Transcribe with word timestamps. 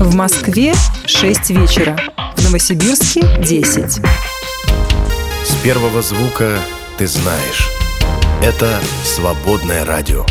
В 0.00 0.14
Москве 0.14 0.74
6 1.06 1.50
вечера. 1.50 1.98
В 2.36 2.44
Новосибирске 2.44 3.20
10. 3.40 4.00
С 5.44 5.54
первого 5.64 6.02
звука 6.02 6.56
ты 6.96 7.08
знаешь. 7.08 7.68
Это 8.40 8.78
«Свободное 9.04 9.84
радио». 9.84 10.24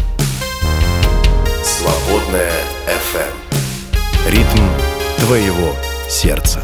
«Свободное 1.66 2.54
FM. 2.88 4.32
Ритм 4.32 4.64
твоего 5.18 5.76
сердца. 6.10 6.64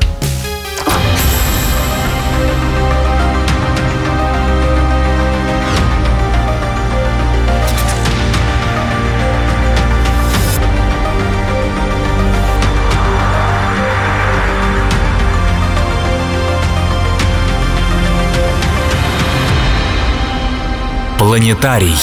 Планетарий. 21.24 21.96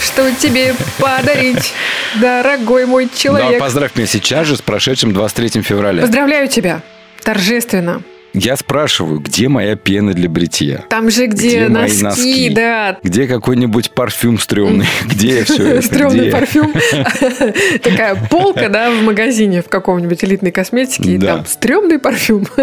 Что 0.00 0.32
тебе 0.32 0.74
подарить, 0.98 1.72
дорогой 2.20 2.84
мой 2.84 3.06
Да, 3.06 3.16
человек? 3.16 3.60
поздравь 3.60 3.94
меня 3.94 4.08
сейчас 4.08 4.48
же 4.48 4.56
с 4.56 4.60
прошедшим 4.60 5.12
23 5.12 5.62
февраля. 5.62 6.02
Поздравляю 6.02 6.48
тебя. 6.48 6.82
Торжественно. 7.22 8.02
Я 8.34 8.56
спрашиваю, 8.56 9.20
где 9.20 9.48
моя 9.48 9.74
пена 9.74 10.12
для 10.12 10.28
бритья? 10.28 10.84
Там 10.90 11.10
же 11.10 11.26
где, 11.26 11.48
Где 11.48 11.68
носки, 11.68 12.02
носки? 12.02 12.50
да. 12.50 12.98
Где 13.02 13.26
какой-нибудь 13.26 13.90
парфюм 13.92 14.38
стрёмный? 14.38 14.86
Где 15.06 15.44
все 15.44 15.66
это? 15.66 15.82
Стрёмный 15.86 16.30
парфюм. 16.30 16.72
Такая 17.82 18.16
полка, 18.30 18.68
да, 18.68 18.90
в 18.90 19.02
магазине 19.02 19.62
в 19.62 19.68
каком-нибудь 19.68 20.22
элитной 20.24 20.52
косметике. 20.52 21.12
И 21.14 21.18
там 21.18 21.46
стрёмный 21.46 21.98
парфюм. 21.98 22.46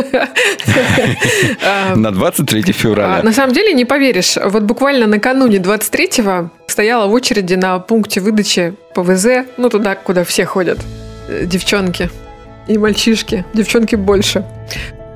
А, 1.63 1.95
На 1.95 2.11
23 2.11 2.63
а, 2.67 2.71
февраля. 2.73 3.23
На 3.23 3.31
самом 3.33 3.53
деле, 3.53 3.73
не 3.73 3.85
поверишь, 3.85 4.37
вот 4.41 4.63
буквально 4.63 5.07
накануне 5.07 5.57
23-го 5.57 6.49
стояла 6.67 7.07
в 7.07 7.13
очереди 7.13 7.55
на 7.55 7.79
пункте 7.79 8.21
выдачи 8.21 8.73
ПВЗ, 8.93 9.45
ну 9.57 9.69
туда, 9.69 9.95
куда 9.95 10.23
все 10.23 10.45
ходят, 10.45 10.79
э, 11.27 11.45
девчонки 11.45 12.09
и 12.67 12.77
мальчишки, 12.77 13.45
девчонки 13.53 13.95
больше. 13.95 14.45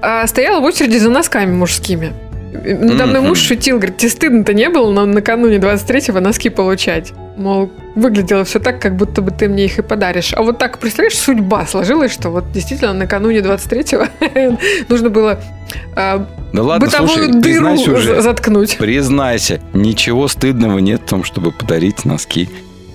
А 0.02 0.25
стояла 0.28 0.59
в 0.61 0.64
очереди 0.64 0.97
за 0.97 1.09
носками 1.09 1.52
мужскими. 1.53 2.14
Надо 2.52 3.05
мной 3.05 3.22
муж 3.22 3.39
шутил, 3.39 3.78
говорит, 3.78 3.97
тебе 3.97 4.09
стыдно-то 4.09 4.53
не 4.53 4.69
было 4.69 4.91
на, 4.91 5.06
накануне 5.06 5.58
23-го 5.58 6.19
носки 6.19 6.50
получать? 6.50 7.14
Мол, 7.38 7.72
выглядело 7.95 8.44
все 8.44 8.59
так, 8.59 8.81
как 8.81 8.95
будто 8.95 9.22
бы 9.22 9.30
ты 9.31 9.47
мне 9.47 9.66
их 9.66 9.78
и 9.78 9.81
подаришь. 9.83 10.33
А 10.33 10.41
вот 10.41 10.58
так, 10.58 10.80
представляешь, 10.80 11.17
судьба 11.17 11.67
сложилась, 11.67 12.11
что 12.11 12.30
вот 12.31 12.52
действительно 12.52 12.94
накануне 12.94 13.39
23-го 13.39 14.58
нужно 14.89 15.09
было 15.09 15.39
а, 15.95 16.25
Да 16.52 16.63
ладно, 16.63 16.88
бытовую 16.88 17.09
слушай, 17.25 17.41
дыру 17.41 17.73
уже. 17.73 18.16
за- 18.16 18.22
заткнуть. 18.22 18.78
Признайся, 18.78 19.61
ничего 19.73 20.28
стыдного 20.28 20.80
нет 20.80 21.02
в 21.06 21.09
том, 21.09 21.23
чтобы 21.23 21.52
подарить 21.52 22.03
носки 22.03 22.50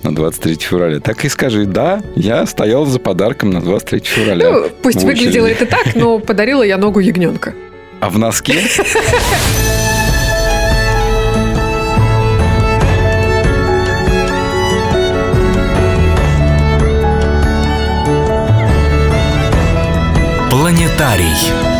на 0.05 0.15
23 0.15 0.55
февраля. 0.55 0.99
Так 0.99 1.25
и 1.25 1.29
скажи, 1.29 1.65
да, 1.65 2.01
я 2.15 2.45
стоял 2.45 2.85
за 2.85 2.99
подарком 2.99 3.49
на 3.49 3.61
23 3.61 3.99
февраля. 3.99 4.51
Ну, 4.51 4.69
пусть 4.81 5.03
выглядело 5.03 5.47
это 5.47 5.65
так, 5.65 5.95
но 5.95 6.19
подарила 6.27 6.63
я 6.63 6.77
ногу 6.77 6.99
ягненка. 6.99 7.53
А 7.99 8.09
в 8.09 8.17
носке? 8.17 8.61
Планетарий. 20.51 21.74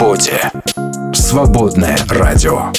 Свободе. 0.00 0.50
Свободное 1.12 1.98
радио. 2.08 2.72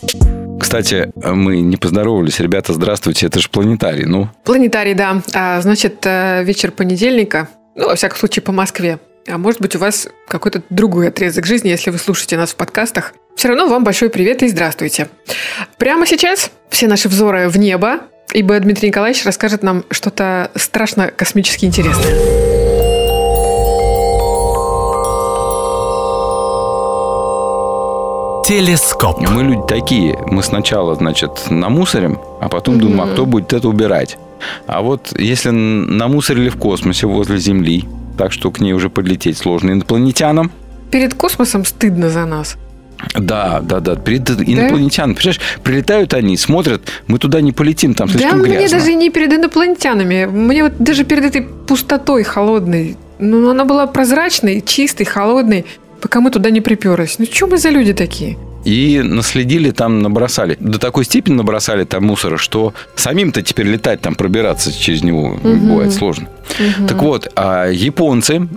Кстати, 0.59 1.11
мы 1.23 1.61
не 1.61 1.77
поздоровались. 1.77 2.39
Ребята, 2.39 2.73
здравствуйте. 2.73 3.27
Это 3.27 3.39
же 3.39 3.47
планетарий. 3.49 4.05
Ну, 4.05 4.27
Планетарий, 4.43 4.95
да. 4.95 5.21
А, 5.35 5.61
значит, 5.61 5.97
э, 6.03 6.43
вечер 6.43 6.71
понедельника, 6.71 7.47
ну, 7.75 7.89
во 7.89 7.95
всяком 7.95 8.17
случае, 8.17 8.41
по 8.41 8.51
Москве. 8.51 8.97
А 9.27 9.37
может 9.37 9.61
быть, 9.61 9.75
у 9.75 9.79
вас 9.79 10.07
какой-то 10.27 10.63
другой 10.71 11.09
отрезок 11.09 11.45
жизни, 11.45 11.69
если 11.69 11.91
вы 11.91 11.99
слушаете 11.99 12.37
нас 12.37 12.53
в 12.53 12.55
подкастах. 12.55 13.13
Все 13.35 13.49
равно 13.49 13.67
вам 13.67 13.83
большой 13.83 14.09
привет 14.09 14.41
и 14.41 14.47
здравствуйте. 14.47 15.07
Прямо 15.77 16.07
сейчас 16.07 16.49
все 16.71 16.87
наши 16.87 17.07
взоры 17.07 17.49
в 17.49 17.57
небо, 17.59 17.99
ибо 18.33 18.59
Дмитрий 18.59 18.87
Николаевич 18.87 19.25
расскажет 19.25 19.61
нам 19.61 19.83
что-то 19.91 20.49
страшно 20.55 21.11
космически 21.11 21.65
интересное. 21.65 22.50
Телескоп. 28.51 29.21
мы 29.29 29.43
люди 29.43 29.61
такие. 29.65 30.19
Мы 30.27 30.43
сначала, 30.43 30.93
значит, 30.95 31.49
намусорим, 31.49 32.19
а 32.41 32.49
потом 32.49 32.81
думаем, 32.81 32.99
а 32.99 33.07
кто 33.07 33.25
будет 33.25 33.53
это 33.53 33.69
убирать? 33.69 34.17
А 34.67 34.81
вот 34.81 35.17
если 35.17 35.51
намусорили 35.51 36.49
в 36.49 36.57
космосе 36.57 37.07
возле 37.07 37.37
Земли, 37.37 37.85
так 38.17 38.33
что 38.33 38.51
к 38.51 38.59
ней 38.59 38.73
уже 38.73 38.89
подлететь 38.89 39.37
сложно 39.37 39.71
инопланетянам, 39.71 40.51
Перед 40.91 41.13
космосом 41.13 41.63
стыдно 41.63 42.09
за 42.09 42.25
нас. 42.25 42.57
Да, 43.17 43.61
да, 43.61 43.79
да. 43.79 43.95
Перед 43.95 44.29
инопланетянами. 44.29 45.13
Представляешь, 45.13 45.39
прилетают 45.63 46.13
они, 46.13 46.35
смотрят, 46.35 46.81
мы 47.07 47.19
туда 47.19 47.39
не 47.39 47.53
полетим, 47.53 47.93
там 47.93 48.07
да, 48.07 48.19
слишком 48.19 48.39
мне 48.39 48.57
грязно. 48.57 48.79
даже 48.79 48.93
не 48.95 49.09
перед 49.11 49.31
инопланетянами. 49.31 50.25
Мне 50.25 50.63
вот 50.63 50.73
даже 50.77 51.05
перед 51.05 51.23
этой 51.23 51.43
пустотой 51.43 52.23
холодной. 52.23 52.97
Ну, 53.17 53.49
она 53.49 53.63
была 53.63 53.87
прозрачной, 53.87 54.59
чистой, 54.59 55.05
холодной, 55.05 55.65
пока 56.01 56.19
мы 56.19 56.31
туда 56.31 56.49
не 56.49 56.61
приперлись. 56.61 57.19
Ну, 57.19 57.25
что 57.25 57.47
мы 57.47 57.57
за 57.57 57.69
люди 57.69 57.93
такие? 57.93 58.37
И 58.65 59.01
наследили 59.03 59.71
там, 59.71 60.01
набросали. 60.01 60.57
До 60.59 60.77
такой 60.77 61.05
степени 61.05 61.35
набросали 61.35 61.83
там 61.83 62.05
мусора, 62.05 62.37
что 62.37 62.73
самим-то 62.95 63.41
теперь 63.41 63.67
летать 63.67 64.01
там, 64.01 64.15
пробираться 64.15 64.71
через 64.71 65.03
него 65.03 65.39
бывает 65.41 65.93
сложно. 65.93 66.27
Так 66.87 67.01
вот, 67.01 67.31
а 67.35 67.69
японцы 67.69 68.47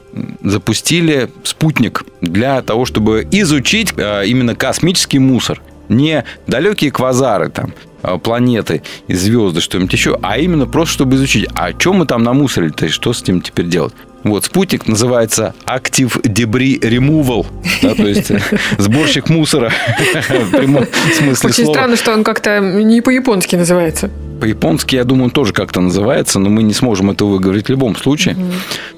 запустили 0.42 1.30
спутник 1.42 2.04
для 2.20 2.60
того, 2.62 2.84
чтобы 2.84 3.26
изучить 3.30 3.94
а, 3.96 4.22
именно 4.22 4.54
космический 4.54 5.18
мусор. 5.18 5.62
Не 5.88 6.24
далекие 6.46 6.90
квазары 6.90 7.48
там, 7.50 7.72
планеты 8.22 8.82
и 9.08 9.14
звезды, 9.14 9.60
что-нибудь 9.60 9.92
еще, 9.92 10.18
а 10.22 10.38
именно 10.38 10.66
просто 10.66 10.94
чтобы 10.94 11.16
изучить, 11.16 11.48
а 11.54 11.70
что 11.78 11.92
мы 11.92 12.06
там 12.06 12.22
намусорили-то 12.22 12.86
и 12.86 12.88
что 12.88 13.12
с 13.12 13.22
этим 13.22 13.40
теперь 13.40 13.66
делать. 13.66 13.94
Вот, 14.24 14.46
спутник 14.46 14.88
называется 14.88 15.54
Active 15.66 16.22
Debris 16.22 16.80
Removal, 16.80 17.46
да, 17.82 17.94
то 17.94 18.06
есть 18.06 18.30
э, 18.30 18.40
сборщик 18.78 19.28
мусора 19.28 19.70
в 20.28 20.50
прямом 20.50 20.86
смысле 21.14 21.50
Очень 21.50 21.64
слова. 21.64 21.74
странно, 21.74 21.96
что 21.96 22.14
он 22.14 22.24
как-то 22.24 22.58
не 22.58 23.02
по-японски 23.02 23.56
называется. 23.56 24.10
По-японски, 24.40 24.96
я 24.96 25.04
думаю, 25.04 25.24
он 25.24 25.30
тоже 25.30 25.52
как-то 25.52 25.82
называется, 25.82 26.38
но 26.38 26.48
мы 26.48 26.62
не 26.62 26.72
сможем 26.72 27.10
это 27.10 27.26
выговорить 27.26 27.66
в 27.66 27.70
любом 27.70 27.96
случае. 27.96 28.34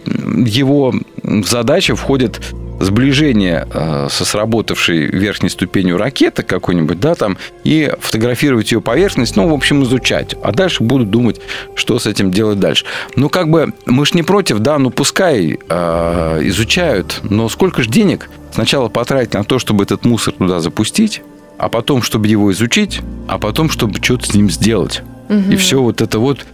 Его 0.04 0.94
задача 1.24 1.96
входит 1.96 2.40
сближение 2.80 3.66
э, 3.72 4.08
со 4.10 4.24
сработавшей 4.24 5.06
верхней 5.06 5.48
ступенью 5.48 5.96
ракеты 5.96 6.42
какой-нибудь, 6.42 7.00
да, 7.00 7.14
там, 7.14 7.38
и 7.64 7.90
фотографировать 8.00 8.72
ее 8.72 8.80
поверхность, 8.80 8.95
ну, 9.37 9.48
в 9.48 9.52
общем, 9.52 9.82
изучать. 9.82 10.34
А 10.43 10.52
дальше 10.52 10.82
будут 10.82 11.10
думать, 11.10 11.40
что 11.75 11.98
с 11.98 12.06
этим 12.06 12.31
делать 12.31 12.58
дальше. 12.58 12.84
Ну, 13.14 13.28
как 13.28 13.50
бы, 13.50 13.72
мы 13.87 14.06
ж 14.06 14.14
не 14.14 14.22
против, 14.22 14.58
да, 14.58 14.78
ну, 14.78 14.90
пускай 14.90 15.58
э, 15.69 16.40
изучают, 16.44 17.20
но 17.22 17.48
сколько 17.48 17.82
же 17.82 17.90
денег 17.90 18.31
сначала 18.52 18.88
потратить 18.88 19.34
на 19.34 19.44
то, 19.44 19.58
чтобы 19.58 19.84
этот 19.84 20.04
мусор 20.04 20.34
туда 20.34 20.60
запустить, 20.60 21.22
а 21.58 21.69
потом, 21.69 22.02
чтобы 22.02 22.28
его 22.28 22.50
изучить, 22.52 23.00
а 23.28 23.38
потом, 23.38 23.70
чтобы 23.70 24.02
что-то 24.02 24.26
с 24.26 24.35
ним 24.35 24.50
сделать. 24.50 25.02
И 25.50 25.56
все 25.56 25.82
вот 25.82 26.00
это 26.00 26.18
вот 26.18 26.47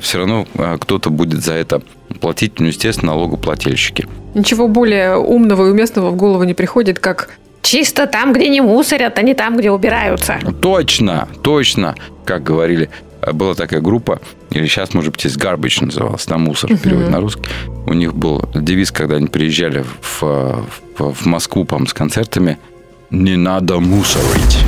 все 0.00 0.18
равно 0.18 0.46
а, 0.56 0.78
кто-то 0.78 1.10
будет 1.10 1.42
за 1.44 1.54
это 1.54 1.80
платить, 2.20 2.58
ну, 2.58 2.66
естественно, 2.66 3.12
налогоплательщики. 3.12 4.08
Ничего 4.34 4.68
более 4.68 5.16
умного 5.16 5.68
и 5.68 5.70
уместного 5.70 6.10
в 6.10 6.16
голову 6.16 6.44
не 6.44 6.54
приходит, 6.54 6.98
как 6.98 7.30
«Чисто 7.62 8.06
там, 8.06 8.32
где 8.32 8.48
не 8.48 8.60
мусорят, 8.60 9.18
а 9.18 9.22
не 9.22 9.34
там, 9.34 9.56
где 9.56 9.70
убираются». 9.70 10.38
Точно, 10.60 11.28
точно, 11.42 11.94
как 12.24 12.42
говорили, 12.42 12.90
а, 13.20 13.32
была 13.32 13.54
такая 13.54 13.80
группа, 13.80 14.20
или 14.50 14.66
сейчас, 14.66 14.94
может 14.94 15.12
быть, 15.12 15.24
есть 15.24 15.36
Garbage 15.36 15.84
называлась, 15.84 16.26
на 16.28 16.38
мусор 16.38 16.72
в 16.72 16.80
переводе 16.80 17.08
на 17.08 17.20
русский. 17.20 17.42
У 17.86 17.92
них 17.92 18.14
был 18.14 18.48
девиз, 18.54 18.90
когда 18.90 19.16
они 19.16 19.26
приезжали 19.26 19.84
в, 20.00 20.22
в, 20.22 21.12
в 21.12 21.26
Москву, 21.26 21.64
по 21.64 21.78
с 21.86 21.92
концертами, 21.92 22.58
«Не 23.10 23.36
надо 23.36 23.78
мусорить». 23.78 24.58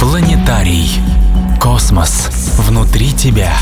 Планетарий. 0.00 0.90
Космос 1.60 2.28
внутри 2.58 3.12
тебя. 3.12 3.52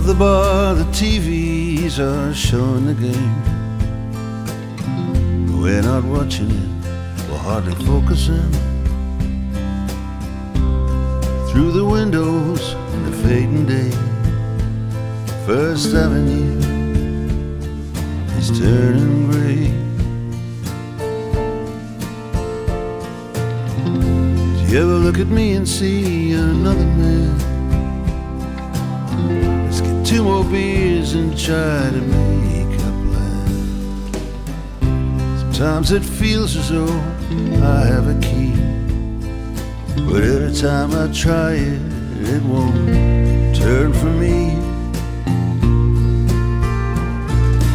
Above 0.00 0.16
the 0.16 0.24
bar, 0.24 0.74
the 0.74 0.84
TVs 0.84 1.98
are 1.98 2.32
showing 2.32 2.86
the 2.86 2.94
game. 2.94 3.42
We're 5.60 5.82
not 5.82 6.04
watching 6.04 6.50
it, 6.50 7.28
we're 7.28 7.36
hardly 7.36 7.74
focusing. 7.84 8.50
Through 11.50 11.72
the 11.72 11.84
windows 11.84 12.72
in 12.94 13.10
the 13.10 13.16
fading 13.18 13.66
day, 13.66 13.90
First 15.44 15.92
Avenue 15.94 16.56
is 18.38 18.58
turning 18.58 19.30
gray. 19.30 19.66
Do 24.64 24.72
you 24.72 24.80
ever 24.80 24.96
look 24.96 25.18
at 25.18 25.26
me 25.26 25.52
and 25.52 25.68
see 25.68 26.32
another 26.32 26.86
man? 26.86 27.49
Two 30.10 30.24
more 30.24 30.42
beers 30.42 31.14
and 31.14 31.38
try 31.38 31.88
to 31.88 32.00
make 32.00 32.80
a 32.80 32.90
plan. 33.06 34.10
Sometimes 35.38 35.92
it 35.92 36.02
feels 36.02 36.56
as 36.56 36.68
though 36.68 36.98
I 37.62 37.86
have 37.86 38.08
a 38.08 38.18
key, 38.20 38.56
but 40.10 40.24
every 40.24 40.52
time 40.52 40.90
I 40.96 41.06
try 41.12 41.52
it, 41.52 41.80
it 42.28 42.42
won't 42.42 43.54
turn 43.54 43.92
for 43.92 44.10
me. 44.10 44.58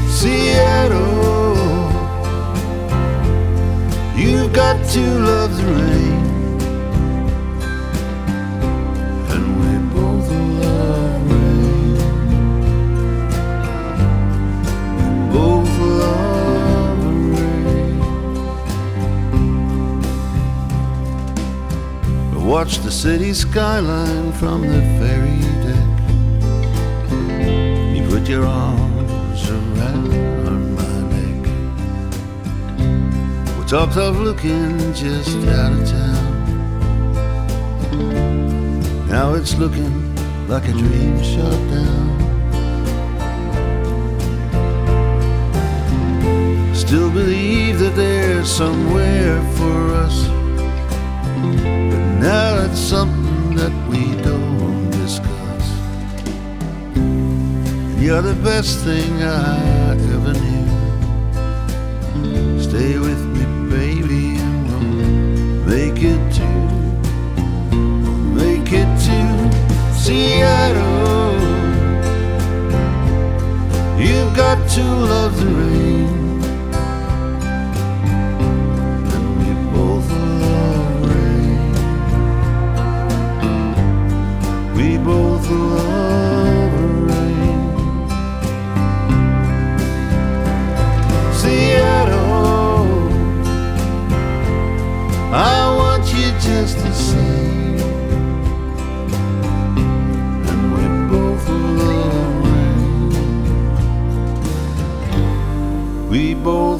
Seattle, 0.09 1.55
you've 4.13 4.51
got 4.51 4.85
to 4.89 4.99
love 4.99 5.55
the 5.55 5.63
rain. 5.63 6.14
Watch 22.55 22.77
the 22.77 22.91
city 22.91 23.33
skyline 23.33 24.31
from 24.31 24.61
the 24.61 24.81
ferry 24.97 25.41
deck. 25.65 25.89
You 27.93 28.01
put 28.07 28.29
your 28.29 28.45
arms 28.45 29.49
around 29.49 30.73
my 30.79 31.01
neck. 31.13 31.43
We 33.59 33.63
talked 33.65 33.97
of 33.97 34.21
looking 34.21 34.93
just 34.93 35.35
out 35.59 35.73
of 35.73 35.83
town. 35.85 36.31
Now 39.09 39.33
it's 39.33 39.55
looking 39.57 40.15
like 40.47 40.65
a 40.69 40.71
dream 40.71 41.21
shut 41.21 41.59
down. 41.75 42.07
Still 46.73 47.11
believe 47.11 47.79
that 47.79 47.95
there's 47.97 48.49
somewhere 48.49 49.41
for 49.57 49.93
us. 50.05 50.44
But 51.53 52.19
now 52.19 52.65
it's 52.65 52.79
something 52.79 53.55
that 53.55 53.73
we 53.89 54.01
don't 54.23 54.89
discuss. 54.91 55.65
And 56.95 58.01
You're 58.01 58.21
the 58.21 58.39
best 58.43 58.79
thing 58.79 59.21
I 59.23 59.91
ever 60.15 60.33
knew. 60.33 60.69
Stay 62.61 62.97
with 62.99 63.21
me, 63.35 63.43
baby, 63.69 64.37
and 64.37 64.67
we'll 64.67 64.89
make 65.73 66.01
it 66.03 66.21
to, 66.39 66.49
make 68.41 68.71
it 68.81 68.91
to 69.07 69.19
Seattle. 69.93 71.33
You've 73.99 74.35
got 74.35 74.57
to 74.71 74.83
love 74.83 75.39
the 75.39 75.45
rain. 75.45 75.84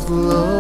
Love 0.10 0.55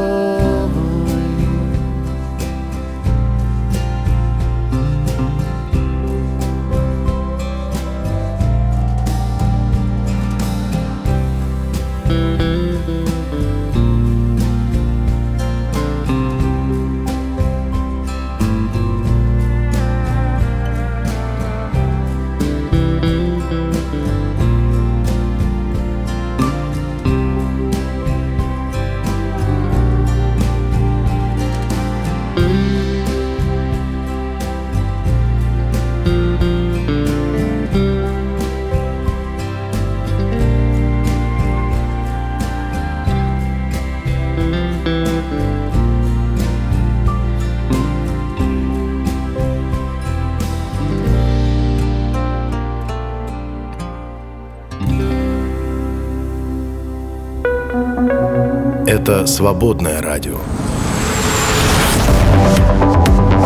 Это 58.95 59.27
свободное 59.27 60.01
радио. 60.01 60.37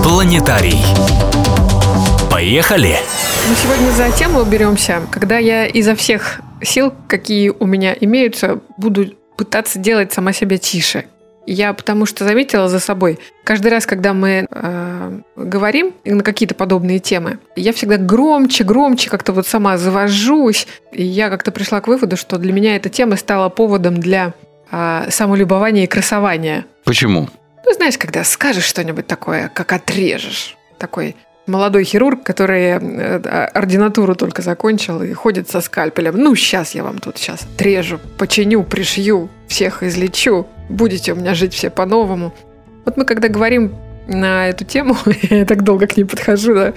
Планетарий. 0.03 0.77
Поехали! 2.31 2.97
Мы 3.49 3.55
сегодня 3.55 3.89
за 3.89 4.15
тему 4.15 4.45
беремся, 4.45 5.01
когда 5.09 5.39
я 5.39 5.65
изо 5.65 5.95
всех 5.95 6.41
сил, 6.61 6.93
какие 7.07 7.49
у 7.49 7.65
меня 7.65 7.97
имеются, 7.99 8.59
буду 8.77 9.07
пытаться 9.37 9.79
делать 9.79 10.13
сама 10.13 10.33
себя 10.33 10.59
тише. 10.59 11.05
Я 11.47 11.73
потому 11.73 12.05
что 12.05 12.25
заметила 12.25 12.69
за 12.69 12.79
собой, 12.79 13.17
каждый 13.43 13.71
раз, 13.71 13.87
когда 13.87 14.13
мы 14.13 14.45
э, 14.47 15.19
говорим 15.35 15.95
на 16.05 16.21
какие-то 16.21 16.53
подобные 16.53 16.99
темы, 16.99 17.39
я 17.55 17.73
всегда 17.73 17.97
громче, 17.97 18.63
громче 18.63 19.09
как-то 19.09 19.33
вот 19.33 19.47
сама 19.47 19.79
завожусь. 19.79 20.67
И 20.91 21.03
я 21.03 21.31
как-то 21.31 21.51
пришла 21.51 21.81
к 21.81 21.87
выводу, 21.87 22.17
что 22.17 22.37
для 22.37 22.53
меня 22.53 22.75
эта 22.75 22.89
тема 22.89 23.15
стала 23.15 23.49
поводом 23.49 23.99
для 23.99 24.35
э, 24.71 25.07
самолюбования 25.09 25.83
и 25.83 25.87
красования. 25.87 26.65
Почему? 26.83 27.29
Ну, 27.65 27.73
знаешь, 27.73 27.97
когда 27.97 28.23
скажешь 28.23 28.65
что-нибудь 28.65 29.07
такое, 29.07 29.49
как 29.53 29.71
отрежешь. 29.73 30.57
Такой 30.77 31.15
молодой 31.45 31.83
хирург, 31.83 32.23
который 32.23 32.63
э, 32.71 33.17
ординатуру 33.53 34.15
только 34.15 34.41
закончил 34.41 35.01
и 35.01 35.11
ходит 35.13 35.49
со 35.49 35.61
скальпелем. 35.61 36.15
Ну, 36.15 36.35
сейчас 36.35 36.75
я 36.75 36.83
вам 36.83 36.99
тут 36.99 37.17
сейчас 37.17 37.41
отрежу, 37.43 37.99
починю, 38.17 38.63
пришью, 38.63 39.29
всех 39.47 39.83
излечу. 39.83 40.47
Будете 40.69 41.13
у 41.13 41.15
меня 41.15 41.33
жить 41.33 41.53
все 41.53 41.69
по-новому. 41.69 42.33
Вот 42.85 42.97
мы 42.97 43.05
когда 43.05 43.27
говорим 43.27 43.73
на 44.09 44.49
эту 44.49 44.65
тему, 44.65 44.97
я 45.29 45.45
так 45.45 45.63
долго 45.63 45.87
к 45.87 45.95
ней 45.97 46.03
подхожу, 46.03 46.53
да. 46.53 46.73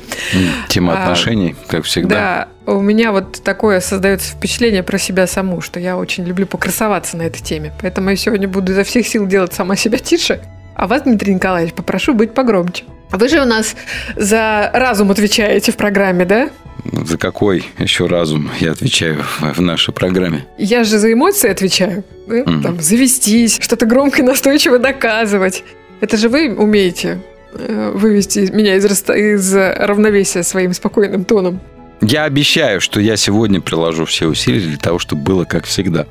Тема 0.69 0.95
А, 0.95 1.03
отношений, 1.03 1.57
как 1.69 1.85
всегда. 1.85 2.49
Да, 2.67 2.73
у 2.73 2.81
меня 2.81 3.11
вот 3.13 3.43
такое 3.43 3.81
создается 3.81 4.33
впечатление 4.33 4.83
про 4.83 4.99
себя 4.99 5.27
саму, 5.27 5.61
что 5.61 5.81
я 5.81 5.97
очень 5.97 6.25
люблю 6.25 6.47
покрасоваться 6.47 7.17
на 7.17 7.23
этой 7.23 7.41
теме. 7.43 7.73
Поэтому 7.81 8.11
я 8.11 8.17
сегодня 8.17 8.47
буду 8.49 8.73
изо 8.73 8.85
всех 8.85 9.07
сил 9.07 9.27
делать 9.27 9.53
сама 9.53 9.77
себя 9.77 9.99
тише. 9.99 10.41
А 10.75 10.87
вас, 10.87 11.03
Дмитрий 11.03 11.35
Николаевич, 11.35 11.75
попрошу 11.75 12.15
быть 12.15 12.35
погромче. 12.35 12.85
Вы 13.11 13.29
же 13.29 13.41
у 13.43 13.45
нас 13.45 13.77
за 14.17 14.71
разум 14.73 15.11
отвечаете 15.11 15.71
в 15.73 15.77
программе, 15.77 16.25
да? 16.25 16.51
За 16.85 17.19
какой 17.19 17.65
еще 17.79 18.07
разум 18.07 18.51
я 18.59 18.73
отвечаю 18.73 19.23
в 19.41 19.61
нашей 19.61 19.93
программе? 19.93 20.47
Я 20.59 20.85
же 20.85 20.99
за 20.99 21.13
эмоции 21.13 21.51
отвечаю. 21.51 22.05
да? 22.27 22.37
Мгм. 22.37 22.63
Там, 22.63 22.81
завестись, 22.81 23.59
что-то 23.61 23.85
громко 23.87 24.23
и 24.23 24.25
настойчиво 24.25 24.79
доказывать. 24.79 25.63
Это 26.03 26.17
же 26.17 26.29
вы 26.29 26.53
умеете 26.53 27.21
э, 27.55 27.93
вывести 27.95 28.51
меня 28.53 28.75
из, 28.75 28.85
из 28.85 29.55
равновесия 29.55 30.43
своим 30.43 30.75
спокойным 30.75 31.25
тоном. 31.25 31.61
Я 32.01 32.25
обещаю, 32.25 32.81
что 32.81 33.01
я 33.01 33.17
сегодня 33.17 33.61
приложу 33.61 34.05
все 34.05 34.27
усилия 34.27 34.67
для 34.67 34.79
того, 34.79 34.99
чтобы 34.99 35.23
было 35.23 35.45
как 35.45 35.65
всегда. 35.65 36.07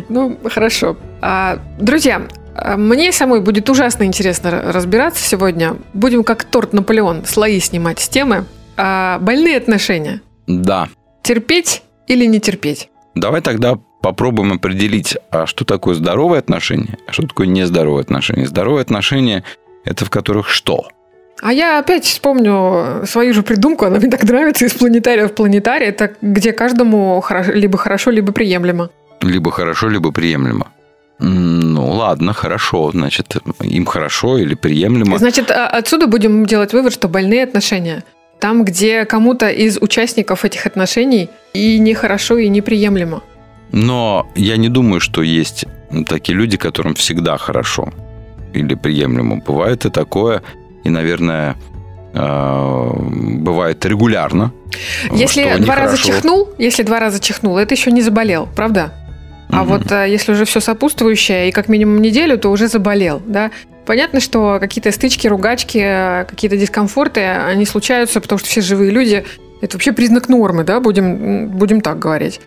Ну, 0.10 0.38
хорошо. 0.46 0.98
А, 1.22 1.60
Друзья, 1.80 2.28
а, 2.56 2.78
мне 2.78 3.12
самой 3.12 3.42
будет 3.42 3.70
ужасно 3.70 4.04
интересно 4.04 4.72
разбираться 4.72 5.24
сегодня. 5.28 5.78
Будем 5.94 6.24
как 6.24 6.44
торт 6.44 6.74
Наполеон, 6.74 7.26
слои 7.26 7.60
снимать 7.60 8.00
с 8.00 8.10
темы. 8.10 8.46
А, 8.78 9.20
Больные 9.20 9.58
отношения. 9.58 10.22
Да. 10.48 10.90
Терпеть 11.24 11.84
или 12.08 12.26
не 12.26 12.40
терпеть? 12.40 12.90
Давай 13.16 13.42
тогда 13.42 13.80
попробуем 14.06 14.54
определить, 14.54 15.18
а 15.32 15.48
что 15.48 15.66
такое 15.66 15.96
здоровое 15.96 16.38
отношение, 16.38 17.00
а 17.08 17.12
что 17.12 17.24
такое 17.24 17.48
нездоровое 17.48 18.02
отношение. 18.02 18.46
Здоровое 18.46 18.84
отношение– 18.84 19.44
это 19.84 20.06
в 20.06 20.12
которых 20.12 20.48
что? 20.48 20.88
А 21.42 21.52
я 21.52 21.80
опять 21.80 22.06
вспомню 22.06 23.08
свою 23.08 23.34
же 23.34 23.42
придумку, 23.42 23.86
она 23.86 23.98
мне 23.98 24.12
так 24.12 24.22
нравится, 24.24 24.66
из 24.66 24.74
планетария 24.74 25.28
в 25.28 25.34
планетарий. 25.34 25.88
Это 25.88 26.12
где 26.22 26.54
каждому 26.54 27.20
хоро- 27.28 27.52
либо 27.52 27.80
хорошо, 27.80 28.12
либо 28.12 28.32
приемлемо. 28.32 28.92
Либо 29.22 29.50
хорошо, 29.50 29.90
либо 29.90 30.12
приемлемо. 30.12 30.68
Ну, 31.18 31.90
ладно, 31.90 32.34
хорошо. 32.34 32.92
Значит, 32.92 33.38
им 33.62 33.86
хорошо 33.86 34.38
или 34.38 34.54
приемлемо. 34.54 35.18
Значит, 35.18 35.50
а- 35.50 35.66
отсюда 35.66 36.06
будем 36.06 36.46
делать 36.46 36.74
вывод, 36.74 36.94
что 36.94 37.08
больные 37.08 37.44
отношения 37.44 38.04
там, 38.40 38.66
где 38.66 39.06
кому-то 39.06 39.50
из 39.50 39.78
участников 39.82 40.46
этих 40.46 40.68
отношений 40.68 41.30
и 41.54 41.80
нехорошо, 41.80 42.38
и 42.38 42.50
неприемлемо. 42.50 43.24
Но 43.76 44.32
я 44.36 44.56
не 44.56 44.70
думаю, 44.70 45.02
что 45.02 45.22
есть 45.22 45.66
такие 46.08 46.34
люди, 46.34 46.56
которым 46.56 46.96
всегда 46.96 47.38
хорошо 47.38 47.94
или 48.54 48.74
приемлемо. 48.74 49.42
Бывает 49.46 49.86
и 49.86 49.90
такое, 49.90 50.44
и, 50.86 50.90
наверное, 50.90 51.58
э, 52.14 52.92
бывает 53.42 53.86
регулярно. 53.86 54.54
Если 55.12 55.58
два 55.60 55.76
раза 55.76 55.98
чихнул, 55.98 56.48
если 56.58 56.84
два 56.84 57.02
раза 57.02 57.20
чихнул, 57.20 57.58
это 57.58 57.76
еще 57.76 57.92
не 57.92 58.02
заболел, 58.02 58.48
правда? 58.56 58.94
А 59.50 59.58
Мгм. 59.58 59.66
вот 59.66 59.92
а, 59.92 60.06
если 60.06 60.32
уже 60.32 60.46
все 60.46 60.62
сопутствующее 60.62 61.50
и 61.50 61.52
как 61.52 61.68
минимум 61.68 62.02
неделю, 62.02 62.38
то 62.38 62.52
уже 62.52 62.70
заболел, 62.70 63.22
да? 63.26 63.52
Понятно, 63.86 64.22
что 64.22 64.58
какие-то 64.62 64.94
стычки, 64.94 65.28
ругачки, 65.28 65.82
э, 65.84 66.26
какие-то 66.30 66.56
дискомфорты, 66.56 67.20
они 67.22 67.66
случаются, 67.66 68.22
потому 68.22 68.40
что 68.40 68.48
все 68.48 68.62
живые 68.62 68.92
люди. 68.92 69.26
Это 69.62 69.76
вообще 69.76 69.92
признак 69.92 70.30
нормы, 70.30 70.64
да, 70.64 70.80
будем, 70.80 71.50
будем 71.50 71.82
так 71.82 72.00
говорить. 72.00 72.40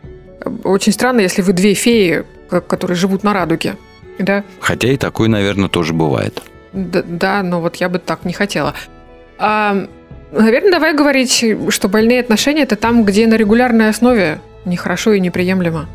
Очень 0.65 0.93
странно, 0.93 1.21
если 1.21 1.43
вы 1.43 1.53
две 1.53 1.75
феи, 1.75 2.25
ко- 2.49 2.61
которые 2.61 2.97
живут 2.97 3.23
на 3.25 3.33
радуге, 3.33 3.77
да? 4.19 4.45
Хотя 4.61 4.89
и 4.89 4.97
такое, 4.97 5.29
наверное, 5.29 5.69
тоже 5.69 5.93
бывает. 5.93 6.43
Д- 6.73 7.03
Да, 7.03 7.43
но 7.43 7.61
вот 7.61 7.77
я 7.77 7.89
бы 7.89 7.99
так 7.99 8.25
не 8.25 8.33
хотела. 8.33 8.75
А, 9.39 9.87
наверное, 10.33 10.71
давай 10.73 10.95
говорить, 10.95 11.45
что 11.71 11.89
больные 11.89 12.21
отношения 12.21 12.63
это 12.63 12.77
там, 12.77 13.05
где 13.05 13.27
на 13.27 13.35
регулярной 13.35 13.89
основе 13.89 14.41
нехорошо 14.65 15.13
и 15.13 15.21
неприемлемо. 15.21 15.87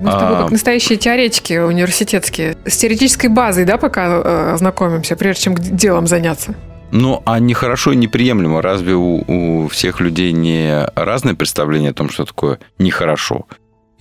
Мы 0.00 0.10
с 0.10 0.14
тобой 0.14 0.36
А. 0.36 0.42
как 0.42 0.50
настоящие 0.50 0.98
теоретики 0.98 1.56
университетские. 1.58 2.56
С 2.66 2.76
теоретической 2.76 3.30
базой, 3.30 3.64
да, 3.64 3.76
пока 3.78 4.06
э, 4.24 4.56
знакомимся, 4.58 5.14
прежде 5.16 5.42
чем 5.44 5.54
делом 5.54 6.06
заняться. 6.08 6.54
Ну, 6.90 7.22
а 7.24 7.38
нехорошо 7.38 7.92
и 7.92 7.96
неприемлемо. 7.96 8.60
Разве 8.60 8.94
у, 8.94 9.24
у 9.26 9.68
всех 9.68 10.00
людей 10.00 10.32
не 10.32 10.84
разное 10.96 11.34
представление 11.34 11.90
о 11.90 11.94
том, 11.94 12.08
что 12.10 12.24
такое 12.24 12.58
нехорошо 12.78 13.46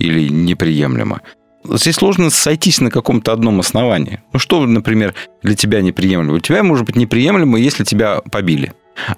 или 0.03 0.29
неприемлемо? 0.29 1.21
Здесь 1.63 1.95
сложно 1.95 2.29
сойтись 2.29 2.81
на 2.81 2.91
каком-то 2.91 3.31
одном 3.31 3.59
основании. 3.59 4.21
Ну, 4.33 4.39
что, 4.39 4.65
например, 4.65 5.13
для 5.41 5.55
тебя 5.55 5.81
неприемлемо? 5.81 6.35
У 6.35 6.39
тебя 6.39 6.61
может 6.61 6.85
быть 6.85 6.97
неприемлемо, 6.97 7.57
если 7.57 7.83
тебя 7.85 8.21
побили. 8.31 8.73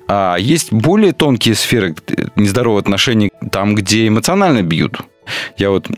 А 0.07 0.37
есть 0.37 0.71
более 0.71 1.11
тонкие 1.11 1.55
сферы 1.55 1.95
нездоровых 2.35 2.83
отношений, 2.83 3.31
там, 3.51 3.75
где 3.75 4.07
эмоционально 4.07 4.61
бьют. 4.61 4.99
Я 5.57 5.71
вот 5.71 5.89
э, 5.89 5.95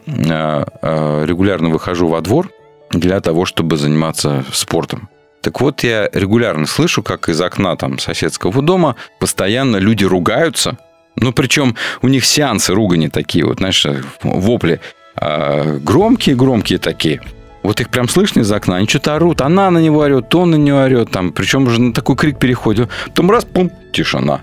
э, 0.82 1.26
регулярно 1.26 1.70
выхожу 1.70 2.08
во 2.08 2.22
двор 2.22 2.50
для 2.92 3.20
того, 3.20 3.46
чтобы 3.46 3.76
заниматься 3.78 4.46
спортом. 4.54 5.10
Так 5.42 5.62
вот, 5.62 5.84
я 5.84 6.10
регулярно 6.14 6.66
слышу, 6.66 7.04
как 7.04 7.30
из 7.30 7.40
окна 7.42 7.76
там 7.76 8.00
соседского 8.00 8.62
дома 8.62 8.96
постоянно 9.20 9.78
люди 9.78 10.06
ругаются. 10.06 10.78
Ну, 11.18 11.34
причем 11.34 11.76
у 12.02 12.08
них 12.08 12.26
сеансы 12.26 12.74
ругани 12.74 13.10
такие, 13.10 13.46
вот, 13.46 13.58
знаешь, 13.58 13.86
вопли 14.24 14.80
громкие-громкие 15.16 16.78
такие. 16.78 17.22
Вот 17.64 17.82
их 17.82 17.90
прям 17.90 18.08
слышно 18.08 18.42
из 18.42 18.52
окна, 18.52 18.78
они 18.78 18.88
что-то 18.88 19.16
орут, 19.16 19.42
она 19.42 19.70
на 19.72 19.80
него 19.80 20.00
орет, 20.00 20.34
он 20.36 20.52
на 20.52 20.56
нее 20.56 20.76
орет, 20.76 21.12
там, 21.12 21.34
причем 21.34 21.66
уже 21.66 21.82
на 21.82 21.92
такой 21.92 22.16
крик 22.16 22.40
переходит. 22.40 22.90
Потом 23.08 23.30
раз, 23.30 23.44
пум, 23.44 23.72
тишина. 23.92 24.42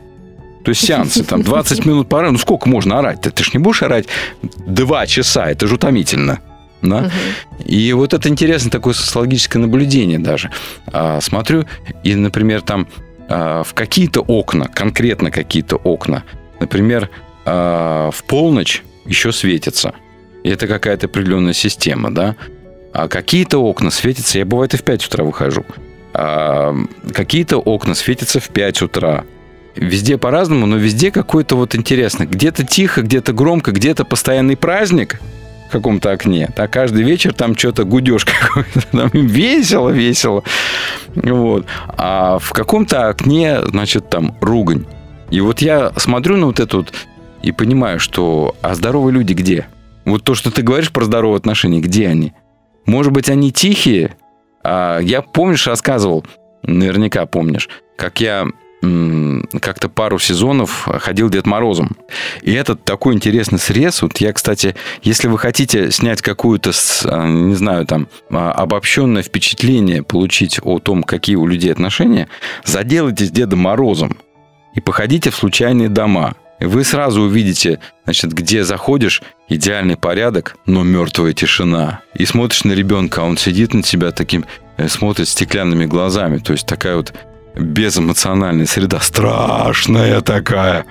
То 0.64 0.70
есть 0.70 0.85
сеансы, 0.85 1.25
там, 1.25 1.42
20 1.44 1.87
минут 1.87 2.09
пора, 2.09 2.31
ну 2.31 2.38
сколько 2.38 2.68
можно 2.68 2.99
орать-то? 2.99 3.31
Ты 3.31 3.44
ж 3.44 3.55
не 3.55 3.61
будешь 3.61 3.83
орать 3.83 4.09
два 4.66 5.07
часа, 5.07 5.46
это 5.46 5.66
же 5.66 5.77
утомительно. 5.77 6.40
Да? 6.83 6.99
Угу. 6.99 7.64
И 7.64 7.92
вот 7.94 8.12
это 8.12 8.29
интересно 8.29 8.70
такое 8.70 8.92
социологическое 8.92 9.62
наблюдение 9.62 10.18
даже. 10.18 10.51
А, 10.92 11.20
смотрю, 11.22 11.64
и, 12.03 12.14
например, 12.14 12.61
там 12.61 12.87
а, 13.29 13.62
в 13.62 13.72
какие-то 13.72 14.20
окна, 14.20 14.66
конкретно 14.66 15.31
какие-то 15.31 15.77
окна, 15.77 16.25
например, 16.61 17.11
а, 17.45 18.11
в 18.11 18.25
полночь 18.25 18.83
еще 19.05 19.33
светится. 19.33 19.95
Это 20.43 20.67
какая-то 20.67 21.07
определенная 21.07 21.53
система, 21.53 22.14
да. 22.14 22.37
А 22.93 23.09
какие-то 23.09 23.59
окна 23.59 23.90
светятся, 23.90 24.38
я 24.38 24.45
бывает 24.45 24.75
и 24.75 24.77
в 24.77 24.83
5 24.83 25.07
утра 25.07 25.25
выхожу. 25.25 25.64
А 26.12 26.75
какие-то 27.12 27.59
окна 27.59 27.95
светятся 27.95 28.40
в 28.40 28.49
5 28.49 28.83
утра. 28.83 29.25
Везде 29.75 30.17
по-разному, 30.17 30.67
но 30.67 30.77
везде 30.77 31.11
какой-то 31.11 31.57
вот 31.57 31.75
интересно. 31.75 32.25
Где-то 32.25 32.64
тихо, 32.64 33.03
где-то 33.03 33.33
громко, 33.33 33.73
где-то 33.73 34.05
постоянный 34.05 34.57
праздник 34.57 35.21
в 35.69 35.73
каком-то 35.73 36.12
окне. 36.12 36.51
А 36.57 36.69
каждый 36.69 37.03
вечер 37.03 37.33
там 37.33 37.57
что-то 37.57 37.85
гудешь 37.85 38.25
какой-то. 38.40 38.81
Там 38.93 39.11
весело, 39.12 39.90
весело. 39.90 40.45
Вот. 41.17 41.67
А 41.88 42.38
в 42.38 42.53
каком-то 42.53 43.09
окне, 43.09 43.61
значит, 43.67 44.09
там 44.09 44.37
ругань. 44.40 44.85
И 45.35 45.40
вот 45.40 45.61
я 45.61 45.92
смотрю 45.97 46.37
на 46.37 46.47
вот 46.47 46.61
это 46.61 46.77
вот 46.77 46.92
и 47.42 47.51
понимаю, 47.51 47.99
что 47.99 48.55
а 48.62 48.77
здоровые 48.77 49.12
люди 49.12 49.33
где? 49.33 49.66
Вот 50.05 50.23
то, 50.23 50.37
что 50.37 50.53
ты 50.53 50.62
говоришь 50.62 50.92
про 50.92 51.05
здоровые 51.05 51.38
отношения, 51.38 51.81
где 51.81 52.07
они? 52.07 52.35
Может 52.87 53.12
быть, 53.12 53.29
они 53.29 53.51
тихие? 53.51 54.14
А 54.62 55.01
я, 55.01 55.23
помнишь, 55.23 55.66
рассказывал, 55.66 56.25
наверняка 56.62 57.27
помнишь, 57.27 57.68
как 57.97 58.20
я 58.20 58.47
как-то 59.61 59.88
пару 59.88 60.20
сезонов 60.20 60.87
ходил 61.01 61.31
Дед 61.31 61.47
Морозом. 61.47 61.97
И 62.42 62.53
этот 62.53 62.85
такой 62.85 63.14
интересный 63.14 63.59
срез. 63.59 64.03
Вот 64.03 64.18
я, 64.18 64.33
кстати, 64.33 64.77
если 65.03 65.27
вы 65.27 65.38
хотите 65.38 65.90
снять 65.90 66.23
какую-то, 66.23 66.70
а, 67.07 67.27
не 67.27 67.55
знаю, 67.55 67.87
там, 67.87 68.09
а, 68.31 68.53
обобщенное 68.53 69.25
впечатление, 69.25 70.05
получить 70.05 70.61
о 70.62 70.79
том, 70.79 71.03
какие 71.03 71.35
у 71.37 71.47
людей 71.47 71.73
отношения, 71.73 72.29
заделайтесь 72.64 73.33
Дедом 73.33 73.61
Морозом 73.61 74.18
и 74.75 74.81
походите 74.81 75.31
в 75.31 75.37
случайные 75.37 75.89
дома– 75.89 76.35
вы 76.61 76.85
сразу 76.85 77.23
увидите, 77.23 77.81
значит, 78.05 78.33
где 78.33 78.65
заходишь, 78.65 79.23
идеальный 79.49 79.97
порядок, 79.97 80.57
но 80.67 80.83
мертвая 80.83 81.33
тишина. 81.33 82.01
И 82.15 82.25
смотришь 82.25 82.65
на 82.65 82.73
ребенка, 82.73 83.23
а 83.23 83.25
он 83.25 83.37
сидит 83.37 83.75
на 83.75 83.83
тебя 83.83 84.13
таким, 84.13 84.45
э, 84.77 84.89
смотрит 84.89 85.29
стеклянными 85.29 85.85
глазами. 85.85 86.39
То 86.39 86.53
есть 86.53 86.67
такая 86.67 86.97
вот 86.97 87.13
безэмоциональная 87.55 88.67
среда, 88.67 89.01
страшная 89.01 90.21
такая. 90.21 90.87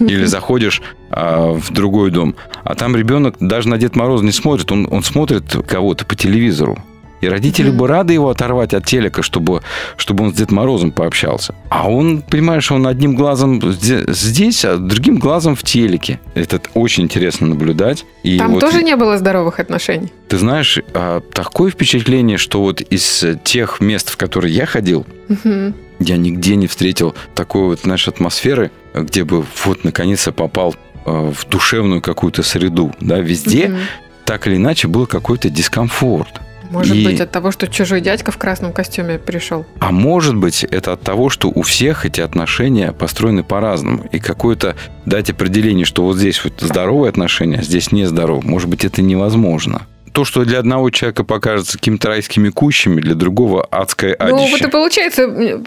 Или 0.00 0.26
заходишь 0.26 0.80
а, 1.10 1.52
в 1.52 1.72
другой 1.72 2.10
дом, 2.10 2.36
а 2.62 2.76
там 2.76 2.94
ребенок 2.94 3.36
даже 3.40 3.68
на 3.68 3.78
Дед 3.78 3.96
Мороз 3.96 4.22
не 4.22 4.30
смотрит, 4.30 4.70
он, 4.70 4.86
он 4.88 5.02
смотрит 5.02 5.56
кого-то 5.66 6.04
по 6.04 6.14
телевизору. 6.14 6.78
И 7.22 7.28
родители 7.28 7.70
mm-hmm. 7.70 7.76
бы 7.76 7.86
рады 7.86 8.12
его 8.12 8.30
оторвать 8.30 8.74
от 8.74 8.84
телека, 8.84 9.22
чтобы, 9.22 9.62
чтобы 9.96 10.24
он 10.24 10.34
с 10.34 10.36
Дед 10.36 10.50
Морозом 10.50 10.90
пообщался. 10.90 11.54
А 11.68 11.88
он, 11.88 12.20
понимаешь, 12.20 12.70
он 12.72 12.84
одним 12.88 13.14
глазом 13.14 13.62
здесь, 13.72 14.64
а 14.64 14.76
другим 14.76 15.18
глазом 15.18 15.54
в 15.54 15.62
телеке. 15.62 16.18
Это 16.34 16.60
очень 16.74 17.04
интересно 17.04 17.46
наблюдать. 17.46 18.04
И 18.24 18.38
Там 18.38 18.54
вот, 18.54 18.60
тоже 18.60 18.82
не 18.82 18.96
было 18.96 19.16
здоровых 19.18 19.60
отношений. 19.60 20.12
Ты 20.26 20.36
знаешь, 20.36 20.80
а, 20.94 21.20
такое 21.20 21.70
впечатление, 21.70 22.38
что 22.38 22.60
вот 22.60 22.80
из 22.80 23.24
тех 23.44 23.80
мест, 23.80 24.10
в 24.10 24.16
которые 24.16 24.52
я 24.52 24.66
ходил, 24.66 25.06
mm-hmm. 25.28 25.74
я 26.00 26.16
нигде 26.16 26.56
не 26.56 26.66
встретил 26.66 27.14
такой 27.36 27.66
вот, 27.66 27.82
знаешь, 27.82 28.08
атмосферы, 28.08 28.72
где 28.94 29.22
бы 29.22 29.44
вот 29.64 29.84
наконец-то 29.84 30.32
попал 30.32 30.74
а, 31.04 31.30
в 31.30 31.48
душевную 31.48 32.02
какую-то 32.02 32.42
среду. 32.42 32.92
Да, 33.00 33.20
везде 33.20 33.66
mm-hmm. 33.66 33.80
так 34.24 34.48
или 34.48 34.56
иначе 34.56 34.88
был 34.88 35.06
какой-то 35.06 35.50
дискомфорт. 35.50 36.40
Может 36.72 36.96
и... 36.96 37.04
быть, 37.04 37.20
от 37.20 37.30
того, 37.30 37.50
что 37.50 37.68
чужой 37.68 38.00
дядька 38.00 38.32
в 38.32 38.38
красном 38.38 38.72
костюме 38.72 39.18
пришел. 39.18 39.66
А 39.78 39.92
может 39.92 40.34
быть, 40.34 40.64
это 40.64 40.94
от 40.94 41.02
того, 41.02 41.28
что 41.28 41.48
у 41.54 41.62
всех 41.62 42.06
эти 42.06 42.22
отношения 42.22 42.92
построены 42.92 43.44
по-разному. 43.44 44.06
И 44.10 44.18
какое-то 44.18 44.74
дать 45.04 45.28
определение, 45.28 45.84
что 45.84 46.02
вот 46.02 46.16
здесь 46.16 46.42
вот 46.42 46.54
здоровые 46.60 47.10
отношения, 47.10 47.58
а 47.58 47.62
здесь 47.62 47.92
нездоровые. 47.92 48.48
Может 48.48 48.68
быть, 48.68 48.84
это 48.84 49.02
невозможно 49.02 49.86
то, 50.12 50.24
что 50.26 50.44
для 50.44 50.58
одного 50.58 50.90
человека 50.90 51.24
покажется 51.24 51.78
какими-то 51.78 52.08
райскими 52.08 52.50
кущами, 52.50 53.00
для 53.00 53.14
другого 53.14 53.64
адское 53.64 54.14
адище. 54.14 54.36
Ну, 54.36 54.50
вот 54.50 54.60
и 54.60 54.68
получается, 54.68 55.22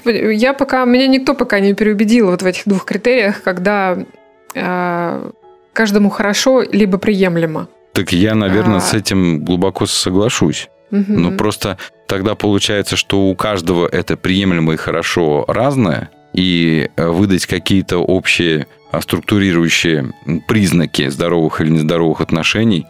я 0.05 0.53
пока, 0.53 0.85
меня 0.85 1.07
никто 1.07 1.33
пока 1.33 1.59
не 1.59 1.73
переубедил 1.73 2.29
вот 2.29 2.43
в 2.43 2.45
этих 2.45 2.61
двух 2.65 2.85
критериях, 2.85 3.41
когда 3.41 3.97
э, 4.53 5.31
каждому 5.73 6.11
хорошо, 6.11 6.61
либо 6.61 6.99
приемлемо. 6.99 7.67
Так 7.93 8.11
я, 8.11 8.35
наверное, 8.35 8.77
а... 8.77 8.81
с 8.81 8.93
этим 8.93 9.43
глубоко 9.43 9.85
соглашусь. 9.85 10.69
Угу. 11.01 11.19
Но 11.19 11.31
просто 11.31 11.77
тогда 12.07 12.35
получается, 12.35 12.95
что 12.95 13.27
у 13.27 13.35
каждого 13.35 13.87
это 13.87 14.17
приемлемо 14.17 14.73
и 14.73 14.77
хорошо 14.77 15.45
разное, 15.47 16.09
и 16.33 16.89
э, 16.95 17.07
выдать 17.07 17.45
какие-то 17.45 17.99
общие 17.99 18.67
а, 18.91 19.01
структурирующие 19.01 20.13
признаки 20.47 21.09
здоровых 21.09 21.61
или 21.61 21.69
нездоровых 21.69 22.21
отношений 22.21 22.85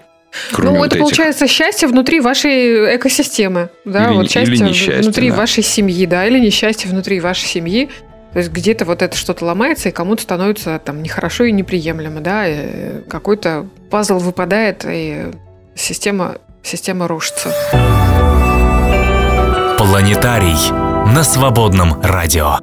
Кроме 0.51 0.71
ну, 0.71 0.77
вот 0.79 0.87
это 0.87 0.95
этих. 0.95 1.03
получается 1.05 1.47
счастье 1.47 1.87
внутри 1.87 2.19
вашей 2.19 2.95
экосистемы, 2.95 3.69
да, 3.85 4.09
или, 4.09 4.17
вот 4.17 4.31
счастье 4.31 4.55
или 4.55 4.63
несчастье, 4.63 5.01
внутри 5.01 5.29
да. 5.29 5.37
вашей 5.37 5.63
семьи, 5.63 6.05
да, 6.05 6.25
или 6.27 6.39
несчастье 6.39 6.89
внутри 6.89 7.19
вашей 7.19 7.45
семьи. 7.45 7.89
То 8.33 8.39
есть 8.39 8.51
где-то 8.51 8.83
вот 8.83 9.01
это 9.01 9.15
что-то 9.15 9.45
ломается, 9.45 9.89
и 9.89 9.91
кому-то 9.93 10.23
становится 10.23 10.77
там 10.83 11.01
нехорошо 11.01 11.45
и 11.45 11.53
неприемлемо, 11.53 12.19
да, 12.19 12.47
и 12.47 13.01
какой-то 13.07 13.65
пазл 13.89 14.17
выпадает, 14.17 14.85
и 14.85 15.27
система, 15.73 16.35
система 16.65 17.07
рушится. 17.07 17.53
Планетарий 19.77 20.71
на 21.13 21.23
свободном 21.23 22.01
радио. 22.01 22.59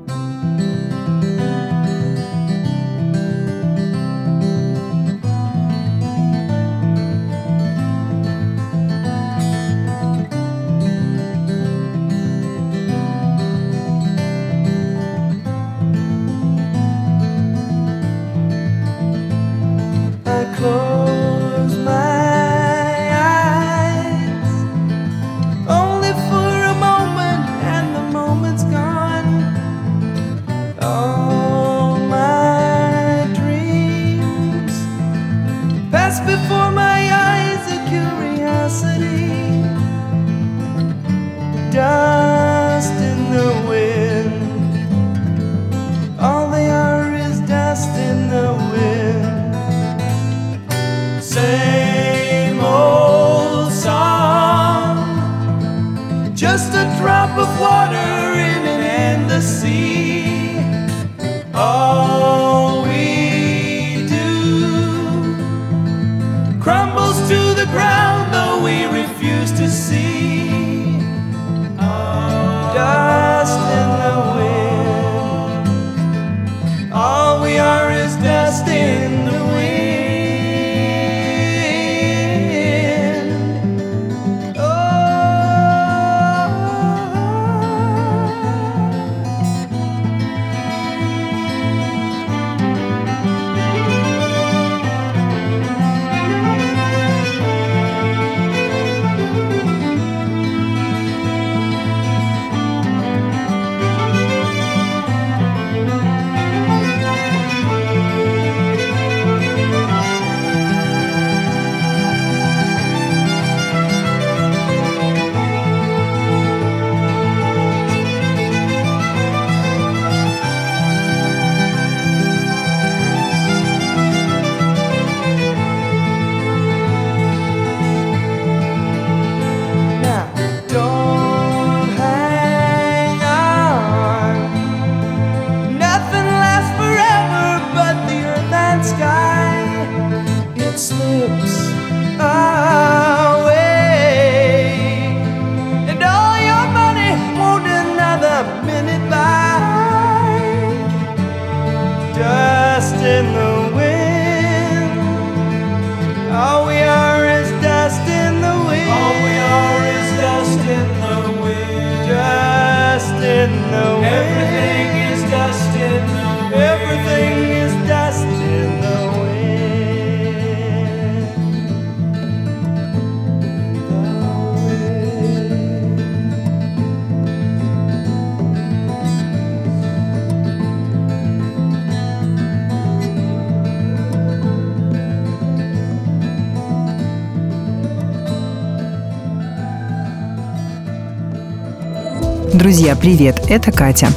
Привет, 193.02 193.42
это 193.48 193.72
Катя. 193.72 194.10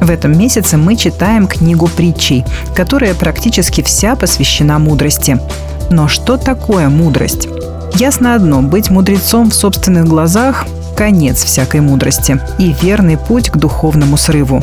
В 0.00 0.10
этом 0.10 0.36
месяце 0.36 0.78
мы 0.78 0.96
читаем 0.96 1.46
книгу 1.46 1.88
притчей, 1.88 2.46
которая 2.74 3.12
практически 3.12 3.82
вся 3.82 4.16
посвящена 4.16 4.78
мудрости. 4.78 5.38
Но 5.90 6.08
что 6.08 6.38
такое 6.38 6.88
мудрость? 6.88 7.48
Ясно 7.96 8.34
одно, 8.34 8.62
быть 8.62 8.88
мудрецом 8.88 9.50
в 9.50 9.54
собственных 9.54 10.06
глазах– 10.06 10.64
конец 10.96 11.44
всякой 11.44 11.82
мудрости 11.82 12.40
и 12.58 12.74
верный 12.80 13.18
путь 13.18 13.50
к 13.50 13.58
духовному 13.58 14.16
срыву. 14.16 14.62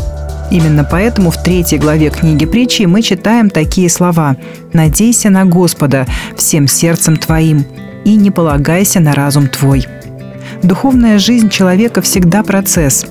Именно 0.49 0.83
поэтому 0.83 1.29
в 1.29 1.37
третьей 1.37 1.77
главе 1.77 2.09
книги 2.09 2.47
притчи 2.47 2.83
мы 2.83 3.03
читаем 3.03 3.51
такие 3.51 3.91
слова 3.91 4.37
«Надейся 4.73 5.29
на 5.29 5.45
Господа 5.45 6.07
всем 6.35 6.67
сердцем 6.67 7.15
твоим 7.15 7.63
и 8.05 8.15
не 8.15 8.31
полагайся 8.31 8.99
на 8.99 9.13
разум 9.13 9.47
твой». 9.47 9.85
Духовная 10.63 11.19
жизнь 11.19 11.49
человека 11.49 12.01
всегда 12.01 12.41
процесс. 12.41 13.05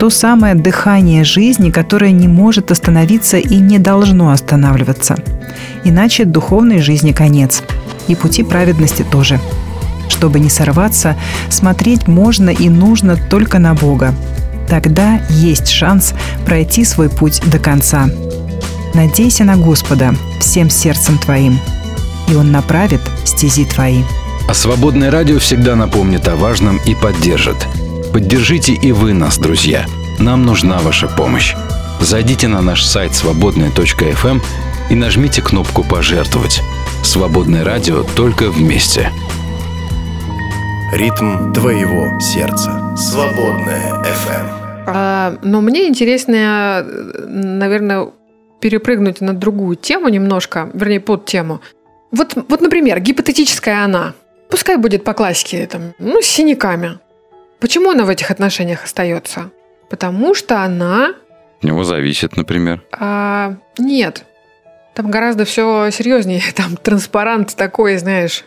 То 0.00 0.08
самое 0.08 0.54
дыхание 0.54 1.24
жизни, 1.24 1.70
которое 1.70 2.10
не 2.10 2.26
может 2.26 2.70
остановиться 2.70 3.36
и 3.36 3.56
не 3.56 3.78
должно 3.78 4.30
останавливаться. 4.30 5.16
Иначе 5.84 6.24
духовной 6.24 6.80
жизни 6.80 7.12
конец. 7.12 7.62
И 8.08 8.14
пути 8.14 8.42
праведности 8.42 9.02
тоже. 9.02 9.38
Чтобы 10.08 10.40
не 10.40 10.48
сорваться, 10.48 11.16
смотреть 11.50 12.08
можно 12.08 12.48
и 12.48 12.70
нужно 12.70 13.18
только 13.28 13.58
на 13.58 13.74
Бога. 13.74 14.14
Тогда 14.70 15.20
есть 15.28 15.68
шанс 15.68 16.14
пройти 16.46 16.86
свой 16.86 17.10
путь 17.10 17.42
до 17.44 17.58
конца. 17.58 18.08
Надейся 18.94 19.44
на 19.44 19.58
Господа 19.58 20.14
всем 20.40 20.70
сердцем 20.70 21.18
твоим, 21.18 21.58
и 22.26 22.34
Он 22.34 22.50
направит 22.50 23.02
стези 23.26 23.66
твои. 23.66 24.02
А 24.48 24.54
свободное 24.54 25.10
радио 25.10 25.38
всегда 25.38 25.76
напомнит 25.76 26.26
о 26.26 26.36
важном 26.36 26.80
и 26.86 26.94
поддержит. 26.94 27.68
Поддержите 28.12 28.72
и 28.72 28.90
вы 28.90 29.12
нас, 29.12 29.38
друзья. 29.38 29.86
Нам 30.18 30.44
нужна 30.44 30.78
ваша 30.78 31.06
помощь. 31.06 31.54
Зайдите 32.00 32.48
на 32.48 32.60
наш 32.60 32.84
сайт 32.84 33.14
свободная.фм 33.14 34.40
и 34.90 34.94
нажмите 34.96 35.42
кнопку 35.42 35.84
«Пожертвовать». 35.84 36.60
Свободное 37.04 37.64
радио 37.64 38.02
только 38.16 38.50
вместе. 38.50 39.12
Ритм 40.92 41.52
твоего 41.52 42.18
сердца. 42.18 42.96
Свободная 42.96 44.02
FM. 44.02 44.46
А, 44.88 45.38
но 45.42 45.60
мне 45.60 45.86
интересно, 45.86 46.84
наверное, 47.28 48.08
перепрыгнуть 48.60 49.20
на 49.20 49.34
другую 49.34 49.76
тему 49.76 50.08
немножко, 50.08 50.68
вернее, 50.74 51.00
под 51.00 51.26
тему. 51.26 51.60
Вот, 52.10 52.34
вот, 52.48 52.60
например, 52.60 52.98
гипотетическая 52.98 53.84
она. 53.84 54.14
Пускай 54.48 54.78
будет 54.78 55.04
по 55.04 55.14
классике, 55.14 55.68
там, 55.68 55.94
ну, 56.00 56.20
с 56.20 56.26
синяками. 56.26 56.98
Почему 57.60 57.90
она 57.90 58.04
в 58.04 58.08
этих 58.08 58.30
отношениях 58.30 58.84
остается? 58.84 59.50
Потому 59.88 60.34
что 60.34 60.62
она... 60.62 61.14
От 61.58 61.64
него 61.64 61.84
зависит, 61.84 62.36
например. 62.36 62.82
а, 62.92 63.56
нет. 63.78 64.24
Там 64.94 65.10
гораздо 65.10 65.44
все 65.44 65.90
серьезнее. 65.90 66.42
Там 66.56 66.76
транспарант 66.76 67.54
такой, 67.56 67.96
знаешь. 67.98 68.44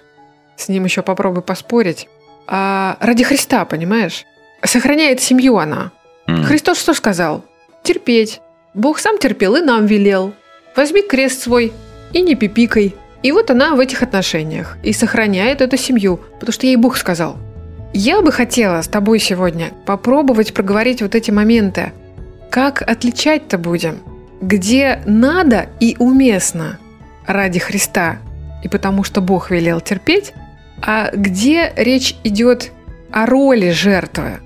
С 0.56 0.68
ним 0.68 0.86
еще 0.86 1.02
попробуй 1.02 1.44
поспорить. 1.44 2.08
А, 2.48 2.98
ради 3.00 3.24
Христа, 3.24 3.66
понимаешь? 3.66 4.26
Сохраняет 4.64 5.22
семью 5.22 5.58
она. 5.58 5.92
М. 6.28 6.44
Христос 6.44 6.80
что 6.80 6.94
сказал? 6.94 7.46
Терпеть. 7.84 8.42
Бог 8.74 9.00
сам 9.00 9.18
терпел 9.18 9.56
и 9.56 9.62
нам 9.62 9.86
велел. 9.86 10.34
Возьми 10.76 11.02
крест 11.04 11.44
свой 11.44 11.72
и 12.14 12.22
не 12.22 12.36
пипикай. 12.36 12.96
И 13.22 13.32
вот 13.32 13.52
она 13.52 13.76
в 13.76 13.80
этих 13.80 14.02
отношениях 14.02 14.78
и 14.84 14.92
сохраняет 14.92 15.62
эту 15.62 15.78
семью, 15.78 16.18
потому 16.40 16.52
что 16.52 16.66
ей 16.66 16.76
Бог 16.76 16.98
сказал. 16.98 17.38
Я 17.94 18.22
бы 18.22 18.32
хотела 18.32 18.82
с 18.82 18.88
тобой 18.88 19.20
сегодня 19.20 19.72
попробовать 19.86 20.54
проговорить 20.54 21.02
вот 21.02 21.16
эти 21.16 21.32
моменты. 21.32 21.94
Как 22.50 22.82
отличать-то 22.82 23.58
будем? 23.58 24.00
Где 24.42 25.02
надо 25.06 25.68
и 25.80 25.96
уместно 26.00 26.80
ради 27.26 27.60
Христа 27.60 28.18
и 28.64 28.68
потому 28.68 29.04
что 29.04 29.22
Бог 29.22 29.52
велел 29.52 29.82
терпеть, 29.82 30.34
а 30.82 31.12
где 31.14 31.72
речь 31.76 32.16
идет 32.24 32.72
о 33.12 33.26
роли 33.26 33.72
жертвы, 33.72 34.40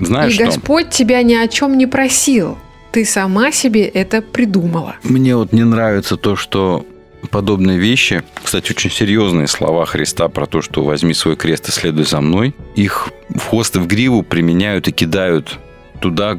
Знаешь 0.00 0.32
и 0.32 0.34
что? 0.34 0.44
Господь 0.46 0.90
тебя 0.90 1.22
ни 1.22 1.34
о 1.34 1.46
чем 1.48 1.76
не 1.76 1.86
просил. 1.86 2.56
Ты 2.92 3.04
сама 3.04 3.52
себе 3.52 3.84
это 3.84 4.22
придумала. 4.22 4.96
Мне 5.02 5.36
вот 5.36 5.52
не 5.52 5.64
нравится 5.64 6.16
то, 6.16 6.36
что 6.36 6.86
подобные 7.26 7.78
вещи, 7.78 8.22
кстати, 8.42 8.72
очень 8.72 8.90
серьезные 8.90 9.46
слова 9.46 9.84
Христа 9.86 10.28
про 10.28 10.46
то, 10.46 10.62
что 10.62 10.82
возьми 10.82 11.14
свой 11.14 11.36
крест 11.36 11.68
и 11.68 11.72
следуй 11.72 12.04
за 12.04 12.20
мной, 12.20 12.54
их 12.74 13.08
в 13.28 13.40
хвост 13.40 13.76
и 13.76 13.78
в 13.78 13.86
гриву 13.86 14.22
применяют 14.22 14.88
и 14.88 14.92
кидают 14.92 15.58
туда, 16.00 16.38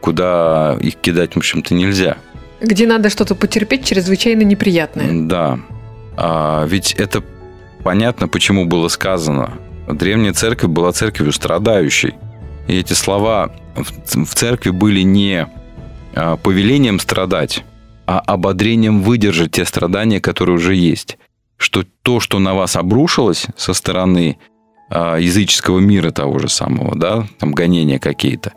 куда 0.00 0.76
их 0.80 0.96
кидать, 0.96 1.34
в 1.34 1.38
общем-то, 1.38 1.74
нельзя. 1.74 2.16
Где 2.60 2.86
надо 2.86 3.10
что-то 3.10 3.34
потерпеть 3.34 3.84
чрезвычайно 3.84 4.42
неприятное. 4.42 5.08
Да. 5.26 5.58
А 6.16 6.66
ведь 6.66 6.92
это 6.92 7.22
понятно, 7.82 8.28
почему 8.28 8.66
было 8.66 8.88
сказано. 8.88 9.54
Древняя 9.88 10.32
церковь 10.32 10.70
была 10.70 10.92
церковью 10.92 11.32
страдающей. 11.32 12.14
И 12.68 12.78
эти 12.78 12.92
слова 12.92 13.50
в 13.74 14.34
церкви 14.34 14.70
были 14.70 15.00
не 15.00 15.48
а, 16.14 16.36
повелением 16.36 17.00
страдать, 17.00 17.64
а 18.10 18.18
ободрением 18.18 19.02
выдержать 19.02 19.52
те 19.52 19.64
страдания, 19.64 20.20
которые 20.20 20.56
уже 20.56 20.74
есть. 20.74 21.16
Что 21.56 21.84
то, 22.02 22.18
что 22.18 22.40
на 22.40 22.54
вас 22.54 22.74
обрушилось 22.74 23.46
со 23.56 23.72
стороны 23.72 24.36
а, 24.88 25.16
языческого 25.16 25.78
мира 25.78 26.10
того 26.10 26.40
же 26.40 26.48
самого, 26.48 26.96
да, 26.96 27.28
там 27.38 27.52
гонения 27.52 28.00
какие-то, 28.00 28.52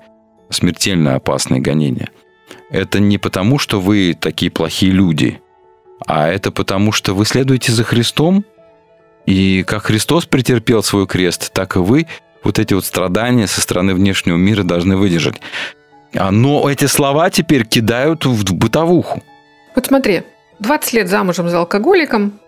смертельно 0.50 1.14
опасные 1.14 1.62
гонения, 1.62 2.10
это 2.72 3.00
не 3.00 3.20
потому, 3.20 3.60
что 3.60 3.80
вы 3.80 4.18
такие 4.20 4.50
плохие 4.50 4.92
люди, 4.92 5.40
а 6.08 6.30
это 6.30 6.50
потому, 6.50 6.92
что 6.92 7.14
вы 7.14 7.24
следуете 7.24 7.74
за 7.74 7.84
Христом, 7.84 8.46
и 9.28 9.64
как 9.68 9.84
Христос 9.84 10.26
претерпел 10.26 10.82
свой 10.82 11.06
крест, 11.06 11.54
так 11.54 11.76
и 11.76 11.80
вы 11.80 12.08
вот 12.44 12.58
эти 12.58 12.74
вот 12.74 12.86
страдания 12.86 13.46
со 13.46 13.62
стороны 13.62 13.94
внешнего 13.94 14.36
мира 14.38 14.64
должны 14.64 14.98
выдержать. 14.98 15.42
А, 16.16 16.32
Но 16.32 16.68
эти 16.68 16.86
слова 16.86 17.30
теперь 17.30 17.66
кидают 17.66 18.26
в 18.26 18.56
бытовуху. 18.56 19.22
Вот 19.76 19.88
смотри, 19.88 20.24
20 20.60 20.94
лет 20.94 21.10
замужем 21.10 21.50
за 21.50 21.60
алкоголиком, 21.60 22.40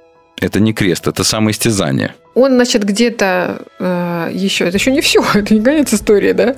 Это 0.41 0.59
не 0.59 0.73
крест, 0.73 1.07
это 1.07 1.23
самоистязание. 1.23 2.13
он, 2.33 2.53
значит, 2.55 2.83
где-то 2.83 3.61
э, 3.79 4.29
еще, 4.33 4.65
это 4.65 4.77
еще 4.77 4.91
не 4.91 5.01
все, 5.01 5.23
это 5.33 5.53
не 5.53 5.61
конец 5.61 5.93
истории, 5.93 6.33
да? 6.33 6.55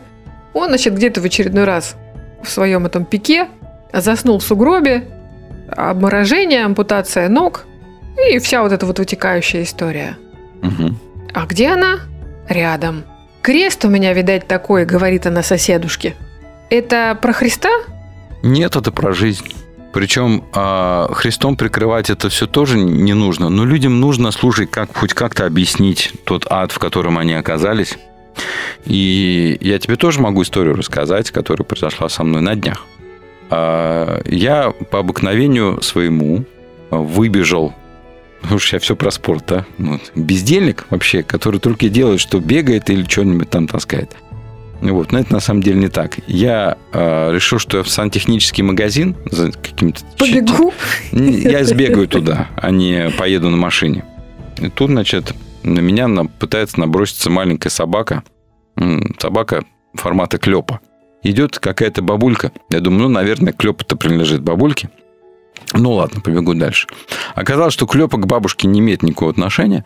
Он, 0.53 0.69
значит, 0.69 0.95
где-то 0.95 1.21
в 1.21 1.25
очередной 1.25 1.65
раз 1.65 1.95
в 2.43 2.49
своем 2.49 2.85
этом 2.85 3.05
пике 3.05 3.47
заснул 3.93 4.39
в 4.39 4.43
сугробе, 4.43 5.07
обморожение, 5.69 6.65
ампутация 6.65 7.29
ног 7.29 7.65
и 8.31 8.39
вся 8.39 8.63
вот 8.63 8.71
эта 8.71 8.85
вот 8.85 8.97
вытекающая 8.99 9.63
история. 9.63 10.17
Мгм. 10.61 10.99
А 11.33 11.45
где 11.45 11.69
она? 11.69 11.99
Рядом. 12.49 13.03
Крест 13.43 13.85
у 13.85 13.89
меня, 13.89 14.13
видать, 14.13 14.47
такой, 14.47 14.85
говорит 14.85 15.27
она 15.27 15.43
соседушке. 15.43 16.15
Это 16.69 17.17
про 17.21 17.31
Христа? 17.33 17.69
Нет, 18.43 18.75
это 18.75 18.91
про 18.91 19.13
жизнь. 19.13 19.53
Причем 19.93 20.43
а, 20.53 21.09
Христом 21.13 21.55
прикрывать 21.55 22.09
это 22.09 22.29
все 22.29 22.47
тоже 22.47 22.77
не 22.77 23.13
нужно. 23.13 23.49
Но 23.49 23.65
людям 23.65 23.99
нужно, 23.99 24.31
слушай, 24.31 24.67
как, 24.67 24.95
хоть 24.95 25.13
как-то 25.13 25.45
объяснить 25.45 26.13
тот 26.23 26.45
ад, 26.49 26.71
в 26.71 26.79
котором 26.79 27.17
они 27.17 27.33
оказались. 27.33 27.97
И 28.85 29.57
я 29.61 29.79
тебе 29.79 29.95
тоже 29.95 30.21
могу 30.21 30.43
историю 30.43 30.75
рассказать, 30.75 31.31
которая 31.31 31.65
произошла 31.65 32.09
со 32.09 32.23
мной 32.23 32.41
на 32.41 32.55
днях. 32.55 32.85
А, 33.49 34.21
Я 34.25 34.71
по 34.91 34.99
обыкновению 34.99 35.81
своему 35.81 36.45
выбежал 36.89 37.73
ну 38.49 38.57
уж 38.57 38.71
я 38.71 38.79
все 38.79 38.95
про 38.95 39.11
спорт, 39.11 39.45
да? 39.47 39.65
Вот. 39.77 40.11
Бездельник 40.15 40.85
вообще, 40.89 41.23
который 41.23 41.59
только 41.59 41.89
делает, 41.89 42.19
что 42.19 42.39
бегает 42.39 42.89
или 42.89 43.03
что-нибудь 43.03 43.49
там 43.49 43.67
таскает. 43.67 44.15
Вот, 44.81 45.11
но 45.11 45.19
это 45.19 45.33
на 45.33 45.39
самом 45.39 45.63
деле 45.63 45.79
не 45.79 45.89
так. 45.89 46.19
Я 46.27 46.77
э, 46.93 47.31
решил, 47.33 47.59
что 47.59 47.77
я 47.77 47.83
в 47.83 47.89
сантехнический 47.89 48.63
магазин 48.63 49.15
за 49.31 49.51
каким-то... 49.51 50.01
Побегу. 50.17 50.73
Я 51.11 51.63
сбегаю 51.63 52.07
туда, 52.07 52.47
а 52.55 52.69
не 52.69 53.09
поеду 53.17 53.49
на 53.49 53.57
машине. 53.57 54.03
И 54.59 54.69
тут, 54.69 54.89
значит, 54.89 55.33
на 55.63 55.79
меня 55.79 56.07
пытается 56.39 56.79
наброситься 56.79 57.29
маленькая 57.29 57.69
собака. 57.69 58.23
Собака 59.19 59.65
формата 59.95 60.37
клепа. 60.37 60.79
Идет 61.23 61.59
какая-то 61.59 62.01
бабулька. 62.01 62.51
Я 62.69 62.79
думаю, 62.79 63.03
ну, 63.03 63.09
наверное, 63.09 63.53
клеп-то 63.53 63.95
принадлежит 63.95 64.41
бабульке. 64.41 64.89
Ну 65.73 65.93
ладно, 65.93 66.21
побегу 66.21 66.53
дальше. 66.53 66.87
Оказалось, 67.35 67.73
что 67.73 67.87
клепа 67.87 68.17
к 68.17 68.27
бабушке 68.27 68.67
не 68.67 68.79
имеет 68.79 69.03
никакого 69.03 69.31
отношения. 69.31 69.83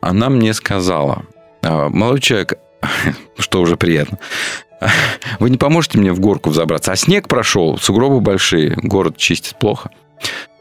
Она 0.00 0.28
мне 0.28 0.54
сказала, 0.54 1.24
«А, 1.62 1.88
молодой 1.88 2.20
человек, 2.20 2.54
что 3.38 3.60
уже 3.60 3.76
приятно, 3.76 4.18
вы 5.38 5.50
не 5.50 5.58
поможете 5.58 5.98
мне 5.98 6.12
в 6.12 6.20
горку 6.20 6.50
взобраться? 6.50 6.92
А 6.92 6.96
снег 6.96 7.28
прошел, 7.28 7.78
сугробы 7.78 8.20
большие, 8.20 8.76
город 8.82 9.16
чистит 9.16 9.56
плохо. 9.58 9.90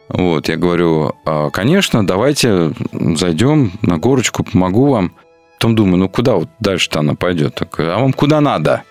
Вот, 0.10 0.50
я 0.50 0.58
говорю, 0.58 1.14
«А, 1.26 1.50
конечно, 1.52 2.06
давайте 2.06 2.74
зайдем 2.92 3.74
на 3.82 3.98
горочку, 3.98 4.44
помогу 4.44 4.88
вам. 4.88 5.14
Потом 5.58 5.76
думаю, 5.76 5.98
ну 5.98 6.10
куда 6.10 6.36
вот 6.36 6.50
дальше-то 6.60 7.00
она 7.00 7.14
пойдет? 7.16 7.56
Так, 7.56 7.80
а 7.80 8.00
вам 8.00 8.14
куда 8.14 8.42
надо? 8.42 8.84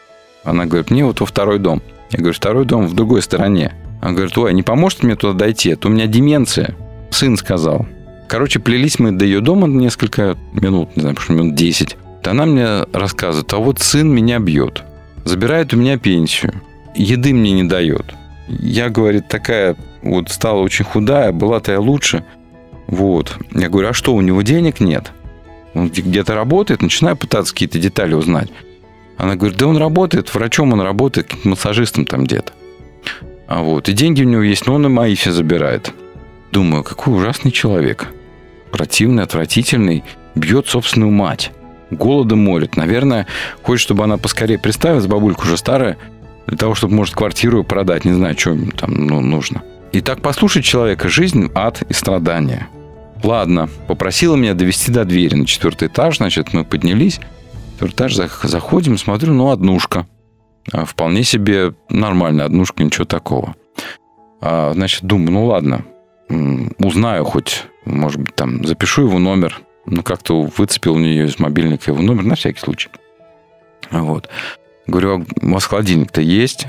Она 0.44 0.66
говорит, 0.66 0.90
мне 0.90 1.04
вот 1.04 1.20
во 1.20 1.26
второй 1.26 1.58
дом. 1.58 1.82
Я 2.10 2.18
говорю, 2.18 2.34
второй 2.34 2.64
дом 2.64 2.86
в 2.86 2.94
другой 2.94 3.22
стороне. 3.22 3.74
Она 4.00 4.12
говорит, 4.12 4.36
ой, 4.38 4.54
не 4.54 4.62
поможет 4.62 5.02
мне 5.02 5.16
туда 5.16 5.36
дойти? 5.36 5.70
Это 5.70 5.88
у 5.88 5.90
меня 5.90 6.06
деменция. 6.06 6.76
Сын 7.10 7.36
сказал. 7.36 7.86
Короче, 8.28 8.60
плелись 8.60 8.98
мы 8.98 9.12
до 9.12 9.24
ее 9.24 9.40
дома 9.40 9.66
несколько 9.66 10.36
минут, 10.52 10.94
не 10.94 11.00
знаю, 11.00 11.16
может, 11.16 11.30
минут 11.30 11.54
10. 11.54 11.96
Она 12.24 12.46
мне 12.46 12.84
рассказывает, 12.92 13.52
а 13.52 13.58
вот 13.58 13.78
сын 13.78 14.08
меня 14.08 14.38
бьет. 14.38 14.82
Забирает 15.24 15.72
у 15.72 15.76
меня 15.76 15.98
пенсию. 15.98 16.52
Еды 16.94 17.32
мне 17.32 17.52
не 17.52 17.64
дает. 17.64 18.14
Я, 18.48 18.88
говорит, 18.88 19.28
такая 19.28 19.76
вот 20.02 20.30
стала 20.30 20.60
очень 20.60 20.84
худая, 20.84 21.32
была-то 21.32 21.72
я 21.72 21.80
лучше. 21.80 22.24
Вот. 22.86 23.36
Я 23.52 23.68
говорю, 23.68 23.88
а 23.88 23.92
что, 23.92 24.14
у 24.14 24.20
него 24.20 24.42
денег 24.42 24.80
нет? 24.80 25.12
Он 25.74 25.88
где- 25.88 26.02
где-то 26.02 26.34
работает, 26.34 26.82
начинаю 26.82 27.16
пытаться 27.16 27.52
какие-то 27.52 27.78
детали 27.78 28.14
узнать. 28.14 28.48
Она 29.16 29.36
говорит, 29.36 29.58
да 29.58 29.66
он 29.66 29.76
работает, 29.76 30.32
врачом 30.34 30.72
он 30.72 30.80
работает, 30.80 31.44
массажистом 31.44 32.06
там 32.06 32.24
где-то. 32.24 32.52
А 33.46 33.62
вот, 33.62 33.88
и 33.88 33.92
деньги 33.92 34.22
у 34.22 34.28
него 34.28 34.42
есть, 34.42 34.66
но 34.66 34.74
он 34.74 34.86
и 34.86 34.88
мои 34.88 35.14
все 35.14 35.32
забирает. 35.32 35.92
Думаю, 36.52 36.84
какой 36.84 37.14
ужасный 37.14 37.50
человек. 37.50 38.08
Противный, 38.70 39.22
отвратительный, 39.24 40.04
бьет 40.34 40.68
собственную 40.68 41.10
мать. 41.10 41.52
Голодом 41.90 42.40
молит. 42.44 42.76
Наверное, 42.76 43.26
хочет, 43.62 43.82
чтобы 43.82 44.04
она 44.04 44.18
поскорее 44.18 44.58
представилась, 44.58 45.06
бабулька 45.06 45.42
уже 45.42 45.56
старая, 45.56 45.96
для 46.46 46.56
того, 46.56 46.74
чтобы, 46.74 46.94
может, 46.94 47.14
квартиру 47.14 47.64
продать. 47.64 48.04
Не 48.04 48.12
знаю, 48.12 48.38
что 48.38 48.56
там 48.76 48.94
ну, 48.94 49.20
нужно. 49.20 49.62
И 49.92 50.00
так 50.00 50.20
послушать 50.20 50.64
человека, 50.64 51.08
жизнь, 51.08 51.50
ад 51.54 51.82
и 51.88 51.92
страдания. 51.92 52.68
Ладно, 53.22 53.68
попросила 53.86 54.36
меня 54.36 54.54
довести 54.54 54.92
до 54.92 55.04
двери 55.04 55.34
на 55.34 55.46
четвертый 55.46 55.88
этаж, 55.88 56.18
значит, 56.18 56.52
мы 56.52 56.64
поднялись. 56.64 57.20
Четвертый 57.74 57.94
этаж 57.94 58.16
зах- 58.16 58.46
заходим, 58.46 58.98
смотрю, 58.98 59.32
ну, 59.32 59.50
однушка. 59.50 60.06
А, 60.72 60.84
Вполне 60.84 61.24
себе 61.24 61.74
нормальная 61.88 62.44
однушка, 62.44 62.82
ничего 62.84 63.04
такого. 63.04 63.56
А, 64.40 64.72
значит, 64.74 65.02
думаю, 65.04 65.32
ну 65.32 65.46
ладно, 65.46 65.84
узнаю 66.78 67.24
хоть, 67.24 67.64
может 67.84 68.20
быть, 68.20 68.34
там, 68.34 68.64
запишу 68.64 69.02
его 69.02 69.18
номер. 69.18 69.60
Ну, 69.90 70.02
как-то 70.02 70.42
выцепил 70.42 70.94
у 70.94 70.98
нее 70.98 71.26
из 71.26 71.38
мобильника 71.38 71.90
его 71.90 72.02
номер, 72.02 72.24
на 72.24 72.34
всякий 72.34 72.60
случай. 72.60 72.90
Вот. 73.90 74.28
Говорю, 74.86 75.18
а 75.20 75.46
у 75.46 75.50
вас 75.52 75.64
холодильник-то 75.64 76.20
есть? 76.20 76.66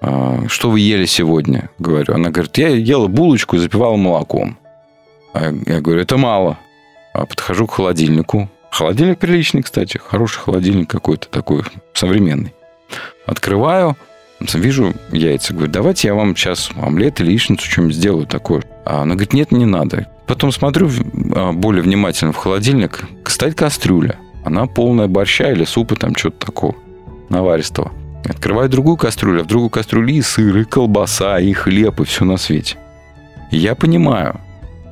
А, 0.00 0.44
Что 0.48 0.70
вы 0.70 0.80
ели 0.80 1.06
сегодня? 1.06 1.70
Говорю. 1.78 2.14
Она 2.14 2.30
говорит, 2.30 2.56
я 2.58 2.68
ела 2.68 3.08
булочку 3.08 3.56
и 3.56 3.58
запивала 3.58 3.96
молоком. 3.96 4.58
А 5.32 5.52
я 5.66 5.80
говорю, 5.80 6.00
это 6.00 6.16
мало. 6.16 6.58
А 7.14 7.26
подхожу 7.26 7.66
к 7.66 7.72
холодильнику. 7.74 8.48
Холодильник 8.70 9.18
приличный, 9.18 9.62
кстати. 9.62 9.98
Хороший 9.98 10.40
холодильник 10.40 10.90
какой-то 10.90 11.28
такой, 11.28 11.62
современный. 11.94 12.54
Открываю, 13.26 13.96
вижу 14.40 14.94
яйца. 15.10 15.54
Говорю, 15.54 15.72
давайте 15.72 16.08
я 16.08 16.14
вам 16.14 16.36
сейчас 16.36 16.70
омлет 16.76 17.20
или 17.20 17.30
яичницу 17.30 17.70
что-нибудь 17.70 17.96
сделаю 17.96 18.26
такое. 18.26 18.62
Она 18.84 19.14
говорит, 19.14 19.32
нет, 19.32 19.52
не 19.52 19.66
надо. 19.66 20.06
Потом 20.32 20.50
смотрю 20.50 20.88
а, 21.34 21.52
более 21.52 21.82
внимательно 21.82 22.32
в 22.32 22.36
холодильник. 22.36 23.04
Стоит 23.26 23.54
кастрюля. 23.54 24.16
Она 24.46 24.64
полная 24.64 25.06
борща 25.06 25.52
или 25.52 25.64
супа, 25.64 25.94
там 25.94 26.16
что-то 26.16 26.46
такого 26.46 26.74
наваристого. 27.28 27.92
Открываю 28.24 28.70
другую 28.70 28.96
кастрюлю, 28.96 29.42
а 29.42 29.44
в 29.44 29.46
другую 29.46 29.68
кастрюлю 29.68 30.08
и 30.08 30.22
сыр, 30.22 30.56
и 30.56 30.64
колбаса, 30.64 31.38
и 31.38 31.52
хлеб, 31.52 32.00
и 32.00 32.04
все 32.04 32.24
на 32.24 32.38
свете. 32.38 32.78
И 33.50 33.58
я 33.58 33.74
понимаю, 33.74 34.40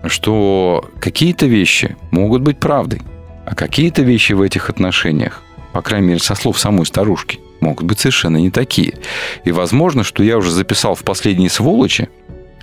что 0.05 0.91
какие-то 1.01 1.47
вещи 1.47 1.97
могут 2.11 2.43
быть 2.43 2.59
правдой, 2.59 3.01
а 3.47 3.55
какие-то 3.55 4.03
вещи 4.03 4.35
в 4.35 4.43
этих 4.43 4.69
отношениях, 4.69 5.43
по 5.73 5.81
крайней 5.81 6.09
мере, 6.09 6.21
со 6.21 6.35
слов 6.35 6.59
самой 6.59 6.85
старушки, 6.85 7.41
могут 7.61 7.87
быть 7.87 7.99
совершенно 7.99 8.37
не 8.37 8.51
такие. 8.51 8.99
И 9.45 9.53
возможно, 9.53 10.05
что 10.05 10.23
я 10.23 10.37
уже 10.37 10.51
записал 10.51 10.95
в 10.95 11.03
последние 11.03 11.49
сволочи 11.49 12.11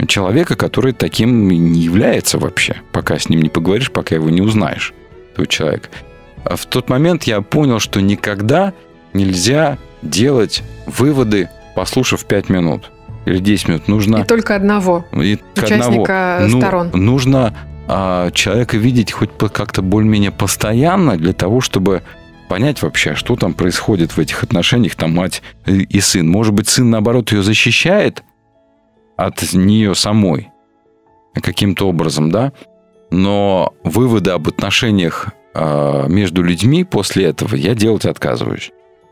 человека, 0.05 0.55
который 0.55 0.93
таким 0.93 1.47
не 1.49 1.79
является 1.79 2.38
вообще, 2.38 2.77
пока 2.91 3.17
с 3.17 3.29
ним 3.29 3.41
не 3.41 3.49
поговоришь, 3.49 3.91
пока 3.91 4.15
его 4.15 4.29
не 4.29 4.41
узнаешь, 4.41 4.93
этого 5.33 5.47
человека. 5.47 5.89
А 6.43 6.55
в 6.55 6.65
тот 6.65 6.89
момент 6.89 7.23
я 7.23 7.41
понял, 7.41 7.79
что 7.79 7.99
никогда 8.01 8.73
нельзя 9.13 9.77
делать 10.01 10.63
выводы, 10.86 11.49
послушав 11.75 12.25
5 12.25 12.49
минут 12.49 12.91
или 13.25 13.39
10 13.39 13.67
минут. 13.67 13.88
Нужно 13.88 14.17
И 14.17 14.23
только 14.23 14.55
одного. 14.55 15.05
и 15.13 15.38
к 15.38 15.63
Участника 15.63 16.38
одного. 16.38 16.53
Ну, 16.55 16.62
сторон. 16.62 16.91
нужно 16.93 17.53
а, 17.88 18.31
человека 18.31 18.77
видеть 18.77 19.12
хоть 19.12 19.31
как-то 19.51 19.81
более-менее 19.81 20.31
постоянно 20.31 21.17
для 21.17 21.33
того, 21.33 21.62
чтобы 21.62 22.03
понять 22.47 22.81
вообще, 22.81 23.15
что 23.15 23.36
там 23.36 23.53
происходит 23.53 24.12
в 24.15 24.19
этих 24.19 24.43
отношениях, 24.43 24.95
там 24.95 25.15
мать 25.15 25.41
и 25.65 25.99
сын. 25.99 26.27
Может 26.27 26.53
быть, 26.53 26.69
сын, 26.69 26.89
наоборот, 26.89 27.31
ее 27.31 27.43
защищает 27.43 28.23
от 29.17 29.53
нее 29.53 29.95
самой 29.95 30.51
каким-то 31.34 31.89
образом, 31.89 32.32
да? 32.32 32.53
Но 33.12 33.73
выводы 33.84 34.32
об 34.32 34.47
отношениях 34.47 35.30
а, 35.53 36.08
между 36.08 36.41
людьми 36.43 36.84
после 36.84 37.25
этого 37.25 37.56
я 37.56 37.75
делать 37.75 38.06
отказываюсь. 38.06 38.71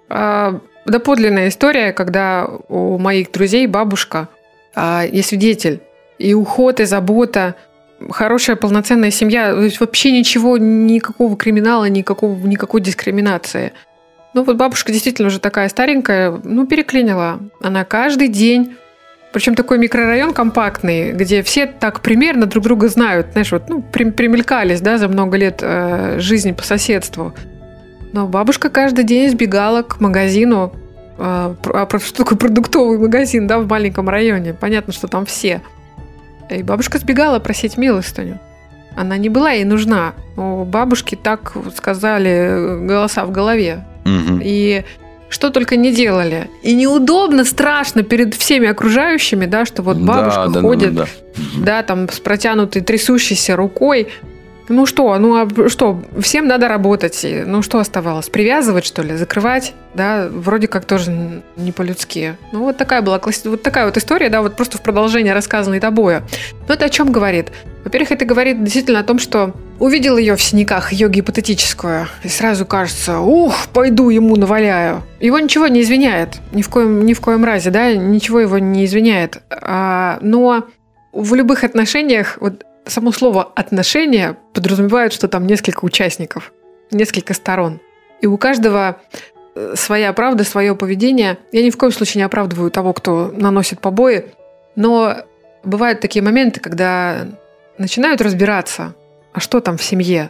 А, 0.09 0.59
доподлинная 0.85 1.49
история, 1.49 1.91
когда 1.91 2.47
у 2.69 2.97
моих 2.97 3.31
друзей 3.31 3.67
бабушка 3.67 4.29
а, 4.75 5.03
есть 5.03 5.29
свидетель. 5.29 5.81
и 6.17 6.33
уход, 6.33 6.79
и 6.79 6.85
забота, 6.85 7.55
хорошая 8.09 8.55
полноценная 8.55 9.11
семья, 9.11 9.53
то 9.53 9.61
есть 9.61 9.79
вообще 9.79 10.11
ничего, 10.11 10.57
никакого 10.57 11.35
криминала, 11.35 11.85
никакого, 11.85 12.35
никакой 12.45 12.81
дискриминации. 12.81 13.73
Ну 14.33 14.43
вот 14.43 14.57
бабушка 14.57 14.91
действительно 14.91 15.27
уже 15.27 15.39
такая 15.39 15.69
старенькая, 15.69 16.39
ну 16.43 16.67
переклинила. 16.67 17.39
Она 17.61 17.85
каждый 17.85 18.27
день 18.27 18.75
причем 19.35 19.53
такой 19.55 19.77
микрорайон 19.79 20.31
компактный, 20.33 21.11
где 21.11 21.43
все 21.43 21.65
так 21.65 21.99
примерно 21.99 22.45
друг 22.45 22.63
друга 22.63 22.87
знают, 22.87 23.27
знаешь, 23.33 23.51
вот, 23.51 23.63
ну, 23.67 23.81
при- 23.81 24.09
примелькались, 24.09 24.79
да, 24.79 24.97
за 24.97 25.09
много 25.09 25.35
лет 25.35 25.59
э, 25.61 26.19
жизни 26.19 26.53
по 26.53 26.63
соседству. 26.63 27.33
Но 28.13 28.27
бабушка 28.27 28.69
каждый 28.69 29.03
день 29.03 29.29
сбегала 29.29 29.81
к 29.81 29.99
магазину, 29.99 30.71
э, 31.17 31.55
про- 31.61 31.81
а 31.91 31.99
что 31.99 32.23
такое 32.23 32.37
продуктовый 32.37 32.97
магазин, 32.97 33.45
да, 33.45 33.59
в 33.59 33.67
маленьком 33.67 34.07
районе. 34.07 34.53
Понятно, 34.53 34.93
что 34.93 35.09
там 35.09 35.25
все. 35.25 35.61
И 36.49 36.63
бабушка 36.63 36.97
сбегала 36.97 37.39
просить 37.39 37.75
милостыню. 37.75 38.39
Она 38.95 39.17
не 39.17 39.27
была 39.27 39.51
ей 39.51 39.65
нужна. 39.65 40.13
У 40.37 40.63
бабушки 40.63 41.15
так 41.21 41.51
сказали 41.75 42.29
э, 42.31 42.85
голоса 42.87 43.25
в 43.25 43.31
голове. 43.33 43.83
Мгм. 44.05 44.39
И 44.41 44.85
что 45.35 45.49
только 45.49 45.75
не 45.75 45.91
делали. 45.91 46.49
И 46.63 46.73
неудобно, 46.73 47.43
страшно 47.43 48.03
перед 48.03 48.35
всеми 48.35 48.69
окружающими, 48.69 49.45
да, 49.45 49.65
что 49.65 49.81
вот 49.81 49.97
бабушка 49.97 50.45
Да, 50.45 50.47
да, 50.47 50.53
да, 50.53 50.61
ходит, 50.61 50.95
да, 50.95 51.07
да, 51.35 51.65
да. 51.65 51.83
там 51.83 52.09
с 52.09 52.21
протянутой 52.21 52.81
трясущейся 52.81 53.57
рукой. 53.57 54.07
Ну 54.67 54.85
что, 54.85 55.17
ну 55.19 55.35
а 55.35 55.69
что, 55.69 56.01
всем 56.19 56.47
надо 56.47 56.67
работать. 56.67 57.25
Ну 57.45 57.61
что 57.61 57.79
оставалось? 57.79 58.29
Привязывать, 58.29 58.85
что 58.85 59.03
ли? 59.03 59.15
Закрывать? 59.15 59.73
Да, 59.93 60.27
вроде 60.29 60.67
как 60.67 60.85
тоже 60.85 61.43
не 61.55 61.71
по-людски. 61.71 62.35
Ну 62.51 62.63
вот 62.63 62.77
такая 62.77 63.01
была 63.01 63.19
класс... 63.19 63.41
вот 63.45 63.61
такая 63.61 63.85
вот 63.85 63.97
история, 63.97 64.29
да, 64.29 64.41
вот 64.41 64.55
просто 64.55 64.77
в 64.77 64.81
продолжение 64.81 65.33
рассказанной 65.33 65.79
тобою. 65.79 66.23
Но 66.67 66.73
это 66.73 66.85
о 66.85 66.89
чем 66.89 67.11
говорит? 67.11 67.51
Во-первых, 67.83 68.11
это 68.11 68.25
говорит 68.25 68.63
действительно 68.63 68.99
о 68.99 69.03
том, 69.03 69.19
что 69.19 69.53
увидел 69.79 70.17
ее 70.17 70.35
в 70.35 70.41
синяках, 70.41 70.91
ее 70.91 71.07
гипотетическую, 71.09 72.07
и 72.23 72.27
сразу 72.27 72.65
кажется, 72.65 73.19
ух, 73.19 73.67
пойду 73.71 74.09
ему 74.09 74.35
наваляю. 74.35 75.03
Его 75.19 75.37
ничего 75.37 75.67
не 75.67 75.81
извиняет, 75.81 76.39
ни 76.51 76.63
в 76.63 76.69
коем, 76.69 77.05
ни 77.05 77.13
в 77.13 77.21
коем 77.21 77.45
разе, 77.45 77.69
да, 77.69 77.93
ничего 77.93 78.39
его 78.39 78.57
не 78.57 78.85
извиняет. 78.85 79.43
А, 79.51 80.17
но 80.21 80.65
в 81.13 81.35
любых 81.35 81.63
отношениях, 81.63 82.37
вот 82.41 82.65
само 82.85 83.11
слово 83.11 83.51
«отношения» 83.55 84.37
подразумевает, 84.53 85.13
что 85.13 85.27
там 85.27 85.47
несколько 85.47 85.85
участников, 85.85 86.53
несколько 86.91 87.33
сторон. 87.33 87.79
И 88.21 88.27
у 88.27 88.37
каждого 88.37 89.01
э, 89.55 89.73
своя 89.75 90.13
правда, 90.13 90.43
свое 90.43 90.75
поведение. 90.75 91.37
Я 91.51 91.63
ни 91.63 91.69
в 91.69 91.77
коем 91.77 91.91
случае 91.91 92.19
не 92.19 92.23
оправдываю 92.25 92.71
того, 92.71 92.93
кто 92.93 93.31
наносит 93.35 93.79
побои, 93.79 94.25
но 94.75 95.17
бывают 95.63 95.99
такие 95.99 96.23
моменты, 96.23 96.59
когда 96.59 97.27
начинают 97.77 98.21
разбираться, 98.21 98.93
а 99.33 99.39
что 99.39 99.59
там 99.59 99.77
в 99.77 99.83
семье. 99.83 100.29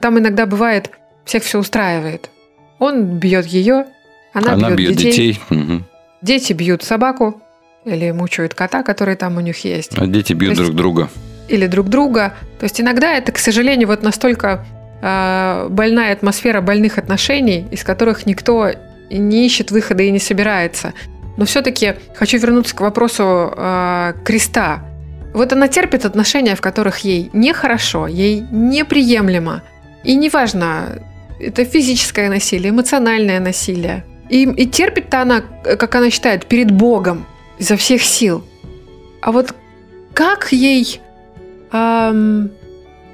Там 0.00 0.18
иногда 0.18 0.46
бывает, 0.46 0.90
всех 1.24 1.44
все 1.44 1.58
устраивает. 1.58 2.30
Он 2.78 3.18
бьет 3.18 3.46
ее, 3.46 3.86
она, 4.32 4.54
Она 4.54 4.70
бьет, 4.70 4.78
бьет 4.90 4.96
детей, 4.96 5.40
детей, 5.50 5.84
дети 6.20 6.52
бьют 6.52 6.82
собаку 6.82 7.40
или 7.84 8.10
мучают 8.10 8.54
кота, 8.54 8.82
который 8.82 9.16
там 9.16 9.36
у 9.36 9.40
них 9.40 9.64
есть 9.64 9.92
а 9.96 10.06
дети 10.06 10.32
бьют 10.32 10.54
То 10.54 10.62
есть- 10.62 10.72
друг 10.72 10.76
друга. 10.76 11.08
Или 11.48 11.66
друг 11.66 11.88
друга. 11.88 12.34
То 12.58 12.64
есть 12.64 12.80
иногда 12.80 13.14
это, 13.14 13.32
к 13.32 13.38
сожалению, 13.38 13.88
вот 13.88 14.02
настолько 14.02 14.64
э, 15.00 15.66
больная 15.68 16.12
атмосфера 16.12 16.60
больных 16.60 16.98
отношений, 16.98 17.66
из 17.70 17.84
которых 17.84 18.26
никто 18.26 18.70
не 19.10 19.46
ищет 19.46 19.70
выхода 19.70 20.02
и 20.02 20.10
не 20.10 20.18
собирается. 20.18 20.94
Но 21.36 21.44
все-таки 21.44 21.94
хочу 22.14 22.38
вернуться 22.38 22.74
к 22.74 22.80
вопросу 22.80 23.52
э, 23.56 24.14
креста. 24.24 24.84
Вот 25.34 25.52
она 25.52 25.68
терпит 25.68 26.04
отношения, 26.04 26.54
в 26.54 26.60
которых 26.60 26.98
ей 26.98 27.30
нехорошо, 27.32 28.06
ей 28.06 28.44
неприемлемо. 28.50 29.62
И 30.04 30.14
неважно, 30.14 31.00
это 31.40 31.64
физическое 31.64 32.28
насилие, 32.28 32.70
эмоциональное 32.70 33.40
насилие. 33.40 34.04
И, 34.28 34.44
и 34.44 34.66
терпит-то 34.66 35.22
она, 35.22 35.40
как 35.40 35.94
она 35.94 36.10
считает, 36.10 36.46
перед 36.46 36.70
Богом 36.70 37.26
изо 37.58 37.76
всех 37.76 38.02
сил. 38.02 38.44
А 39.20 39.32
вот 39.32 39.54
как 40.14 40.52
ей 40.52 41.00
ам, 41.72 42.50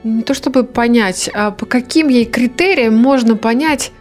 не 0.05 0.23
то 0.23 0.35
чтобы 0.35 0.65
понять, 0.65 1.31
а 1.35 1.51
по 1.51 1.67
каким 1.67 2.09
ей 2.09 2.25
критериям 2.25 2.95
можно 2.95 3.37
понять, 3.37 3.93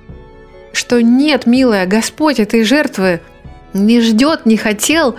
что 0.74 1.02
нет, 1.02 1.46
милая, 1.46 1.86
Господь 1.86 2.39
этой 2.39 2.63
жертвы 2.63 3.22
не 3.74 4.02
ждет, 4.02 4.46
не 4.46 4.58
хотел, 4.58 5.15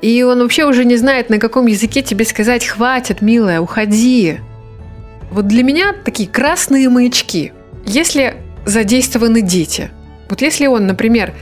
и 0.00 0.22
он 0.22 0.40
вообще 0.40 0.64
уже 0.64 0.84
не 0.84 0.96
знает, 0.96 1.28
на 1.28 1.38
каком 1.38 1.66
языке 1.66 2.02
тебе 2.02 2.24
сказать 2.24 2.64
«хватит, 2.64 3.20
милая, 3.20 3.60
уходи». 3.60 4.38
Вот 5.30 5.46
для 5.46 5.62
меня 5.62 5.92
такие 5.92 6.28
красные 6.28 6.88
маячки. 6.88 7.52
Если 7.84 8.36
задействованы 8.64 9.42
дети, 9.42 9.90
вот 10.28 10.40
если 10.40 10.66
он, 10.66 10.86
например, 10.86 11.34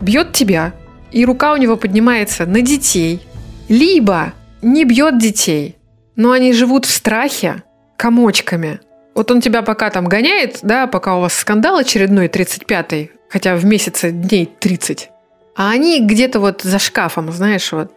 бьет 0.00 0.32
тебя, 0.32 0.72
и 1.10 1.24
рука 1.24 1.52
у 1.52 1.56
него 1.56 1.76
поднимается 1.76 2.46
на 2.46 2.60
детей, 2.60 3.20
либо 3.68 4.32
не 4.62 4.84
бьет 4.84 5.18
детей, 5.18 5.75
но 6.16 6.32
они 6.32 6.52
живут 6.52 6.86
в 6.86 6.90
страхе 6.90 7.62
комочками. 7.96 8.80
Вот 9.14 9.30
он 9.30 9.40
тебя 9.40 9.62
пока 9.62 9.90
там 9.90 10.06
гоняет, 10.06 10.58
да, 10.62 10.86
пока 10.86 11.16
у 11.16 11.20
вас 11.20 11.34
скандал 11.34 11.76
очередной 11.76 12.28
35-й, 12.28 13.12
хотя 13.28 13.56
в 13.56 13.64
месяце 13.64 14.10
дней 14.10 14.46
30, 14.46 15.10
а 15.56 15.70
они 15.70 16.00
где-то 16.00 16.40
вот 16.40 16.62
за 16.62 16.78
шкафом, 16.78 17.32
знаешь, 17.32 17.72
вот 17.72 17.92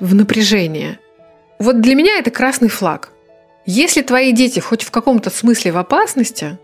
в 0.00 0.14
напряжении. 0.14 0.98
Вот 1.58 1.80
для 1.80 1.94
меня 1.94 2.18
это 2.18 2.30
красный 2.30 2.68
флаг. 2.68 3.10
Если 3.66 4.02
твои 4.02 4.32
дети 4.32 4.60
хоть 4.60 4.82
в 4.82 4.90
каком-то 4.90 5.30
смысле 5.30 5.72
в 5.72 5.78
опасности, 5.78 6.58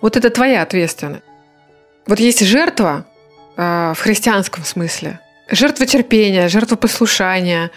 вот 0.00 0.16
это 0.16 0.30
твоя 0.30 0.62
ответственность. 0.62 1.24
Вот 2.06 2.20
есть 2.20 2.44
жертва 2.44 3.06
э, 3.56 3.92
в 3.94 4.00
христианском 4.00 4.64
смысле, 4.64 5.20
жертва 5.50 5.86
терпения, 5.86 6.48
жертва 6.48 6.76
послушания, 6.76 7.70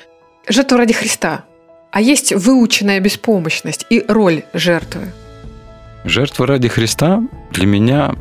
жертва 0.47 0.78
ради 0.78 0.93
Христа. 0.93 1.45
А 1.92 2.00
есть 2.02 2.34
выученная 2.34 3.00
беспомощность 3.00 3.86
и 3.89 4.04
роль 4.08 4.44
жертвы. 4.54 5.12
Жертва 6.06 6.48
ради 6.48 6.68
Христа 6.68 7.22
для 7.52 7.66
меня 7.66 8.16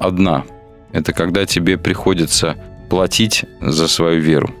одна. 0.00 0.44
Это 0.92 1.12
когда 1.12 1.46
тебе 1.46 1.78
приходится 1.78 2.56
платить 2.90 3.44
за 3.60 3.88
свою 3.88 4.20
веру. 4.20 4.52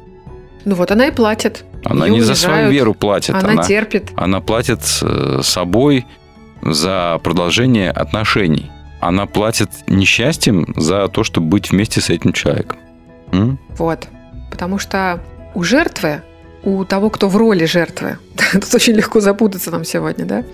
Ну 0.64 0.74
вот 0.76 0.90
она 0.90 1.08
и 1.08 1.10
платит. 1.10 1.64
Она 1.84 2.06
Её 2.06 2.14
не 2.14 2.20
за 2.22 2.34
свою 2.34 2.54
унижают, 2.54 2.74
веру 2.74 2.94
платит, 2.94 3.34
она, 3.34 3.50
она, 3.50 3.62
терпит. 3.64 4.10
она 4.16 4.40
платит 4.40 4.80
э, 5.02 5.40
собой 5.42 6.06
за 6.62 7.20
продолжение 7.22 7.90
отношений. 7.90 8.70
Она 9.00 9.26
платит 9.26 9.68
несчастьем 9.86 10.72
за 10.76 11.08
то, 11.08 11.24
чтобы 11.24 11.48
быть 11.48 11.72
вместе 11.72 12.00
с 12.00 12.08
этим 12.08 12.32
человеком. 12.32 12.78
М? 13.32 13.58
Вот. 13.76 14.08
Потому 14.50 14.78
что 14.78 15.20
у 15.54 15.62
жертвы, 15.62 16.22
у 16.64 16.84
того, 16.84 17.10
кто 17.10 17.28
в 17.28 17.36
роли 17.36 17.64
жертвы, 17.64 18.18
тут 18.52 18.74
очень 18.74 18.94
легко 18.94 19.20
запутаться 19.20 19.70
нам 19.70 19.84
сегодня, 19.84 20.24
да? 20.24 20.44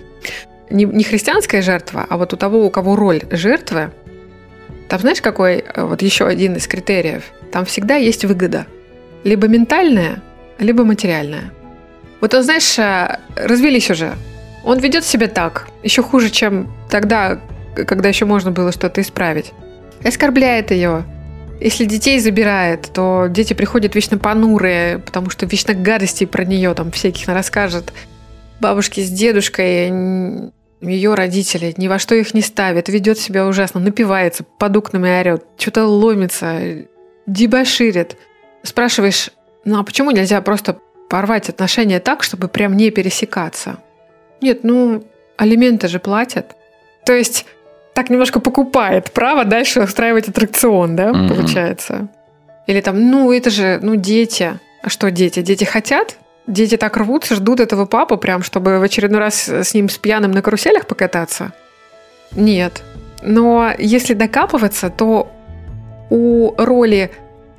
Не, 0.68 0.84
не 0.84 1.04
христианская 1.04 1.62
жертва, 1.62 2.06
а 2.08 2.16
вот 2.16 2.32
у 2.32 2.36
того, 2.36 2.64
у 2.64 2.70
кого 2.70 2.96
роль 2.96 3.22
жертвы, 3.30 3.90
там 4.88 5.00
знаешь, 5.00 5.22
какой 5.22 5.58
э, 5.58 5.84
вот 5.84 6.02
еще 6.02 6.26
один 6.26 6.56
из 6.56 6.66
критериев? 6.66 7.22
Там 7.52 7.64
всегда 7.64 7.94
есть 7.94 8.24
выгода. 8.24 8.66
Либо 9.22 9.46
ментальная, 9.46 10.20
либо 10.58 10.84
материальная. 10.84 11.52
Вот 12.20 12.34
он, 12.34 12.42
знаешь, 12.42 12.78
э, 12.78 13.18
развелись 13.36 13.90
уже. 13.90 14.14
Он 14.64 14.78
ведет 14.78 15.04
себя 15.04 15.28
так, 15.28 15.68
еще 15.82 16.02
хуже, 16.02 16.28
чем 16.30 16.72
тогда, 16.90 17.40
когда 17.74 18.08
еще 18.08 18.24
можно 18.24 18.50
было 18.50 18.72
что-то 18.72 19.00
исправить. 19.00 19.52
Оскорбляет 20.04 20.70
ее, 20.72 21.04
если 21.60 21.84
детей 21.84 22.18
забирает, 22.18 22.90
то 22.92 23.26
дети 23.28 23.52
приходят 23.52 23.94
вечно 23.94 24.16
понурые, 24.16 24.98
потому 24.98 25.28
что 25.28 25.44
вечно 25.44 25.74
гадостей 25.74 26.26
про 26.26 26.44
нее 26.44 26.72
там 26.74 26.90
всяких 26.90 27.28
расскажет. 27.28 27.92
Бабушки 28.60 29.00
с 29.00 29.10
дедушкой, 29.10 30.52
ее 30.80 31.14
родители 31.14 31.74
ни 31.76 31.88
во 31.88 31.98
что 31.98 32.14
их 32.14 32.32
не 32.32 32.40
ставят, 32.40 32.88
ведет 32.88 33.18
себя 33.18 33.46
ужасно, 33.46 33.80
напивается, 33.80 34.44
под 34.44 34.76
окнами 34.76 35.20
орет, 35.20 35.44
что-то 35.58 35.84
ломится, 35.84 36.86
дебоширит. 37.26 38.16
Спрашиваешь, 38.62 39.30
ну 39.64 39.78
а 39.78 39.84
почему 39.84 40.10
нельзя 40.10 40.40
просто 40.40 40.78
порвать 41.10 41.50
отношения 41.50 42.00
так, 42.00 42.22
чтобы 42.22 42.48
прям 42.48 42.76
не 42.76 42.90
пересекаться? 42.90 43.78
Нет, 44.40 44.60
ну, 44.62 45.04
алименты 45.36 45.88
же 45.88 45.98
платят. 45.98 46.56
То 47.04 47.12
есть 47.12 47.44
так 47.94 48.10
немножко 48.10 48.40
покупает 48.40 49.10
право 49.12 49.44
дальше 49.44 49.80
устраивать 49.82 50.28
аттракцион, 50.28 50.96
да, 50.96 51.12
Мгм. 51.12 51.28
получается. 51.28 52.08
Или 52.66 52.80
там, 52.80 53.10
ну, 53.10 53.32
это 53.32 53.50
же, 53.50 53.78
ну, 53.82 53.96
дети. 53.96 54.58
А 54.82 54.88
что 54.88 55.10
дети? 55.10 55.42
Дети 55.42 55.64
хотят? 55.64 56.16
Дети 56.46 56.76
так 56.76 56.96
рвутся, 56.96 57.34
ждут 57.34 57.60
этого 57.60 57.84
папу 57.86 58.16
прям, 58.16 58.42
чтобы 58.42 58.78
в 58.78 58.82
очередной 58.82 59.20
раз 59.20 59.48
с 59.48 59.74
ним 59.74 59.88
с 59.88 59.98
пьяным 59.98 60.30
на 60.30 60.42
каруселях 60.42 60.86
покататься? 60.86 61.52
Нет. 62.32 62.82
Но 63.22 63.72
если 63.78 64.14
докапываться, 64.14 64.88
то 64.88 65.30
у 66.10 66.54
роли 66.56 67.10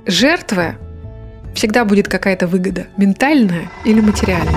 жертвы 0.06 0.76
всегда 1.54 1.86
будет 1.86 2.08
какая-то 2.08 2.48
выгода, 2.48 2.88
ментальная 2.98 3.70
или 3.86 4.00
материальная. 4.00 4.56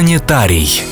Планетарий. 0.00 0.82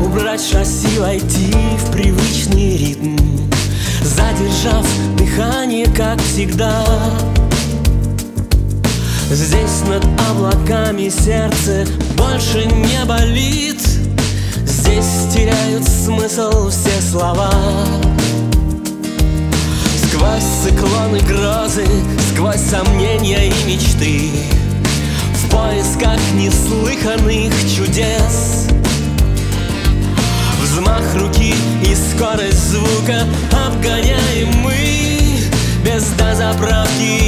Убрать 0.00 0.40
шасси, 0.40 0.98
войти 1.00 1.52
в 1.78 1.90
привычный 1.90 2.76
ритм 2.76 3.16
Задержав 4.02 4.86
дыхание, 5.34 5.86
как 5.86 6.20
всегда. 6.20 6.84
Здесь 9.30 9.82
над 9.88 10.04
облаками 10.30 11.08
сердце 11.08 11.86
больше 12.16 12.66
не 12.66 13.04
болит. 13.04 13.80
Здесь 14.64 15.32
теряют 15.32 15.84
смысл 15.84 16.70
все 16.70 17.00
слова. 17.00 17.50
Сквозь 20.06 20.44
циклоны 20.62 21.20
грозы, 21.20 21.86
сквозь 22.32 22.60
сомнения 22.60 23.48
и 23.48 23.64
мечты. 23.66 24.30
В 25.34 25.50
поисках 25.50 26.20
неслыханных 26.34 27.52
чудес. 27.74 28.68
Взмах 30.62 31.14
руки 31.14 31.54
и 31.82 31.94
скорость 31.94 32.70
звука 32.70 33.26
Обгоняем 33.66 34.63
Без 36.54 37.23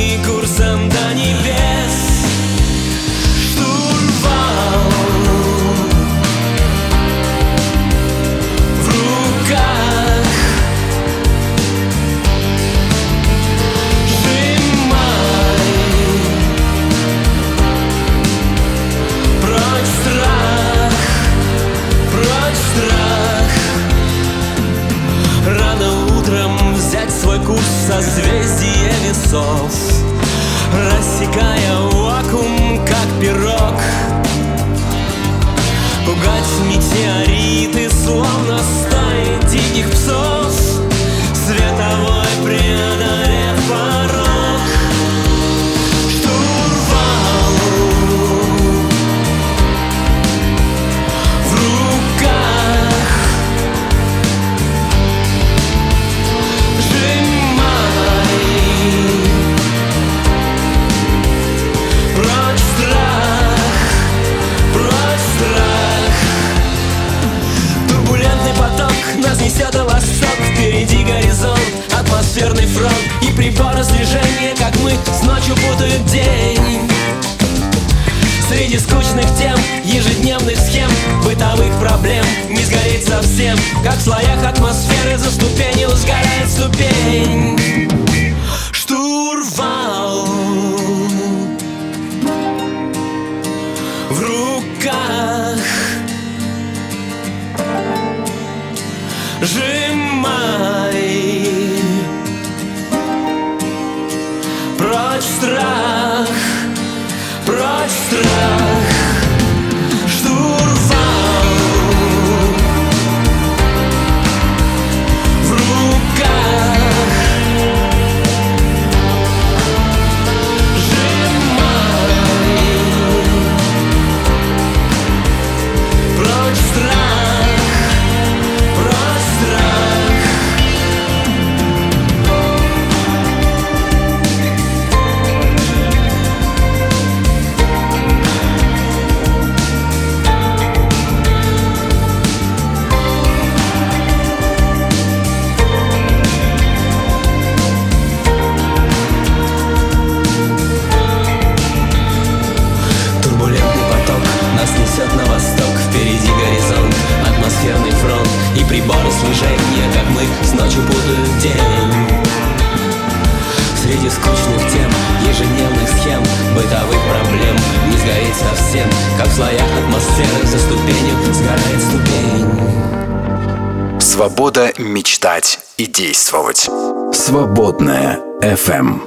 действовать. 175.97 176.68
Свободная 177.14 178.18
FM. 178.42 179.01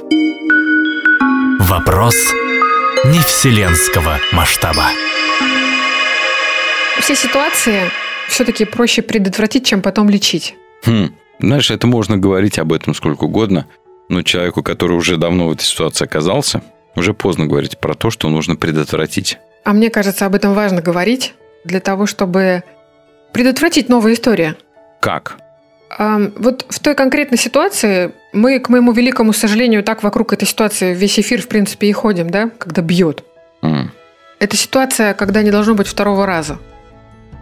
Вопрос 1.60 2.16
не 3.04 3.20
вселенского 3.20 4.18
масштаба. 4.32 4.86
Все 6.98 7.14
ситуации 7.14 7.82
все-таки 8.28 8.64
проще 8.64 9.02
предотвратить, 9.02 9.64
чем 9.64 9.82
потом 9.82 10.10
лечить. 10.10 10.56
Хм, 10.84 11.14
знаешь, 11.38 11.70
это 11.70 11.86
можно 11.86 12.16
говорить 12.16 12.58
об 12.58 12.72
этом 12.72 12.92
сколько 12.94 13.24
угодно, 13.24 13.66
но 14.08 14.22
человеку, 14.22 14.64
который 14.64 14.96
уже 14.96 15.16
давно 15.16 15.46
в 15.46 15.52
этой 15.52 15.64
ситуации 15.64 16.06
оказался, 16.06 16.60
уже 16.96 17.14
поздно 17.14 17.46
говорить 17.46 17.78
про 17.78 17.94
то, 17.94 18.10
что 18.10 18.28
нужно 18.28 18.56
предотвратить. 18.56 19.38
А 19.62 19.72
мне 19.72 19.90
кажется, 19.90 20.26
об 20.26 20.34
этом 20.34 20.54
важно 20.54 20.82
говорить 20.82 21.34
для 21.64 21.78
того, 21.78 22.06
чтобы 22.06 22.64
предотвратить 23.32 23.88
новые 23.88 24.14
истории. 24.14 24.56
Как? 25.00 25.36
Вот 26.00 26.64
в 26.70 26.80
той 26.80 26.94
конкретной 26.94 27.36
ситуации 27.36 28.12
мы, 28.32 28.58
к 28.58 28.70
моему 28.70 28.92
великому 28.92 29.34
сожалению, 29.34 29.82
так 29.84 30.02
вокруг 30.02 30.32
этой 30.32 30.46
ситуации 30.46 30.94
весь 30.94 31.18
эфир, 31.18 31.42
в 31.42 31.48
принципе, 31.48 31.88
и 31.88 31.92
ходим, 31.92 32.30
да, 32.30 32.50
когда 32.56 32.80
бьет. 32.80 33.22
М, 33.62 33.92
Это 34.38 34.56
ситуация, 34.56 35.12
когда 35.12 35.42
не 35.42 35.50
должно 35.50 35.74
быть 35.74 35.86
второго 35.86 36.24
раза. 36.24 36.58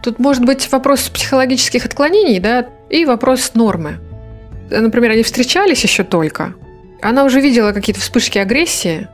Тут 0.03 0.19
может 0.19 0.45
быть 0.45 0.73
вопрос 0.73 1.09
психологических 1.09 1.87
отклонений, 1.87 2.41
да, 2.41 2.67
и 2.91 3.05
вопрос 3.05 3.53
нормы. 3.55 4.01
Например, 4.71 5.13
они 5.13 5.23
встречались 5.23 5.85
еще 5.85 6.03
только. 6.03 6.55
Она 7.01 7.23
уже 7.25 7.41
видела 7.41 7.71
какие-то 7.71 8.01
вспышки 8.01 8.39
агрессии, 8.39 9.07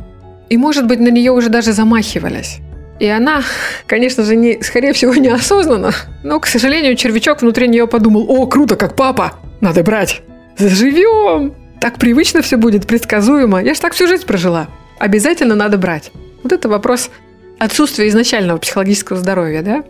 и, 0.49 0.57
может 0.57 0.87
быть, 0.87 1.01
на 1.01 1.09
нее 1.09 1.33
уже 1.33 1.51
даже 1.51 1.73
замахивались. 1.75 2.61
И 3.01 3.07
она, 3.07 3.43
конечно 3.87 4.23
же, 4.23 4.37
не, 4.37 4.63
скорее 4.63 4.93
всего, 4.93 5.15
неосознанно, 5.15 5.93
но, 6.23 6.39
к 6.41 6.47
сожалению, 6.47 6.97
червячок 6.97 7.43
внутри 7.43 7.69
нее 7.69 7.87
подумал, 7.87 8.27
о, 8.29 8.47
круто, 8.47 8.77
как 8.77 8.95
папа, 8.95 9.35
надо 9.61 9.83
брать, 9.83 10.23
заживем, 10.57 11.55
так 11.81 11.99
привычно 11.99 12.41
все 12.41 12.57
будет, 12.57 12.87
предсказуемо. 12.87 13.63
Я 13.63 13.75
ж 13.75 13.79
так 13.79 13.93
всю 13.93 14.07
жизнь 14.07 14.25
прожила. 14.25 14.69
Обязательно 14.99 15.55
надо 15.55 15.77
брать. 15.77 16.13
Вот 16.43 16.53
это 16.53 16.69
вопрос 16.69 17.11
отсутствия 17.59 18.09
изначального 18.09 18.59
психологического 18.59 19.19
здоровья, 19.19 19.63
да? 19.63 19.85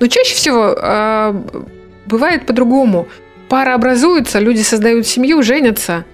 Но 0.00 0.06
чаще 0.06 0.34
всего 0.34 0.74
э, 0.74 1.34
бывает 2.06 2.46
по-другому. 2.46 3.08
Пара 3.48 3.74
образуется, 3.74 4.38
люди 4.38 4.62
создают 4.62 5.06
семью, 5.06 5.42
женятся. 5.42 6.04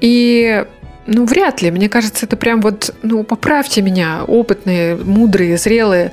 И, 0.00 0.64
ну, 1.06 1.24
вряд 1.26 1.62
ли. 1.62 1.70
Мне 1.70 1.88
кажется, 1.88 2.26
это 2.26 2.36
прям 2.36 2.60
вот, 2.60 2.94
ну, 3.02 3.22
поправьте 3.24 3.82
меня, 3.82 4.24
опытные, 4.26 4.96
мудрые, 4.96 5.56
зрелые. 5.58 6.12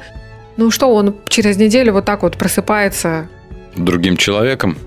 Ну 0.58 0.70
что, 0.72 0.94
он 0.94 1.16
через 1.28 1.58
неделю 1.58 1.94
вот 1.94 2.06
так 2.06 2.22
вот 2.24 2.38
просыпается 2.38 3.28
Другим 3.76 4.18
человеком. 4.18 4.78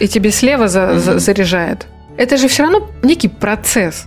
и 0.00 0.08
тебе 0.08 0.30
слева 0.30 0.68
за- 0.68 0.98
за- 0.98 1.18
заряжает. 1.18 1.86
Это 2.16 2.36
же 2.36 2.48
все 2.48 2.62
равно 2.62 2.88
некий 3.02 3.28
процесс. 3.28 4.06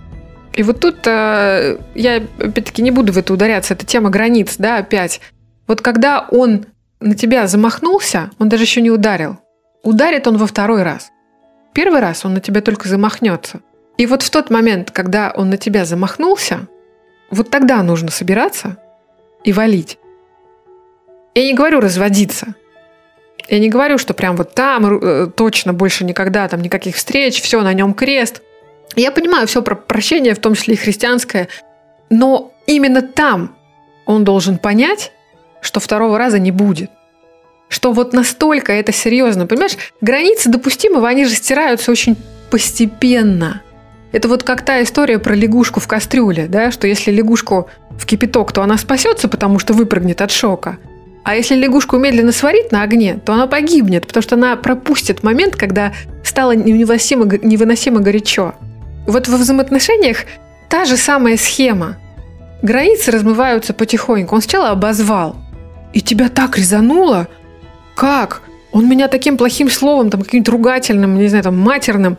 И 0.52 0.62
вот 0.62 0.80
тут 0.80 1.06
э, 1.06 1.78
я, 1.94 2.22
опять-таки, 2.38 2.82
не 2.82 2.90
буду 2.90 3.12
в 3.12 3.18
это 3.18 3.32
ударяться, 3.32 3.74
это 3.74 3.84
тема 3.84 4.10
границ, 4.10 4.54
да, 4.58 4.78
опять. 4.78 5.20
Вот 5.66 5.80
когда 5.80 6.26
он 6.30 6.66
на 7.00 7.14
тебя 7.14 7.46
замахнулся, 7.46 8.30
он 8.38 8.48
даже 8.48 8.64
еще 8.64 8.80
не 8.80 8.90
ударил. 8.90 9.38
Ударит 9.82 10.26
он 10.26 10.38
во 10.38 10.46
второй 10.46 10.82
раз. 10.82 11.10
Первый 11.74 12.00
раз 12.00 12.24
он 12.24 12.34
на 12.34 12.40
тебя 12.40 12.62
только 12.62 12.88
замахнется. 12.88 13.60
И 13.96 14.06
вот 14.06 14.22
в 14.22 14.30
тот 14.30 14.50
момент, 14.50 14.90
когда 14.90 15.32
он 15.34 15.50
на 15.50 15.56
тебя 15.56 15.84
замахнулся, 15.84 16.66
вот 17.30 17.50
тогда 17.50 17.82
нужно 17.82 18.10
собираться 18.10 18.76
и 19.44 19.52
валить. 19.52 19.98
Я 21.34 21.44
не 21.44 21.54
говорю 21.54 21.80
разводиться. 21.80 22.54
Я 23.48 23.58
не 23.58 23.68
говорю, 23.68 23.98
что 23.98 24.12
прям 24.12 24.36
вот 24.36 24.54
там 24.54 24.86
э, 24.86 25.26
точно 25.28 25.72
больше 25.72 26.04
никогда 26.04 26.48
там 26.48 26.62
никаких 26.62 26.96
встреч, 26.96 27.40
все 27.40 27.62
на 27.62 27.72
нем 27.72 27.94
крест. 27.94 28.42
Я 28.96 29.12
понимаю 29.12 29.46
все 29.46 29.62
про 29.62 29.74
прощение, 29.74 30.34
в 30.34 30.38
том 30.38 30.54
числе 30.54 30.74
и 30.74 30.78
христианское, 30.78 31.48
но 32.10 32.52
именно 32.66 33.02
там 33.02 33.54
он 34.04 34.24
должен 34.24 34.58
понять, 34.58 35.12
что 35.60 35.80
второго 35.80 36.18
раза 36.18 36.38
не 36.38 36.50
будет. 36.50 36.90
Что 37.68 37.92
вот 37.92 38.12
настолько 38.12 38.72
это 38.72 38.92
серьезно. 38.92 39.46
Понимаешь, 39.46 39.76
границы 40.00 40.48
допустимого, 40.48 41.08
они 41.08 41.24
же 41.24 41.34
стираются 41.34 41.90
очень 41.90 42.16
постепенно. 42.50 43.62
Это 44.12 44.28
вот 44.28 44.42
как 44.42 44.64
та 44.64 44.82
история 44.82 45.18
про 45.18 45.34
лягушку 45.34 45.80
в 45.80 45.86
кастрюле, 45.86 46.46
да, 46.46 46.70
что 46.70 46.86
если 46.86 47.10
лягушку 47.10 47.68
в 47.98 48.06
кипяток, 48.06 48.52
то 48.52 48.62
она 48.62 48.78
спасется, 48.78 49.28
потому 49.28 49.58
что 49.58 49.74
выпрыгнет 49.74 50.22
от 50.22 50.30
шока. 50.30 50.78
А 51.24 51.34
если 51.34 51.56
лягушку 51.56 51.98
медленно 51.98 52.30
сварить 52.30 52.70
на 52.70 52.82
огне, 52.82 53.18
то 53.24 53.32
она 53.32 53.48
погибнет, 53.48 54.06
потому 54.06 54.22
что 54.22 54.36
она 54.36 54.54
пропустит 54.54 55.24
момент, 55.24 55.56
когда 55.56 55.92
стало 56.22 56.52
невыносимо, 56.52 57.24
невыносимо 57.42 58.00
горячо. 58.00 58.54
Вот 59.08 59.26
во 59.26 59.36
взаимоотношениях 59.36 60.18
та 60.68 60.84
же 60.84 60.96
самая 60.96 61.36
схема. 61.36 61.96
Границы 62.62 63.10
размываются 63.10 63.74
потихоньку. 63.74 64.36
Он 64.36 64.40
сначала 64.40 64.70
обозвал. 64.70 65.36
И 65.92 66.00
тебя 66.00 66.28
так 66.28 66.58
резануло. 66.58 67.28
Как? 67.96 68.42
Он 68.70 68.88
меня 68.88 69.08
таким 69.08 69.36
плохим 69.36 69.70
словом, 69.70 70.10
там, 70.10 70.22
каким-то 70.22 70.52
ругательным, 70.52 71.18
не 71.18 71.28
знаю, 71.28 71.44
там, 71.44 71.58
матерным. 71.58 72.18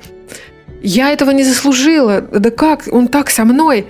Я 0.82 1.12
этого 1.12 1.32
не 1.32 1.44
заслужила. 1.44 2.22
Да 2.22 2.52
как? 2.52 2.84
Он 2.92 3.08
так 3.08 3.30
со 3.30 3.46
мной. 3.46 3.88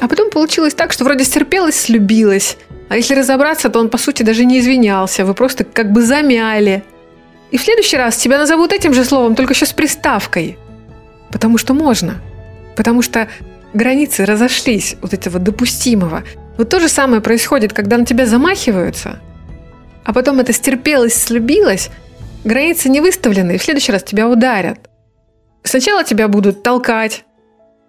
А 0.00 0.08
потом 0.08 0.30
получилось 0.30 0.74
так, 0.74 0.92
что 0.92 1.04
вроде 1.04 1.24
стерпелась, 1.24 1.78
слюбилась. 1.78 2.56
А 2.88 2.96
если 2.96 3.14
разобраться, 3.14 3.68
то 3.68 3.80
он, 3.80 3.90
по 3.90 3.98
сути, 3.98 4.22
даже 4.22 4.44
не 4.44 4.60
извинялся. 4.60 5.24
Вы 5.24 5.34
просто 5.34 5.64
как 5.64 5.92
бы 5.92 6.02
замяли. 6.02 6.82
И 7.50 7.58
в 7.58 7.62
следующий 7.62 7.96
раз 7.96 8.16
тебя 8.16 8.38
назовут 8.38 8.72
этим 8.72 8.94
же 8.94 9.04
словом, 9.04 9.34
только 9.34 9.54
еще 9.54 9.66
с 9.66 9.72
приставкой. 9.72 10.58
Потому 11.30 11.58
что 11.58 11.74
можно. 11.74 12.16
Потому 12.76 13.02
что 13.02 13.28
границы 13.74 14.24
разошлись 14.24 14.96
вот 15.02 15.12
этого 15.12 15.38
допустимого. 15.38 16.24
Вот 16.56 16.68
то 16.68 16.80
же 16.80 16.88
самое 16.88 17.20
происходит, 17.20 17.72
когда 17.72 17.98
на 17.98 18.04
тебя 18.04 18.26
замахиваются, 18.26 19.20
а 20.04 20.12
потом 20.12 20.40
это 20.40 20.52
стерпелось, 20.52 21.14
слюбилось, 21.14 21.90
границы 22.44 22.88
не 22.88 23.00
выставлены, 23.00 23.52
и 23.52 23.58
в 23.58 23.62
следующий 23.62 23.92
раз 23.92 24.02
тебя 24.02 24.28
ударят. 24.28 24.87
Сначала 25.62 26.04
тебя 26.04 26.28
будут 26.28 26.62
толкать, 26.62 27.24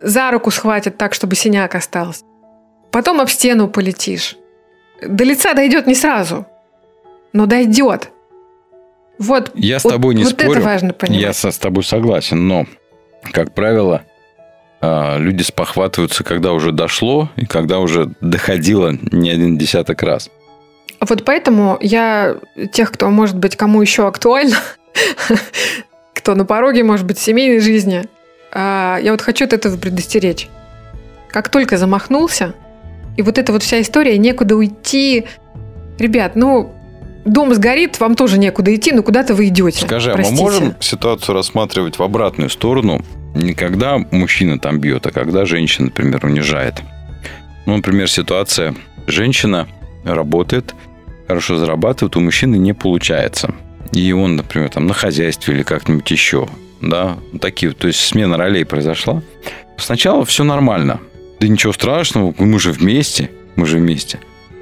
за 0.02 0.32
руку 0.32 0.52
схватят 0.52 0.98
так, 0.98 1.14
чтобы 1.14 1.36
синяк 1.36 1.76
остался. 1.76 2.24
Потом 2.92 3.22
об 3.22 3.30
стену 3.30 3.68
полетишь. 3.68 4.36
До 5.06 5.24
лица 5.24 5.54
дойдет 5.54 5.88
не 5.88 5.96
сразу, 5.96 6.46
но 7.34 7.46
дойдет. 7.46 8.10
Вот, 9.18 9.52
Я 9.54 9.80
с 9.80 9.84
вот- 9.84 9.92
тобой 9.94 10.16
не 10.16 10.24
вот 10.24 10.32
спорю. 10.34 10.52
это 10.54 10.62
важно 10.62 10.94
понимать. 10.94 11.22
Я 11.22 11.34
со- 11.34 11.52
с 11.52 11.58
тобой 11.58 11.84
согласен, 11.84 12.48
но, 12.48 12.66
как 13.34 13.54
правило, 13.54 14.04
а, 14.82 15.18
люди 15.18 15.44
спохватываются, 15.44 16.24
когда 16.24 16.54
уже 16.54 16.72
дошло 16.72 17.30
и 17.36 17.46
когда 17.46 17.80
уже 17.80 18.12
доходило 18.22 18.94
не 19.12 19.30
один 19.30 19.58
десяток 19.58 20.02
раз. 20.04 20.30
Вот 21.02 21.24
поэтому 21.26 21.78
я 21.82 22.38
тех, 22.74 22.92
кто, 22.92 23.10
может 23.10 23.38
быть, 23.38 23.56
кому 23.58 23.82
еще 23.82 24.08
актуально, 24.08 24.58
кто 26.30 26.36
на 26.36 26.46
пороге, 26.46 26.84
может 26.84 27.08
быть, 27.08 27.18
семейной 27.18 27.60
жизни, 27.60 28.04
а, 28.52 29.00
я 29.02 29.14
вот 29.14 29.22
хочу 29.22 29.46
от 29.46 29.54
этого 29.54 29.78
предостеречь. 29.78 30.48
Как 31.28 31.50
только 31.50 31.76
замахнулся, 31.76 32.54
и 33.18 33.24
вот 33.24 33.40
эта 33.40 33.52
вот 33.52 33.64
вся 33.64 33.82
история, 33.82 34.16
некуда 34.20 34.56
уйти. 34.56 35.26
Ребят, 35.98 36.36
ну, 36.36 36.72
дом 37.26 37.56
сгорит, 37.56 38.00
вам 38.00 38.14
тоже 38.14 38.38
некуда 38.38 38.76
идти, 38.76 38.92
ну 38.92 39.02
куда-то 39.02 39.34
вы 39.34 39.48
идете. 39.48 39.88
Скажи, 39.88 40.12
а 40.12 40.14
Простите. 40.14 40.40
мы 40.40 40.52
можем 40.52 40.76
ситуацию 40.80 41.34
рассматривать 41.34 41.98
в 41.98 42.04
обратную 42.04 42.52
сторону? 42.52 43.04
Не 43.34 43.56
когда 43.56 43.98
мужчина 44.12 44.60
там 44.60 44.80
бьет, 44.80 45.08
а 45.08 45.12
когда 45.12 45.46
женщина, 45.46 45.88
например, 45.88 46.24
унижает. 46.28 46.76
Ну, 47.66 47.76
например, 47.76 48.08
ситуация. 48.08 48.76
Женщина 49.08 49.68
работает, 50.04 50.76
хорошо 51.28 51.58
зарабатывает, 51.58 52.16
у 52.18 52.20
мужчины 52.20 52.56
не 52.56 52.74
получается. 52.74 53.56
И 53.92 54.12
он, 54.12 54.36
например, 54.36 54.70
там 54.70 54.88
на 54.88 54.94
хозяйстве 54.94 55.56
или 55.56 55.64
как-нибудь 55.64 56.10
еще. 56.12 56.48
Да, 56.82 57.18
такие, 57.42 57.74
то 57.74 57.88
есть 57.88 58.00
смена 58.00 58.38
ролей 58.38 58.66
произошла. 58.66 59.22
Сначала 59.78 60.26
все 60.26 60.44
нормально. 60.44 61.00
Да 61.40 61.48
ничего 61.48 61.74
страшного, 61.74 62.34
мы 62.38 62.60
же 62.60 62.72
вместе, 62.72 63.32
мы 63.56 63.66
же 63.66 63.78
вместе. 63.78 64.20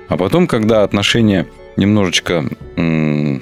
А 0.08 0.18
потом, 0.18 0.48
когда 0.48 0.84
отношения 0.84 1.48
немножечко 1.76 2.46
м, 2.76 3.42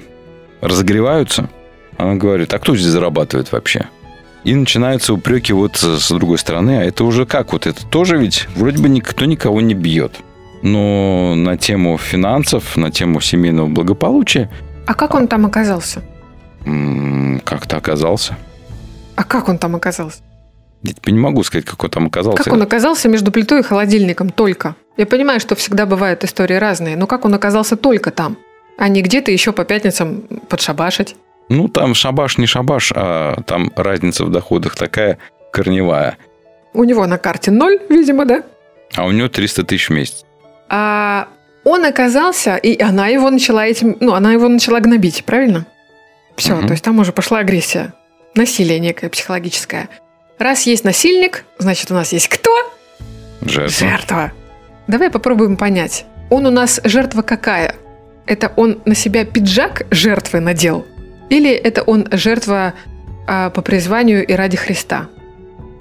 разогреваются, 0.60 1.48
она 1.96 2.14
говорит, 2.16 2.52
а 2.52 2.58
кто 2.58 2.76
здесь 2.76 2.88
зарабатывает 2.88 3.52
вообще? 3.52 3.88
И 4.44 4.54
начинаются 4.54 5.12
упреки 5.12 5.52
вот 5.52 5.76
с 5.76 6.08
другой 6.10 6.38
стороны, 6.38 6.78
а 6.78 6.84
это 6.84 7.04
уже 7.04 7.26
как? 7.26 7.52
Вот 7.52 7.66
это 7.66 7.84
тоже 7.86 8.16
ведь 8.16 8.46
вроде 8.54 8.80
бы 8.80 8.88
никто 8.88 9.24
никого 9.24 9.60
не 9.60 9.74
бьет. 9.74 10.20
Но 10.62 11.34
на 11.34 11.56
тему 11.56 11.98
финансов, 11.98 12.76
на 12.76 12.90
тему 12.90 13.20
семейного 13.20 13.66
благополучия 13.66 14.50
А 14.86 14.94
как 14.94 15.14
он 15.14 15.28
там 15.28 15.46
оказался? 15.46 16.02
как-то 17.44 17.76
оказался. 17.76 18.36
А 19.14 19.22
как 19.22 19.48
он 19.48 19.58
там 19.58 19.76
оказался? 19.76 20.18
Я 20.82 21.12
не 21.12 21.18
могу 21.18 21.42
сказать, 21.44 21.64
как 21.64 21.82
он 21.84 21.90
там 21.90 22.06
оказался. 22.06 22.42
Как 22.42 22.52
он 22.52 22.62
оказался 22.62 23.08
между 23.08 23.30
плитой 23.30 23.60
и 23.60 23.62
холодильником 23.62 24.30
только? 24.30 24.74
Я 24.96 25.06
понимаю, 25.06 25.40
что 25.40 25.54
всегда 25.54 25.86
бывают 25.86 26.24
истории 26.24 26.54
разные, 26.54 26.96
но 26.96 27.06
как 27.06 27.24
он 27.24 27.34
оказался 27.34 27.76
только 27.76 28.10
там? 28.10 28.36
А 28.78 28.88
не 28.88 29.02
где-то 29.02 29.30
еще 29.30 29.52
по 29.52 29.64
пятницам 29.64 30.22
подшабашить? 30.48 31.16
Ну, 31.48 31.68
там 31.68 31.94
шабаш 31.94 32.38
не 32.38 32.46
шабаш, 32.46 32.92
а 32.94 33.40
там 33.46 33.72
разница 33.76 34.24
в 34.24 34.30
доходах 34.30 34.74
такая 34.74 35.18
корневая. 35.52 36.18
У 36.74 36.84
него 36.84 37.06
на 37.06 37.18
карте 37.18 37.50
ноль, 37.50 37.78
видимо, 37.88 38.26
да? 38.26 38.42
А 38.94 39.06
у 39.06 39.12
него 39.12 39.28
300 39.28 39.64
тысяч 39.64 39.88
в 39.88 39.92
месяц. 39.92 40.24
А 40.68 41.28
он 41.66 41.84
оказался, 41.84 42.54
и 42.56 42.80
она 42.80 43.08
его 43.08 43.28
начала 43.28 43.66
этим, 43.66 43.96
ну, 43.98 44.14
она 44.14 44.32
его 44.32 44.48
начала 44.48 44.78
гнобить, 44.78 45.24
правильно? 45.24 45.66
Все, 46.36 46.54
Мгм. 46.54 46.68
то 46.68 46.72
есть 46.74 46.84
там 46.84 46.98
уже 47.00 47.12
пошла 47.12 47.40
агрессия, 47.40 47.92
насилие 48.36 48.78
некое 48.78 49.08
психологическое. 49.10 49.88
Раз 50.38 50.62
есть 50.66 50.84
насильник, 50.84 51.44
значит, 51.58 51.90
у 51.90 51.94
нас 51.94 52.12
есть 52.12 52.28
кто? 52.28 52.50
Жертва. 53.40 53.88
Жертва. 53.88 54.32
Давай 54.86 55.10
попробуем 55.10 55.56
понять. 55.56 56.06
Он 56.30 56.46
у 56.46 56.50
нас 56.50 56.80
жертва 56.84 57.22
какая? 57.22 57.74
Это 58.26 58.52
он 58.54 58.80
на 58.84 58.94
себя 58.94 59.24
пиджак 59.24 59.86
жертвы 59.90 60.38
надел? 60.38 60.86
Или 61.30 61.50
это 61.50 61.82
он 61.82 62.06
жертва 62.12 62.74
а, 63.26 63.50
по 63.50 63.62
призванию 63.62 64.24
и 64.24 64.32
ради 64.34 64.56
Христа? 64.56 65.08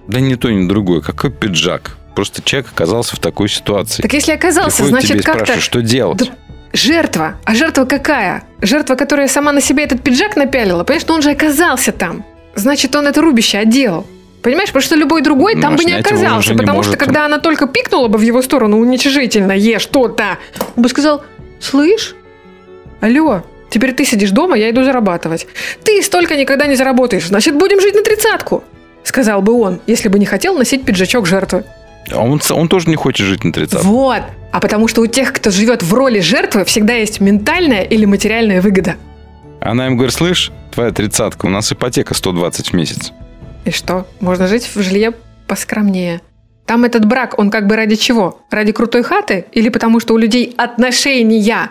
Да 0.07 0.19
ни 0.19 0.33
то, 0.33 0.49
ни 0.51 0.67
другое. 0.67 1.01
Какой 1.01 1.31
пиджак? 1.31 1.97
Просто 2.15 2.41
человек 2.41 2.71
оказался 2.73 3.15
в 3.15 3.19
такой 3.19 3.49
ситуации. 3.49 4.01
Так 4.01 4.13
если 4.13 4.31
оказался, 4.31 4.83
Приходит 4.83 5.07
тебе 5.07 5.19
значит 5.21 5.21
и 5.21 5.31
как-то... 5.45 5.59
что 5.59 5.81
делать? 5.81 6.17
Да 6.19 6.25
Жертва. 6.73 7.35
А 7.45 7.55
жертва 7.55 7.85
какая? 7.85 8.43
Жертва, 8.61 8.95
которая 8.95 9.29
сама 9.29 9.53
на 9.53 9.61
себе 9.61 9.83
этот 9.85 10.01
пиджак 10.03 10.35
напялила. 10.35 10.83
Понимаешь, 10.83 11.07
но 11.07 11.15
он 11.15 11.21
же 11.21 11.31
оказался 11.31 11.93
там. 11.93 12.25
Значит, 12.55 12.93
он 12.97 13.07
это 13.07 13.21
рубище 13.21 13.59
одел. 13.59 14.05
Понимаешь, 14.41 14.67
потому 14.69 14.83
что 14.83 14.95
любой 14.95 15.21
другой 15.21 15.55
Ну, 15.55 15.61
там 15.61 15.75
бы 15.77 15.85
не 15.85 15.93
оказался. 15.93 16.51
не 16.51 16.57
потому 16.57 16.77
может. 16.77 16.91
что 16.91 16.97
когда 17.03 17.25
она 17.25 17.39
только 17.39 17.67
пикнула 17.67 18.09
бы 18.09 18.17
в 18.17 18.21
его 18.21 18.41
сторону 18.41 18.77
уничижительно, 18.77 19.53
ешь 19.53 19.83
что-то, 19.83 20.37
он 20.75 20.83
бы 20.83 20.89
сказал, 20.89 21.23
слышь, 21.61 22.13
алло, 22.99 23.43
теперь 23.69 23.93
ты 23.93 24.03
сидишь 24.05 24.31
дома, 24.31 24.57
я 24.57 24.69
иду 24.69 24.83
зарабатывать. 24.83 25.47
Ты 25.83 26.01
столько 26.03 26.35
никогда 26.35 26.67
не 26.67 26.75
заработаешь, 26.75 27.27
значит, 27.27 27.55
будем 27.57 27.79
жить 27.79 27.95
на 27.95 28.03
тридцатку. 28.03 28.63
Сказал 29.03 29.41
бы 29.41 29.53
он, 29.53 29.79
если 29.87 30.09
бы 30.09 30.19
не 30.19 30.25
хотел 30.25 30.57
носить 30.57 30.83
пиджачок 30.83 31.25
жертвы. 31.25 31.63
А 32.11 32.19
он, 32.19 32.39
он 32.51 32.67
тоже 32.67 32.89
не 32.89 32.95
хочет 32.95 33.25
жить 33.27 33.43
на 33.43 33.51
30 33.51 33.83
Вот. 33.83 34.21
А 34.51 34.59
потому 34.59 34.87
что 34.87 35.01
у 35.01 35.07
тех, 35.07 35.33
кто 35.33 35.51
живет 35.51 35.83
в 35.83 35.93
роли 35.93 36.19
жертвы, 36.19 36.63
всегда 36.65 36.93
есть 36.93 37.19
ментальная 37.19 37.81
или 37.81 38.05
материальная 38.05 38.61
выгода. 38.61 38.95
Она 39.59 39.87
им 39.87 39.95
говорит, 39.95 40.13
слышь, 40.13 40.51
твоя 40.71 40.91
тридцатка, 40.91 41.47
у 41.47 41.49
нас 41.49 41.71
ипотека 41.71 42.13
120 42.13 42.69
в 42.69 42.73
месяц. 42.73 43.11
И 43.65 43.71
что? 43.71 44.05
Можно 44.19 44.47
жить 44.47 44.69
в 44.73 44.81
жилье 44.81 45.13
поскромнее. 45.47 46.21
Там 46.65 46.83
этот 46.83 47.05
брак, 47.05 47.37
он 47.37 47.49
как 47.51 47.67
бы 47.67 47.75
ради 47.75 47.95
чего? 47.95 48.41
Ради 48.49 48.71
крутой 48.71 49.03
хаты? 49.03 49.45
Или 49.51 49.69
потому 49.69 49.99
что 49.99 50.13
у 50.13 50.17
людей 50.17 50.53
отношения? 50.57 51.69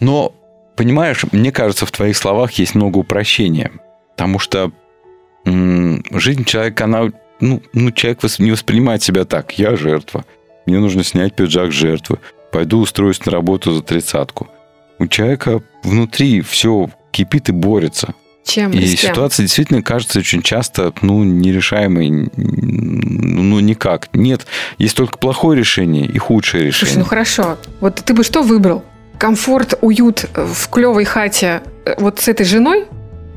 Но, 0.00 0.32
понимаешь, 0.76 1.24
мне 1.32 1.50
кажется, 1.52 1.86
в 1.86 1.90
твоих 1.90 2.16
словах 2.16 2.52
есть 2.52 2.74
много 2.74 2.98
упрощения. 2.98 3.70
Потому 4.16 4.38
что 4.38 4.70
м, 5.44 6.02
жизнь 6.10 6.44
человека, 6.44 6.84
она... 6.84 7.10
Ну, 7.40 7.62
ну, 7.72 7.90
человек 7.92 8.20
не 8.38 8.50
воспринимает 8.50 9.02
себя 9.02 9.24
так. 9.24 9.58
Я 9.58 9.76
жертва. 9.76 10.24
Мне 10.66 10.78
нужно 10.78 11.04
снять 11.04 11.34
пиджак 11.34 11.72
жертвы. 11.72 12.18
Пойду 12.52 12.80
устроюсь 12.80 13.24
на 13.24 13.32
работу 13.32 13.72
за 13.72 13.82
тридцатку. 13.82 14.48
У 14.98 15.06
человека 15.06 15.62
внутри 15.82 16.40
все 16.40 16.90
кипит 17.10 17.48
и 17.48 17.52
борется. 17.52 18.14
Чем? 18.44 18.72
И 18.72 18.78
кем? 18.78 19.10
ситуация 19.10 19.44
действительно 19.44 19.82
кажется 19.82 20.18
очень 20.18 20.42
часто, 20.42 20.92
ну, 21.02 21.22
нерешаемой, 21.22 22.30
ну, 22.34 23.60
никак. 23.60 24.08
Нет, 24.14 24.46
есть 24.78 24.96
только 24.96 25.18
плохое 25.18 25.58
решение 25.58 26.06
и 26.06 26.18
худшее 26.18 26.72
Слушай, 26.72 26.84
решение. 26.84 26.98
ну 27.00 27.04
хорошо. 27.04 27.58
Вот 27.80 27.96
ты 27.96 28.14
бы 28.14 28.24
что 28.24 28.42
выбрал? 28.42 28.82
Комфорт, 29.18 29.74
уют 29.82 30.26
в 30.34 30.68
клевой 30.70 31.04
хате 31.04 31.62
э, 31.84 31.94
вот 31.98 32.20
с 32.20 32.28
этой 32.28 32.46
женой? 32.46 32.86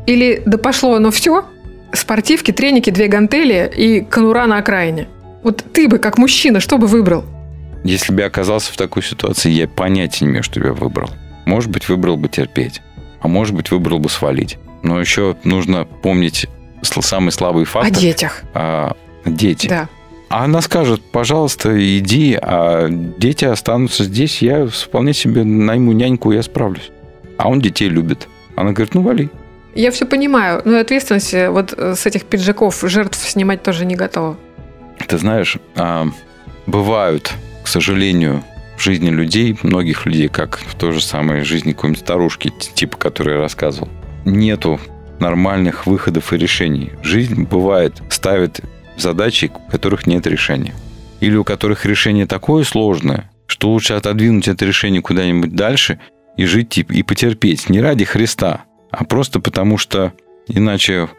Или 0.08 0.42
да 0.46 0.58
пошло 0.58 0.96
оно 0.96 1.12
все? 1.12 1.46
Спортивки, 1.94 2.52
треники, 2.52 2.90
две 2.90 3.08
гантели 3.08 3.72
и 3.76 4.02
конура 4.02 4.46
на 4.48 4.58
окраине. 4.58 5.08
Вот 5.44 5.64
ты 5.74 5.88
бы, 5.88 5.98
как 5.98 6.18
мужчина, 6.18 6.60
что 6.60 6.78
бы 6.78 6.88
выбрал? 6.88 7.26
Если 7.84 8.14
бы 8.14 8.22
я 8.22 8.28
оказался 8.28 8.72
в 8.72 8.78
такой 8.78 9.04
ситуации, 9.04 9.50
я 9.50 9.68
понятия 9.68 10.26
не 10.26 10.32
имею, 10.32 10.44
что 10.44 10.60
я 10.60 10.74
выбрал. 10.74 11.10
Может 11.46 11.72
быть, 11.72 11.90
выбрал 11.90 12.16
бы 12.18 12.30
терпеть, 12.30 12.82
а 13.22 13.28
может 13.28 13.56
быть, 13.56 13.72
выбрал 13.72 14.00
бы 14.00 14.10
свалить. 14.10 14.58
Но 14.84 15.00
еще 15.00 15.36
нужно 15.44 15.86
помнить 15.86 16.48
самый 16.84 17.32
слабый 17.32 17.64
О 17.64 17.66
фактор. 17.66 17.92
детях. 18.00 18.44
а, 18.54 18.96
дети. 19.26 19.68
Да. 19.68 19.90
А 20.30 20.46
она 20.46 20.62
скажет, 20.62 21.02
пожалуйста, 21.12 21.76
иди, 21.98 22.38
а 22.42 22.88
дети 22.90 23.44
останутся 23.46 24.06
здесь, 24.06 24.42
я 24.42 24.66
вполне 24.68 25.14
себе 25.14 25.44
найму 25.44 25.92
няньку, 25.92 26.32
я 26.32 26.42
справлюсь. 26.42 26.90
А 27.38 27.50
он 27.50 27.60
детей 27.60 27.90
любит. 27.90 28.28
Она 28.56 28.72
говорит, 28.72 28.94
ну 28.94 29.02
вали. 29.02 29.30
Я 29.74 29.92
все 29.92 30.06
понимаю, 30.06 30.62
но 30.66 30.80
ответственность 30.80 31.34
вот 31.50 31.74
э, 31.78 31.96
с 31.96 32.06
этих 32.06 32.26
пиджаков 32.26 32.82
жертв 32.84 33.18
снимать 33.18 33.64
тоже 33.64 33.86
не 33.86 33.96
готова. 33.96 34.38
Ты 35.08 35.18
знаешь, 35.18 35.58
а, 35.76 36.08
бывают, 36.66 37.34
к 37.64 37.68
сожалению, 37.68 38.44
в 38.78 38.84
жизни 38.84 39.10
людей, 39.10 39.58
многих 39.64 40.06
людей, 40.06 40.28
как 40.28 40.58
в 40.58 40.76
той 40.76 40.92
же 40.92 41.02
самой 41.02 41.44
жизни 41.44 41.72
какой-нибудь 41.72 42.02
старушки, 42.02 42.52
типа, 42.74 42.98
который 42.98 43.36
я 43.36 43.42
рассказывал, 43.42 43.90
нету 44.26 44.80
нормальных 45.20 45.86
выходов 45.86 46.34
и 46.34 46.38
решений. 46.38 46.92
Жизнь 47.04 47.44
бывает 47.44 48.02
ставит 48.10 48.60
задачи, 48.98 49.52
у 49.54 49.72
которых 49.72 50.08
нет 50.08 50.26
решения. 50.28 50.74
Или 51.20 51.36
у 51.36 51.44
которых 51.44 51.86
решение 51.86 52.26
такое 52.26 52.64
сложное, 52.64 53.30
что 53.46 53.70
лучше 53.70 53.94
отодвинуть 53.94 54.48
это 54.48 54.66
решение 54.66 55.02
куда-нибудь 55.02 55.56
дальше 55.56 56.00
и 56.38 56.46
жить 56.46 56.78
и 56.78 57.04
потерпеть. 57.04 57.70
Не 57.70 57.82
ради 57.82 58.06
Христа, 58.06 58.64
а 58.92 59.04
просто 59.06 59.40
потому 59.40 59.78
что 59.78 60.14
иначе 60.48 61.10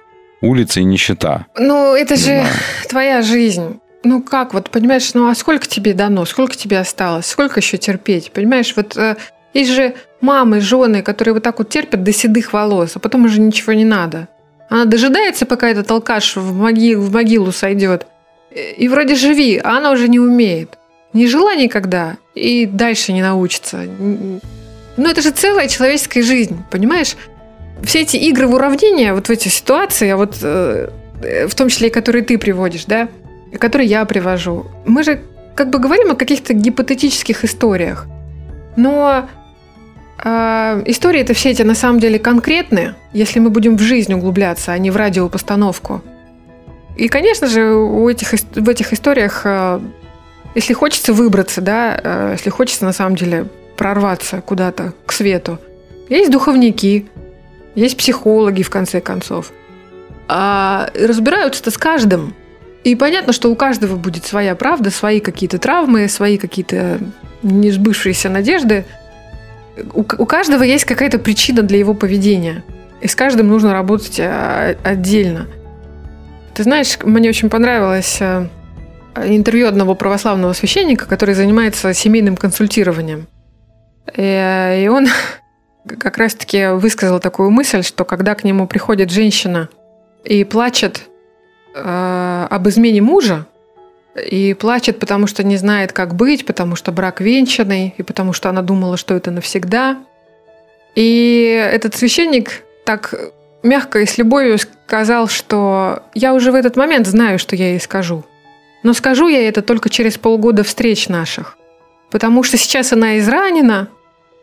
улица 0.41 0.81
и 0.81 0.85
нищета. 0.85 1.47
Ну, 1.59 1.95
это 1.95 2.15
Не 2.15 2.21
же 2.21 2.25
знаю. 2.27 2.47
твоя 2.89 3.23
жизнь. 3.23 3.79
Ну 4.05 4.21
как, 4.23 4.53
вот 4.55 4.69
понимаешь, 4.71 5.15
ну 5.15 5.29
а 5.29 5.35
сколько 5.35 5.67
тебе 5.69 5.95
дано, 5.95 6.25
сколько 6.25 6.57
тебе 6.57 6.79
осталось, 6.81 7.27
сколько 7.27 7.61
еще 7.61 7.79
терпеть, 7.79 8.33
понимаешь, 8.33 8.73
вот 8.77 8.97
э, 8.97 9.15
есть 9.55 9.71
же 9.71 9.95
мамы, 10.21 10.61
жены, 10.61 11.03
которые 11.03 11.35
вот 11.35 11.45
так 11.45 11.59
вот 11.59 11.69
терпят 11.69 12.03
до 12.03 12.13
седых 12.13 12.53
волос, 12.53 12.93
а 12.97 12.99
потом 12.99 13.25
уже 13.27 13.41
ничего 13.41 13.73
не 13.75 13.85
надо. 13.85 14.27
Она 14.69 14.87
дожидается, 14.87 15.47
пока 15.47 15.69
этот 15.69 15.89
алкаш 15.91 16.35
в 16.37 16.53
могилу, 16.53 17.01
в 17.03 17.13
могилу 17.13 17.53
сойдет, 17.53 18.07
и 18.51 18.89
вроде 18.89 19.15
живи, 19.15 19.57
а 19.63 19.79
она 19.79 19.93
уже 19.93 20.09
не 20.09 20.19
умеет. 20.19 20.79
Не 21.13 21.29
жила 21.29 21.55
никогда 21.55 22.17
и 22.35 22.67
дальше 22.67 23.13
не 23.13 23.23
научится. 23.23 23.85
Н- 23.85 24.41
Ну 24.97 25.09
это 25.09 25.23
же 25.23 25.31
целая 25.31 25.69
человеческая 25.69 26.23
жизнь, 26.23 26.59
понимаешь? 26.71 27.15
Все 27.83 28.03
эти 28.03 28.17
игры 28.17 28.47
в 28.47 28.55
уравнение, 28.55 29.13
вот 29.13 29.27
в 29.27 29.31
эти 29.31 29.49
ситуации, 29.49 30.09
а 30.11 30.17
вот 30.17 30.39
э, 30.43 30.89
э, 31.23 31.47
в 31.47 31.55
том 31.55 31.69
числе 31.69 31.89
и 31.89 31.91
которые 31.91 32.25
ты 32.25 32.39
приводишь, 32.39 32.85
да, 32.85 33.09
и 33.51 33.57
которые 33.57 33.89
я 33.89 34.05
привожу. 34.05 34.67
Мы 34.87 35.03
же 35.03 35.21
как 35.55 35.71
бы 35.71 35.79
говорим 35.79 36.11
о 36.11 36.15
каких-то 36.15 36.55
гипотетических 36.55 37.45
историях. 37.45 38.07
Но 38.77 39.29
э, 40.25 40.83
истории 40.87 41.21
это 41.21 41.35
все 41.35 41.51
эти 41.51 41.63
на 41.63 41.75
самом 41.75 42.01
деле 42.01 42.19
конкретные, 42.19 42.95
если 43.13 43.41
мы 43.41 43.51
будем 43.51 43.77
в 43.77 43.83
жизнь 43.83 44.13
углубляться, 44.15 44.73
а 44.73 44.79
не 44.79 44.91
в 44.91 44.97
радиопостановку. 44.97 46.03
И, 46.97 47.09
конечно 47.09 47.47
же, 47.47 47.75
у 47.75 48.09
этих, 48.09 48.33
в 48.33 48.69
этих 48.69 48.93
историях, 48.93 49.43
э, 49.45 49.81
если 50.55 50.73
хочется 50.73 51.13
выбраться, 51.13 51.61
да, 51.61 51.99
э, 52.03 52.29
если 52.33 52.51
хочется 52.51 52.85
на 52.85 52.93
самом 52.93 53.17
деле 53.17 53.47
прорваться 53.77 54.41
куда-то 54.41 54.93
к 55.07 55.13
свету, 55.13 55.59
есть 56.09 56.31
духовники, 56.31 57.07
есть 57.75 57.97
психологи, 57.97 58.63
в 58.63 58.71
конце 58.71 59.01
концов. 59.01 59.53
А 60.29 60.91
разбираются-то 60.95 61.71
с 61.71 61.79
каждым. 61.79 62.35
И 62.85 62.97
понятно, 62.97 63.33
что 63.33 63.51
у 63.51 63.57
каждого 63.57 63.97
будет 63.97 64.25
своя 64.25 64.55
правда, 64.55 64.91
свои 64.91 65.21
какие-то 65.21 65.59
травмы, 65.59 66.09
свои 66.09 66.37
какие-то 66.37 66.99
несбывшиеся 67.43 68.29
надежды. 68.29 68.85
У, 69.95 70.01
у 70.01 70.27
каждого 70.27 70.63
есть 70.63 70.85
какая-то 70.85 71.19
причина 71.19 71.63
для 71.63 71.79
его 71.79 71.95
поведения. 71.95 72.65
И 73.01 73.09
с 73.09 73.15
каждым 73.15 73.49
нужно 73.49 73.73
работать 73.73 74.19
а, 74.21 74.77
отдельно. 74.83 75.49
Ты 76.55 76.65
знаешь, 76.65 76.99
мне 77.03 77.29
очень 77.29 77.49
понравилось 77.49 78.19
э, 78.21 78.47
интервью 79.17 79.69
одного 79.69 79.95
православного 79.95 80.53
священника, 80.53 81.07
который 81.07 81.35
занимается 81.35 81.95
семейным 81.95 82.37
консультированием. 82.37 83.27
И, 84.15 84.83
и 84.85 84.89
он 84.89 85.09
как 85.87 86.19
раз-таки 86.19 86.69
высказал 86.75 87.21
такую 87.21 87.51
мысль, 87.51 87.83
что 87.83 88.05
когда 88.05 88.35
к 88.35 88.45
нему 88.45 88.67
приходит 88.67 89.11
женщина 89.11 89.69
и 90.25 90.45
плачет 90.45 91.09
э, 91.75 92.47
об 92.49 92.69
измене 92.69 93.03
мужа, 93.03 93.47
и 94.15 94.55
плачет, 94.55 94.99
потому 94.99 95.27
что 95.27 95.43
не 95.43 95.57
знает, 95.57 95.93
как 95.93 96.15
быть, 96.15 96.45
потому 96.45 96.77
что 96.77 96.93
брак 96.93 97.21
венчанный, 97.21 97.95
и 97.97 98.03
потому 98.03 98.33
что 98.33 98.51
она 98.51 98.63
думала, 98.63 98.97
что 98.97 99.15
это 99.15 99.31
навсегда. 99.31 100.05
И 100.95 101.69
этот 101.73 101.95
священник 101.95 102.65
так 102.85 103.15
мягко 103.63 104.01
и 104.01 104.07
с 104.07 104.19
любовью 104.19 104.59
сказал, 104.59 105.29
что 105.29 106.03
я 106.15 106.35
уже 106.35 106.53
в 106.53 106.55
этот 106.55 106.77
момент 106.77 107.07
знаю, 107.07 107.39
что 107.39 107.57
я 107.57 107.71
ей 107.71 107.81
скажу. 107.81 108.25
Но 108.83 108.93
скажу 108.93 109.29
я 109.29 109.49
это 109.49 109.63
только 109.63 109.89
через 109.89 110.19
полгода 110.19 110.65
встреч 110.65 111.09
наших. 111.09 111.57
Потому 112.11 112.43
что 112.43 112.59
сейчас 112.59 112.93
она 112.93 113.19
изранена, 113.19 113.89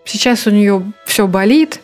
сейчас 0.10 0.48
у 0.48 0.52
нее 0.52 0.84
все 1.06 1.28
болит, 1.28 1.82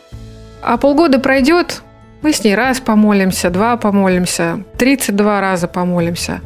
а 0.61 0.77
полгода 0.77 1.19
пройдет, 1.19 1.81
мы 2.21 2.33
с 2.33 2.43
ней 2.43 2.55
раз 2.55 2.79
помолимся, 2.79 3.49
два 3.49 3.77
помолимся, 3.77 4.63
32 4.77 5.41
раза 5.41 5.67
помолимся. 5.67 6.41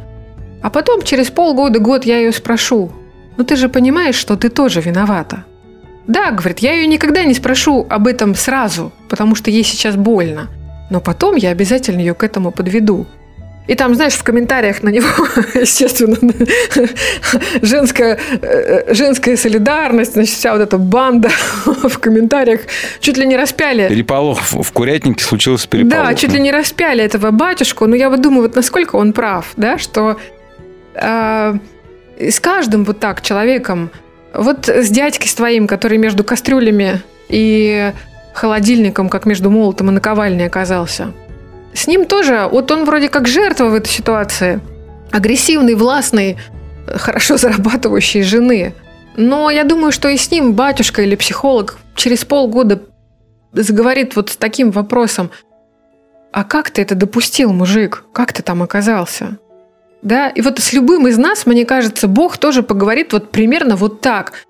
А 0.62 0.70
потом 0.70 1.02
через 1.02 1.30
полгода, 1.30 1.80
год 1.80 2.06
я 2.06 2.18
ее 2.18 2.34
спрошу, 2.34 2.92
ну 3.38 3.44
ты 3.46 3.56
же 3.56 3.70
понимаешь, 3.70 4.16
что 4.16 4.36
ты 4.36 4.50
тоже 4.50 4.82
виновата. 4.82 5.46
Да, 6.06 6.32
говорит, 6.32 6.60
я 6.60 6.74
ее 6.74 6.88
никогда 6.88 7.24
не 7.24 7.34
спрошу 7.34 7.86
об 7.90 8.08
этом 8.08 8.36
сразу, 8.36 8.92
потому 9.10 9.36
что 9.36 9.52
ей 9.52 9.64
сейчас 9.64 9.96
больно. 9.96 10.50
Но 10.90 11.00
потом 11.00 11.36
я 11.36 11.50
обязательно 11.50 12.00
ее 12.00 12.16
к 12.16 12.24
этому 12.24 12.52
подведу. 12.52 13.06
И 13.70 13.76
там, 13.76 13.94
знаешь, 13.94 14.14
в 14.14 14.24
комментариях 14.24 14.82
на 14.82 14.90
него, 14.90 15.08
естественно, 15.54 16.18
женская, 17.62 18.18
э, 18.42 18.94
женская 18.96 19.38
солидарность, 19.38 20.14
значит, 20.14 20.34
вся 20.34 20.54
вот 20.54 20.62
эта 20.62 20.80
банда 20.80 21.30
в 21.66 22.00
комментариях 22.00 22.62
чуть 23.00 23.18
ли 23.18 23.28
не 23.28 23.38
распяли. 23.38 23.88
Переполох 23.88 24.42
в 24.42 24.64
в 24.64 24.72
курятнике 24.72 25.24
случился 25.24 25.68
переполох. 25.68 26.08
Да, 26.08 26.16
чуть 26.16 26.34
ли 26.34 26.40
не 26.40 26.52
распяли 26.52 27.04
этого 27.04 27.30
батюшку. 27.30 27.86
Но 27.86 27.96
я 27.96 28.10
вот 28.10 28.22
думаю, 28.22 28.42
вот 28.42 28.56
насколько 28.56 28.96
он 28.96 29.14
прав, 29.14 29.46
да, 29.56 29.78
что 29.78 30.18
э, 30.96 31.54
с 32.18 32.40
каждым 32.40 32.86
вот 32.86 33.00
так 33.00 33.22
человеком, 33.22 33.92
вот 34.34 34.68
с 34.68 34.90
дядькой 34.90 35.28
с 35.28 35.36
твоим, 35.36 35.68
который 35.68 36.00
между 36.00 36.24
кастрюлями 36.24 37.04
и 37.28 37.94
холодильником, 38.34 39.10
как 39.10 39.28
между 39.28 39.52
молотом 39.52 39.90
и 39.90 39.94
наковальней 39.94 40.48
оказался. 40.48 41.14
С 41.74 41.88
ним 41.88 42.06
тоже, 42.06 42.48
вот 42.52 42.72
он 42.72 42.86
вроде 42.86 43.10
как 43.10 43.28
жертва 43.28 43.66
в 43.66 43.74
этой 43.74 43.90
ситуации. 43.90 44.60
Агрессивный, 45.12 45.76
властный, 45.76 46.38
хорошо 46.88 47.38
зарабатывающий 47.38 48.22
жены. 48.22 48.74
Но 49.16 49.50
я 49.50 49.64
думаю, 49.64 49.92
что 49.92 50.08
и 50.10 50.18
с 50.18 50.32
ним 50.32 50.54
батюшка 50.54 51.02
или 51.02 51.16
психолог 51.16 51.78
через 51.96 52.26
полгода 52.26 52.84
заговорит 53.52 54.16
вот 54.16 54.30
с 54.30 54.38
таким 54.38 54.72
вопросом. 54.72 55.32
а 56.32 56.44
как 56.44 56.70
ты 56.70 56.84
это 56.84 56.96
допустил, 56.96 57.52
мужик? 57.52 58.06
Как 58.14 58.34
ты 58.34 58.44
там 58.44 58.62
оказался? 58.62 59.40
Да, 60.02 60.30
и 60.30 60.42
вот 60.42 60.60
с 60.60 60.74
любым 60.74 61.08
из 61.08 61.18
нас, 61.18 61.46
мне 61.46 61.66
кажется, 61.66 62.08
Бог 62.08 62.38
тоже 62.38 62.64
поговорит 62.64 63.14
вот 63.14 63.32
примерно 63.32 63.76
вот 63.76 64.00
так. 64.00 64.46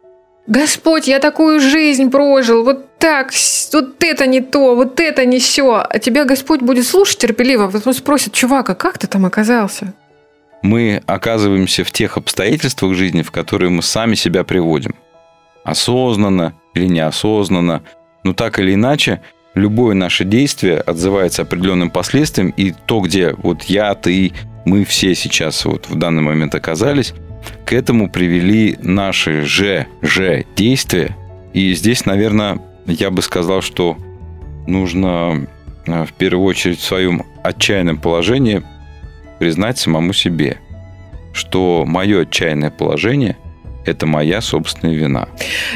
Господь, 0.49 1.07
я 1.07 1.19
такую 1.19 1.59
жизнь 1.59 2.09
прожил, 2.09 2.63
вот 2.63 2.97
так, 2.97 3.31
вот 3.71 4.03
это 4.03 4.25
не 4.25 4.41
то, 4.41 4.75
вот 4.75 4.99
это 4.99 5.23
не 5.23 5.37
все. 5.37 5.85
А 5.87 5.99
тебя 5.99 6.25
Господь 6.25 6.61
будет 6.61 6.87
слушать 6.87 7.19
терпеливо, 7.19 7.69
потом 7.69 7.93
спросит, 7.93 8.33
чувак, 8.33 8.71
а 8.71 8.75
как 8.75 8.97
ты 8.97 9.05
там 9.05 9.27
оказался? 9.27 9.93
Мы 10.63 11.03
оказываемся 11.05 11.83
в 11.83 11.91
тех 11.91 12.17
обстоятельствах 12.17 12.95
жизни, 12.95 13.21
в 13.21 13.29
которые 13.29 13.69
мы 13.69 13.83
сами 13.83 14.15
себя 14.15 14.43
приводим. 14.43 14.95
Осознанно 15.63 16.55
или 16.73 16.87
неосознанно. 16.87 17.83
Но 18.23 18.33
так 18.33 18.57
или 18.57 18.73
иначе, 18.73 19.21
любое 19.53 19.93
наше 19.93 20.25
действие 20.25 20.81
отзывается 20.81 21.43
определенным 21.43 21.91
последствием. 21.91 22.49
И 22.57 22.73
то, 22.87 23.01
где 23.01 23.33
вот 23.33 23.65
я, 23.65 23.93
ты, 23.93 24.33
мы 24.65 24.83
все 24.83 25.13
сейчас 25.13 25.63
вот 25.65 25.87
в 25.89 25.95
данный 25.95 26.23
момент 26.23 26.55
оказались, 26.55 27.13
к 27.65 27.73
этому 27.73 28.09
привели 28.09 28.77
наши 28.81 29.41
же, 29.43 29.87
же 30.01 30.45
действия. 30.55 31.15
И 31.53 31.73
здесь, 31.73 32.05
наверное, 32.05 32.59
я 32.85 33.09
бы 33.11 33.21
сказал, 33.21 33.61
что 33.61 33.97
нужно 34.67 35.47
э, 35.87 36.05
в 36.05 36.13
первую 36.13 36.45
очередь 36.45 36.79
в 36.79 36.83
своем 36.83 37.23
отчаянном 37.43 37.97
положении 37.97 38.63
признать 39.39 39.77
самому 39.77 40.13
себе, 40.13 40.57
что 41.33 41.85
мое 41.87 42.21
отчаянное 42.21 42.71
положение– 42.71 43.37
это 43.85 44.05
моя 44.05 44.41
собственная 44.41 44.95
вина. 44.95 45.29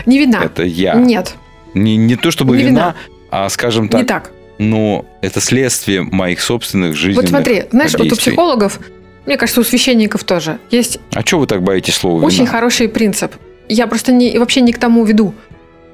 Не 0.06 0.20
вина. 0.20 0.44
Это 0.44 0.64
я. 0.64 0.96
Нет, 0.96 1.36
Не, 1.74 1.96
не 1.96 2.16
то 2.16 2.30
чтобы 2.32 2.58
Не 2.58 2.64
вина, 2.64 2.70
вина. 2.70 2.96
а, 3.32 3.50
скажем 3.50 3.88
так, 3.90 4.02
не 4.02 4.06
так. 4.08 4.32
но 4.60 5.06
это 5.22 5.40
следствие 5.42 6.02
моих 6.04 6.42
собственных 6.42 6.96
жизненных 6.96 7.24
Вот 7.24 7.30
смотри, 7.30 7.64
знаешь, 7.72 7.94
вот 7.94 8.02
у 8.02 8.04
действий. 8.06 8.32
психологов, 8.32 8.80
мне 9.26 9.38
кажется, 9.38 9.62
у 9.62 9.64
священников 9.64 10.24
тоже 10.24 10.60
есть 10.70 11.00
А 11.14 11.22
что 11.22 11.40
вы 11.40 11.48
так 11.48 11.64
боитесь 11.64 11.96
слова 11.96 12.18
вина? 12.18 12.28
очень 12.28 12.46
хороший 12.46 12.90
принцип. 12.90 13.34
Я 13.70 13.88
просто 13.88 14.12
не, 14.12 14.38
вообще 14.38 14.62
не 14.62 14.74
к 14.74 14.78
тому 14.78 15.04
веду. 15.06 15.34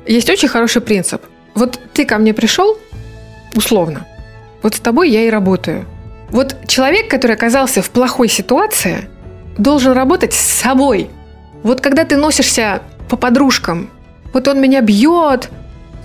Есть 0.07 0.29
очень 0.29 0.47
хороший 0.47 0.81
принцип. 0.81 1.21
Вот 1.53 1.79
ты 1.93 2.05
ко 2.05 2.17
мне 2.17 2.33
пришел, 2.33 2.77
условно, 3.55 4.07
вот 4.63 4.75
с 4.75 4.79
тобой 4.79 5.09
я 5.09 5.23
и 5.23 5.29
работаю. 5.29 5.85
Вот 6.31 6.55
человек, 6.67 7.09
который 7.09 7.35
оказался 7.35 7.81
в 7.81 7.89
плохой 7.89 8.27
ситуации, 8.27 9.09
должен 9.57 9.93
работать 9.93 10.33
с 10.33 10.39
собой. 10.39 11.09
Вот 11.63 11.81
когда 11.81 12.05
ты 12.05 12.17
носишься 12.17 12.81
по 13.09 13.17
подружкам, 13.17 13.89
вот 14.33 14.47
он 14.47 14.61
меня 14.61 14.81
бьет, 14.81 15.49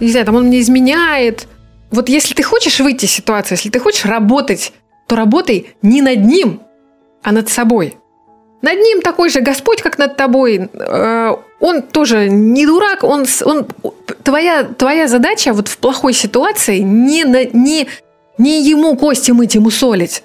не 0.01 0.11
знаю, 0.11 0.27
там 0.27 0.37
он 0.37 0.47
мне 0.47 0.61
изменяет. 0.61 1.47
Вот 1.91 2.09
если 2.09 2.35
ты 2.35 2.43
хочешь 2.43 2.81
выйти 2.81 3.05
из 3.05 3.13
ситуации, 3.13 3.55
если 3.55 3.71
ты 3.71 3.79
хочешь 3.79 4.05
работать, 4.05 4.73
то 5.07 5.17
работай 5.17 5.75
не 5.83 6.03
над 6.03 6.25
ним, 6.25 6.61
а 7.25 7.33
над 7.33 7.49
собой. 7.49 7.97
Над 8.63 8.79
ним 8.79 9.01
такой 9.03 9.29
же 9.31 9.41
Господь, 9.41 9.83
как 9.83 9.99
над 9.99 10.17
тобой. 10.17 10.71
Э, 10.73 11.35
Он 11.61 11.83
тоже 11.83 12.29
не 12.29 12.67
дурак, 12.67 13.05
он, 13.05 13.27
он 13.45 13.67
твоя, 14.23 14.65
твоя 14.65 15.09
задача 15.09 15.53
вот 15.53 15.69
в 15.69 15.79
плохой 15.79 16.13
ситуации 16.13 16.79
не, 16.79 17.25
на- 17.25 17.45
не, 17.45 17.89
не 18.39 18.63
ему 18.63 18.97
кости 18.97 19.33
мыть, 19.33 19.55
ему 19.55 19.71
солить, 19.71 20.23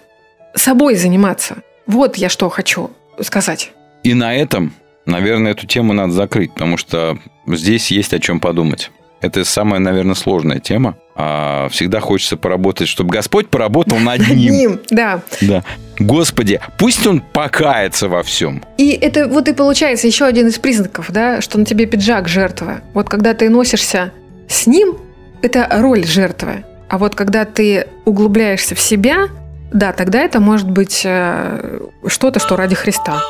собой 0.56 0.96
заниматься. 0.96 1.56
Вот 1.88 2.18
я 2.18 2.30
что 2.30 2.50
хочу 2.50 2.92
сказать. 3.22 3.72
И 4.04 4.14
на 4.14 4.36
этом, 4.36 4.74
наверное, 5.06 5.52
эту 5.52 5.66
тему 5.68 5.94
надо 5.94 6.12
закрыть, 6.14 6.54
потому 6.54 6.78
что 6.78 7.18
здесь 7.48 7.92
есть 7.92 8.14
о 8.14 8.20
чем 8.20 8.40
подумать. 8.40 8.92
Это 9.22 9.44
самая, 9.46 9.80
наверное, 9.80 10.16
сложная 10.16 10.60
тема. 10.60 10.96
А 11.22 11.68
всегда 11.68 12.00
хочется 12.00 12.38
поработать, 12.38 12.88
чтобы 12.88 13.10
Господь 13.10 13.50
поработал 13.50 13.98
над 13.98 14.26
ним. 14.30 14.54
Ним, 14.54 14.80
да. 14.90 15.20
Да. 15.42 15.66
Господи, 16.00 16.62
пусть 16.78 17.06
он 17.06 17.20
покается 17.20 18.08
во 18.08 18.24
всем. 18.24 18.64
И 18.78 18.92
это 18.92 19.28
вот 19.28 19.50
и 19.50 19.54
получается 19.54 20.08
еще 20.08 20.24
один 20.24 20.48
из 20.48 20.58
признаков, 20.60 21.08
да, 21.10 21.42
что 21.42 21.60
на 21.60 21.66
тебе 21.66 21.88
пиджак 21.88 22.30
жертвы. 22.30 22.84
Вот 22.94 23.10
когда 23.10 23.34
ты 23.34 23.50
носишься 23.50 24.14
с 24.48 24.66
ним, 24.66 24.96
это 25.42 25.68
роль 25.70 26.06
жертвы. 26.06 26.64
А 26.88 26.98
вот 26.98 27.16
когда 27.16 27.44
ты 27.44 27.88
углубляешься 28.06 28.76
в 28.76 28.80
себя, 28.80 29.28
да, 29.74 29.92
тогда 29.92 30.22
это 30.22 30.40
может 30.40 30.70
быть 30.70 31.02
э, 31.04 31.82
что-то, 32.08 32.40
что 32.40 32.56
ради 32.56 32.76
Христа. 32.76 33.22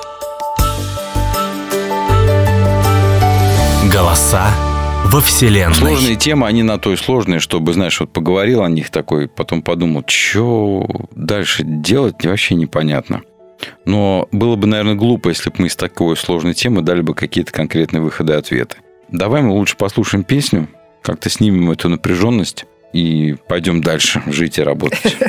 Голоса 3.91 4.45
во 5.09 5.21
Вселенной. 5.21 5.73
Сложные 5.73 6.15
темы, 6.15 6.47
они 6.47 6.61
на 6.61 6.77
то 6.77 6.93
и 6.93 6.95
сложные, 6.95 7.39
чтобы, 7.39 7.73
знаешь, 7.73 7.99
вот 7.99 8.13
поговорил 8.13 8.61
о 8.61 8.69
них 8.69 8.91
такой, 8.91 9.27
потом 9.27 9.63
подумал, 9.63 10.03
что 10.07 10.87
дальше 11.15 11.63
делать, 11.63 12.23
вообще 12.23 12.55
непонятно. 12.55 13.21
Но 13.85 14.27
было 14.31 14.55
бы, 14.55 14.67
наверное, 14.67 14.95
глупо, 14.95 15.29
если 15.29 15.49
бы 15.49 15.55
мы 15.59 15.67
из 15.67 15.75
такой 15.75 16.15
сложной 16.15 16.53
темы 16.53 16.81
дали 16.81 17.01
бы 17.01 17.15
какие-то 17.15 17.51
конкретные 17.51 18.01
выходы 18.01 18.33
и 18.33 18.35
ответы. 18.35 18.77
Давай 19.09 19.41
мы 19.41 19.53
лучше 19.53 19.75
послушаем 19.77 20.23
песню, 20.23 20.69
как-то 21.01 21.29
снимем 21.29 21.71
эту 21.71 21.89
напряженность 21.89 22.65
и 22.93 23.35
пойдем 23.47 23.81
дальше 23.81 24.21
жить 24.27 24.57
и 24.57 24.63
работать. 24.63 25.17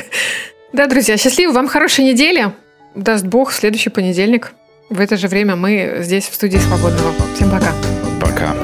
Да, 0.73 0.87
друзья, 0.87 1.17
счастливо, 1.17 1.51
вам 1.51 1.67
хорошей 1.67 2.05
недели. 2.05 2.53
Даст 2.95 3.25
Бог, 3.25 3.51
следующий 3.51 3.89
понедельник. 3.89 4.53
В 4.89 5.01
это 5.01 5.17
же 5.17 5.27
время 5.27 5.57
мы 5.57 5.97
здесь, 5.99 6.29
в 6.29 6.33
студии 6.33 6.59
Свободного. 6.59 7.13
Всем 7.35 7.51
пока. 7.51 7.73
Пока. 8.21 8.55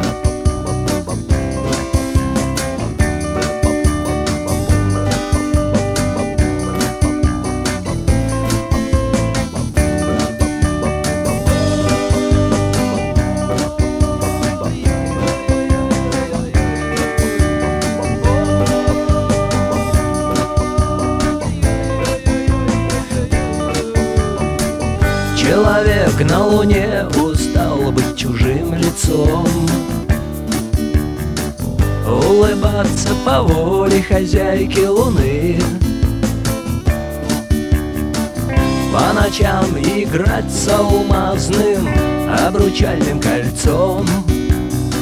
Луне 26.47 27.05
устал 27.21 27.91
быть 27.91 28.17
чужим 28.17 28.73
лицом. 28.73 29.45
Улыбаться 32.05 33.09
по 33.25 33.43
воле 33.43 34.01
хозяйки 34.01 34.85
луны. 34.85 35.59
По 38.93 39.13
ночам 39.13 39.65
играть 39.77 40.51
с 40.51 40.67
алмазным 40.69 41.87
обручальным 42.45 43.19
кольцом. 43.19 44.05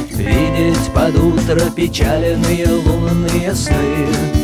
Видеть 0.10 0.92
под 0.94 1.16
утро 1.18 1.70
печальные 1.76 2.68
лунные 2.68 3.54
сны 3.54 4.35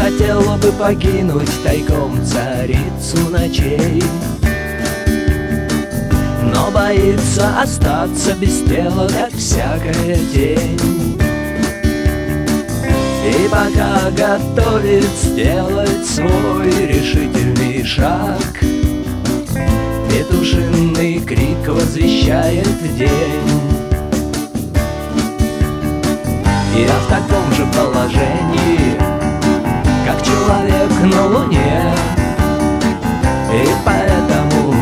Он 0.00 0.06
хотел 0.06 0.40
бы 0.56 0.72
покинуть 0.72 1.62
тайком 1.62 2.24
царицу 2.24 3.28
ночей. 3.30 4.02
Но 6.42 6.70
боится 6.70 7.60
остаться 7.60 8.32
без 8.34 8.62
тела, 8.62 9.08
как 9.08 9.32
всякая 9.34 10.16
тень 10.32 11.18
И 13.26 13.48
пока 13.50 14.10
готовит 14.10 15.04
сделать 15.22 16.06
свой 16.06 16.70
решительный 16.86 17.84
шаг 17.84 18.40
Петушиный 20.08 21.20
крик 21.20 21.68
возвещает 21.68 22.96
день. 22.96 23.10
Я 26.74 26.98
в 26.98 27.06
таком 27.08 27.52
же 27.54 27.66
положении 27.76 29.09
как 30.10 30.22
человек 30.24 30.90
на 31.02 31.26
луне. 31.26 31.94
И 33.52 33.68
поэтому, 33.84 34.74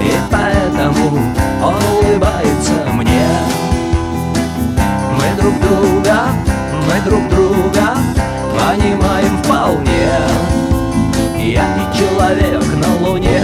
и 0.00 0.12
поэтому 0.30 1.18
он 1.62 1.74
улыбается 1.98 2.72
мне. 2.92 3.26
Мы 5.16 5.42
друг 5.42 5.54
друга, 5.60 6.28
мы 6.86 7.00
друг 7.04 7.28
друга 7.28 7.96
понимаем 8.58 9.42
вполне. 9.42 10.08
Я 11.36 11.66
и 11.76 11.96
человек 11.96 12.64
на 12.76 13.08
луне 13.08 13.42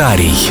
Сценарий. 0.00 0.50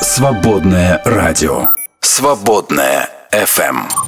Свободное 0.00 1.00
радио. 1.04 1.68
Свободное 2.00 3.08
FM. 3.30 4.03